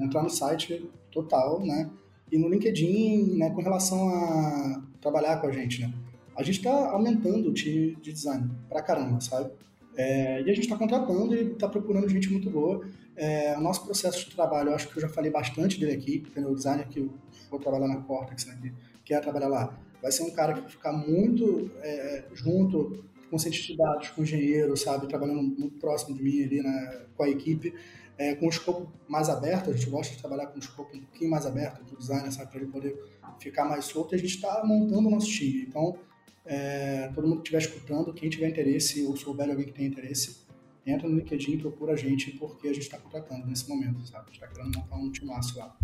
É, 0.00 0.04
entrar 0.04 0.24
no 0.24 0.28
site 0.28 0.90
total, 1.12 1.64
né? 1.64 1.88
E 2.32 2.36
no 2.36 2.48
LinkedIn, 2.48 3.36
né, 3.36 3.50
com 3.50 3.62
relação 3.62 4.08
a 4.08 4.82
trabalhar 5.00 5.40
com 5.40 5.46
a 5.46 5.52
gente, 5.52 5.82
né? 5.82 5.94
A 6.36 6.42
gente 6.42 6.56
está 6.58 6.90
aumentando 6.90 7.48
o 7.48 7.52
time 7.52 7.94
de 8.02 8.12
design 8.12 8.50
pra 8.68 8.82
caramba, 8.82 9.20
sabe? 9.20 9.52
É, 9.96 10.40
e 10.40 10.50
a 10.50 10.54
gente 10.54 10.62
está 10.62 10.76
contratando 10.76 11.32
e 11.32 11.52
está 11.52 11.68
procurando 11.68 12.08
gente 12.08 12.28
muito 12.28 12.50
boa. 12.50 12.84
É, 13.14 13.56
o 13.56 13.60
nosso 13.60 13.84
processo 13.84 14.28
de 14.28 14.34
trabalho, 14.34 14.70
eu 14.70 14.74
acho 14.74 14.88
que 14.88 14.96
eu 14.96 15.02
já 15.02 15.08
falei 15.08 15.30
bastante 15.30 15.78
dele 15.78 15.92
aqui, 15.92 16.24
o 16.36 16.54
designer 16.56 16.88
que 16.88 17.08
for 17.48 17.60
trabalhar 17.60 17.86
na 17.86 17.98
Cortex, 17.98 18.46
né, 18.46 18.58
que 18.60 18.72
quer 19.04 19.20
trabalhar 19.20 19.46
lá, 19.46 19.78
vai 20.02 20.10
ser 20.10 20.24
um 20.24 20.30
cara 20.30 20.54
que 20.54 20.60
vai 20.62 20.70
ficar 20.70 20.92
muito 20.92 21.70
é, 21.82 22.24
junto 22.34 23.04
com 23.30 23.38
cientista 23.38 23.72
de 23.72 23.78
dados, 23.78 24.08
com 24.10 24.22
engenheiro, 24.22 24.76
sabe, 24.76 25.08
trabalhando 25.08 25.42
muito 25.42 25.78
próximo 25.78 26.16
de 26.16 26.22
mim 26.22 26.42
ali 26.42 26.62
né, 26.62 27.02
com 27.16 27.22
a 27.22 27.28
equipe, 27.28 27.74
é, 28.16 28.34
com 28.34 28.46
um 28.46 28.48
escopo 28.48 28.92
mais 29.08 29.28
aberto, 29.28 29.70
a 29.70 29.72
gente 29.72 29.90
gosta 29.90 30.14
de 30.14 30.20
trabalhar 30.20 30.46
com 30.46 30.56
um 30.56 30.60
escopo 30.60 30.96
um 30.96 31.00
pouquinho 31.00 31.30
mais 31.30 31.46
aberto 31.46 31.82
do 31.84 31.96
designer, 31.96 32.32
sabe, 32.32 32.50
para 32.50 32.60
ele 32.60 32.70
poder 32.70 32.96
ficar 33.40 33.64
mais 33.64 33.86
solto, 33.86 34.14
e 34.14 34.16
a 34.16 34.18
gente 34.18 34.34
está 34.34 34.62
montando 34.64 35.08
o 35.08 35.10
nosso 35.10 35.28
time. 35.28 35.62
Então, 35.62 35.98
é, 36.46 37.10
todo 37.14 37.26
mundo 37.26 37.42
que 37.42 37.54
estiver 37.54 37.58
escutando, 37.58 38.12
quem 38.12 38.28
tiver 38.30 38.48
interesse 38.48 39.04
ou 39.04 39.16
souber 39.16 39.48
alguém 39.48 39.66
que 39.66 39.72
tem 39.72 39.86
interesse, 39.86 40.44
entra 40.86 41.08
no 41.08 41.16
LinkedIn 41.16 41.52
e 41.52 41.58
procura 41.58 41.94
a 41.94 41.96
gente, 41.96 42.30
porque 42.32 42.68
a 42.68 42.72
gente 42.72 42.82
está 42.82 42.98
contratando 42.98 43.46
nesse 43.46 43.68
momento, 43.68 44.06
sabe? 44.06 44.24
A 44.24 44.32
gente 44.32 44.42
está 44.42 44.46
querendo 44.46 44.76
montar 44.76 44.96
um 44.96 45.10
timaço 45.10 45.58
lá. 45.58 45.76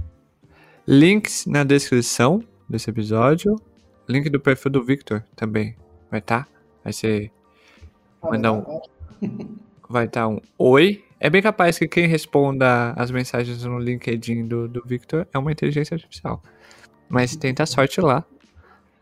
Links 0.86 1.46
na 1.46 1.64
descrição 1.64 2.42
desse 2.68 2.90
episódio. 2.90 3.56
Link 4.08 4.28
do 4.28 4.40
perfil 4.40 4.70
do 4.70 4.84
Victor 4.84 5.24
também 5.34 5.76
vai 6.10 6.20
estar. 6.20 6.44
Tá? 6.44 6.50
Vai 6.84 6.92
ser. 6.92 7.30
Ah, 8.22 8.30
mandar 8.30 8.52
um. 8.52 8.80
vai 9.90 10.06
estar 10.06 10.22
tá 10.22 10.28
um 10.28 10.40
oi. 10.56 11.04
É 11.18 11.28
bem 11.28 11.42
capaz 11.42 11.76
que 11.76 11.88
quem 11.88 12.06
responda 12.06 12.92
as 12.96 13.10
mensagens 13.10 13.64
no 13.64 13.78
LinkedIn 13.78 14.46
do, 14.46 14.68
do 14.68 14.82
Victor 14.86 15.26
é 15.34 15.38
uma 15.38 15.50
inteligência 15.50 15.96
artificial. 15.96 16.40
Mas 17.08 17.34
tenta 17.34 17.64
a 17.64 17.66
sorte 17.66 18.00
lá. 18.00 18.24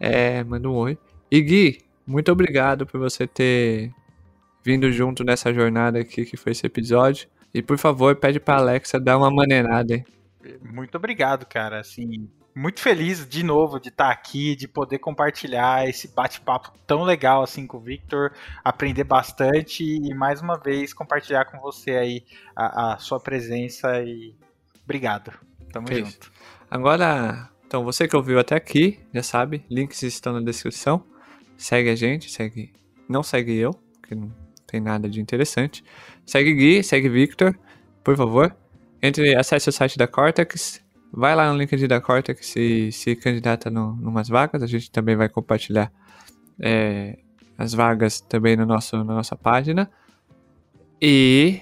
É, 0.01 0.43
manda 0.43 0.69
um 0.69 0.75
oi. 0.75 0.99
E 1.31 1.41
Gui, 1.43 1.79
muito 2.07 2.33
obrigado 2.33 2.87
por 2.87 2.99
você 2.99 3.27
ter 3.27 3.93
vindo 4.65 4.91
junto 4.91 5.23
nessa 5.23 5.53
jornada 5.53 6.01
aqui 6.01 6.25
que 6.25 6.37
foi 6.37 6.53
esse 6.53 6.67
episódio. 6.67 7.29
E 7.53 7.63
por 7.63 7.77
favor, 7.79 8.17
pede 8.17 8.41
pra 8.41 8.57
Alexa 8.57 8.99
dar 8.99 9.19
uma 9.19 9.31
maneirada 9.31 9.95
aí. 9.95 10.05
Muito 10.63 10.97
obrigado, 10.97 11.45
cara. 11.47 11.81
Assim, 11.81 12.29
muito 12.59 12.81
feliz 12.81 13.27
de 13.27 13.45
novo 13.45 13.79
de 13.79 13.89
estar 13.89 14.11
aqui, 14.11 14.57
de 14.57 14.67
poder 14.67 14.99
compartilhar 14.99 15.89
esse 15.89 16.09
bate-papo 16.09 16.73
tão 16.85 17.05
legal 17.05 17.45
assim 17.45 17.69
com 17.69 17.77
o 17.77 17.81
Victor, 17.81 18.33
aprender 18.65 19.05
bastante 19.05 19.85
e 19.85 20.13
mais 20.13 20.41
uma 20.41 20.59
vez 20.59 20.93
compartilhar 20.93 21.45
com 21.45 21.61
você 21.61 21.93
aí 21.93 22.25
a, 22.57 22.95
a 22.95 22.99
sua 22.99 23.21
presença 23.21 24.03
e 24.03 24.35
obrigado. 24.83 25.33
Tamo 25.73 25.87
que 25.87 26.05
junto. 26.05 26.33
Agora, 26.69 27.49
então 27.65 27.85
você 27.85 28.09
que 28.09 28.17
ouviu 28.17 28.41
até 28.41 28.57
aqui, 28.57 28.99
já 29.15 29.23
sabe, 29.23 29.65
links 29.71 30.03
estão 30.03 30.33
na 30.33 30.41
descrição. 30.41 31.05
Segue 31.57 31.91
a 31.91 31.95
gente, 31.95 32.29
segue, 32.29 32.73
não 33.09 33.23
segue 33.23 33.57
eu, 33.57 33.71
porque 34.01 34.17
não 34.17 34.35
tem 34.67 34.81
nada 34.81 35.09
de 35.09 35.21
interessante. 35.21 35.85
Segue 36.27 36.55
Gui, 36.55 36.83
segue 36.83 37.09
Victor, 37.09 37.57
por 38.03 38.17
favor. 38.17 38.55
Entre, 39.01 39.37
acesse 39.37 39.69
o 39.69 39.73
site 39.73 39.97
da 39.97 40.09
Cortex, 40.09 40.83
vai 41.13 41.35
lá 41.35 41.51
no 41.51 41.59
LinkedIn 41.59 41.87
da 41.87 42.01
Cortex 42.01 42.55
e 42.57 42.93
se 42.93 43.17
candidata 43.17 43.71
no, 43.71 43.95
numas 43.97 44.29
vagas. 44.29 44.63
A 44.63 44.67
gente 44.67 44.91
também 44.91 45.17
vai 45.17 45.29
compartilhar 45.29 45.93
é, 46.61 47.19
as 47.57 47.73
vagas 47.73 48.21
também 48.21 48.57
no 48.57 48.67
nosso, 48.67 48.97
na 48.99 49.15
nossa 49.15 49.37
página. 49.37 49.91
E 51.01 51.61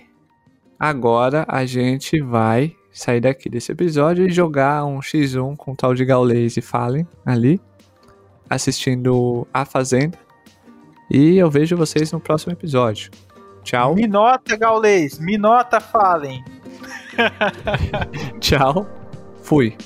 agora 0.79 1.45
a 1.49 1.65
gente 1.65 2.21
vai 2.21 2.75
sair 2.93 3.21
daqui 3.21 3.49
desse 3.49 3.73
episódio 3.73 4.27
e 4.27 4.31
jogar 4.31 4.85
um 4.85 5.01
X1 5.01 5.57
com 5.57 5.73
o 5.73 5.77
tal 5.77 5.95
de 5.95 6.05
Gaules 6.05 6.57
e 6.57 6.63
Fallen 6.63 7.07
ali, 7.25 7.61
assistindo 8.49 9.47
A 9.53 9.65
Fazenda. 9.65 10.19
E 11.11 11.37
eu 11.37 11.51
vejo 11.51 11.77
vocês 11.77 12.11
no 12.11 12.19
próximo 12.19 12.53
episódio. 12.53 13.11
Tchau. 13.63 13.95
Minota, 13.95 14.57
Gaulês. 14.57 15.19
Minota, 15.19 15.81
falem. 15.81 16.45
Tchau. 18.41 19.06
Fui. 19.47 19.77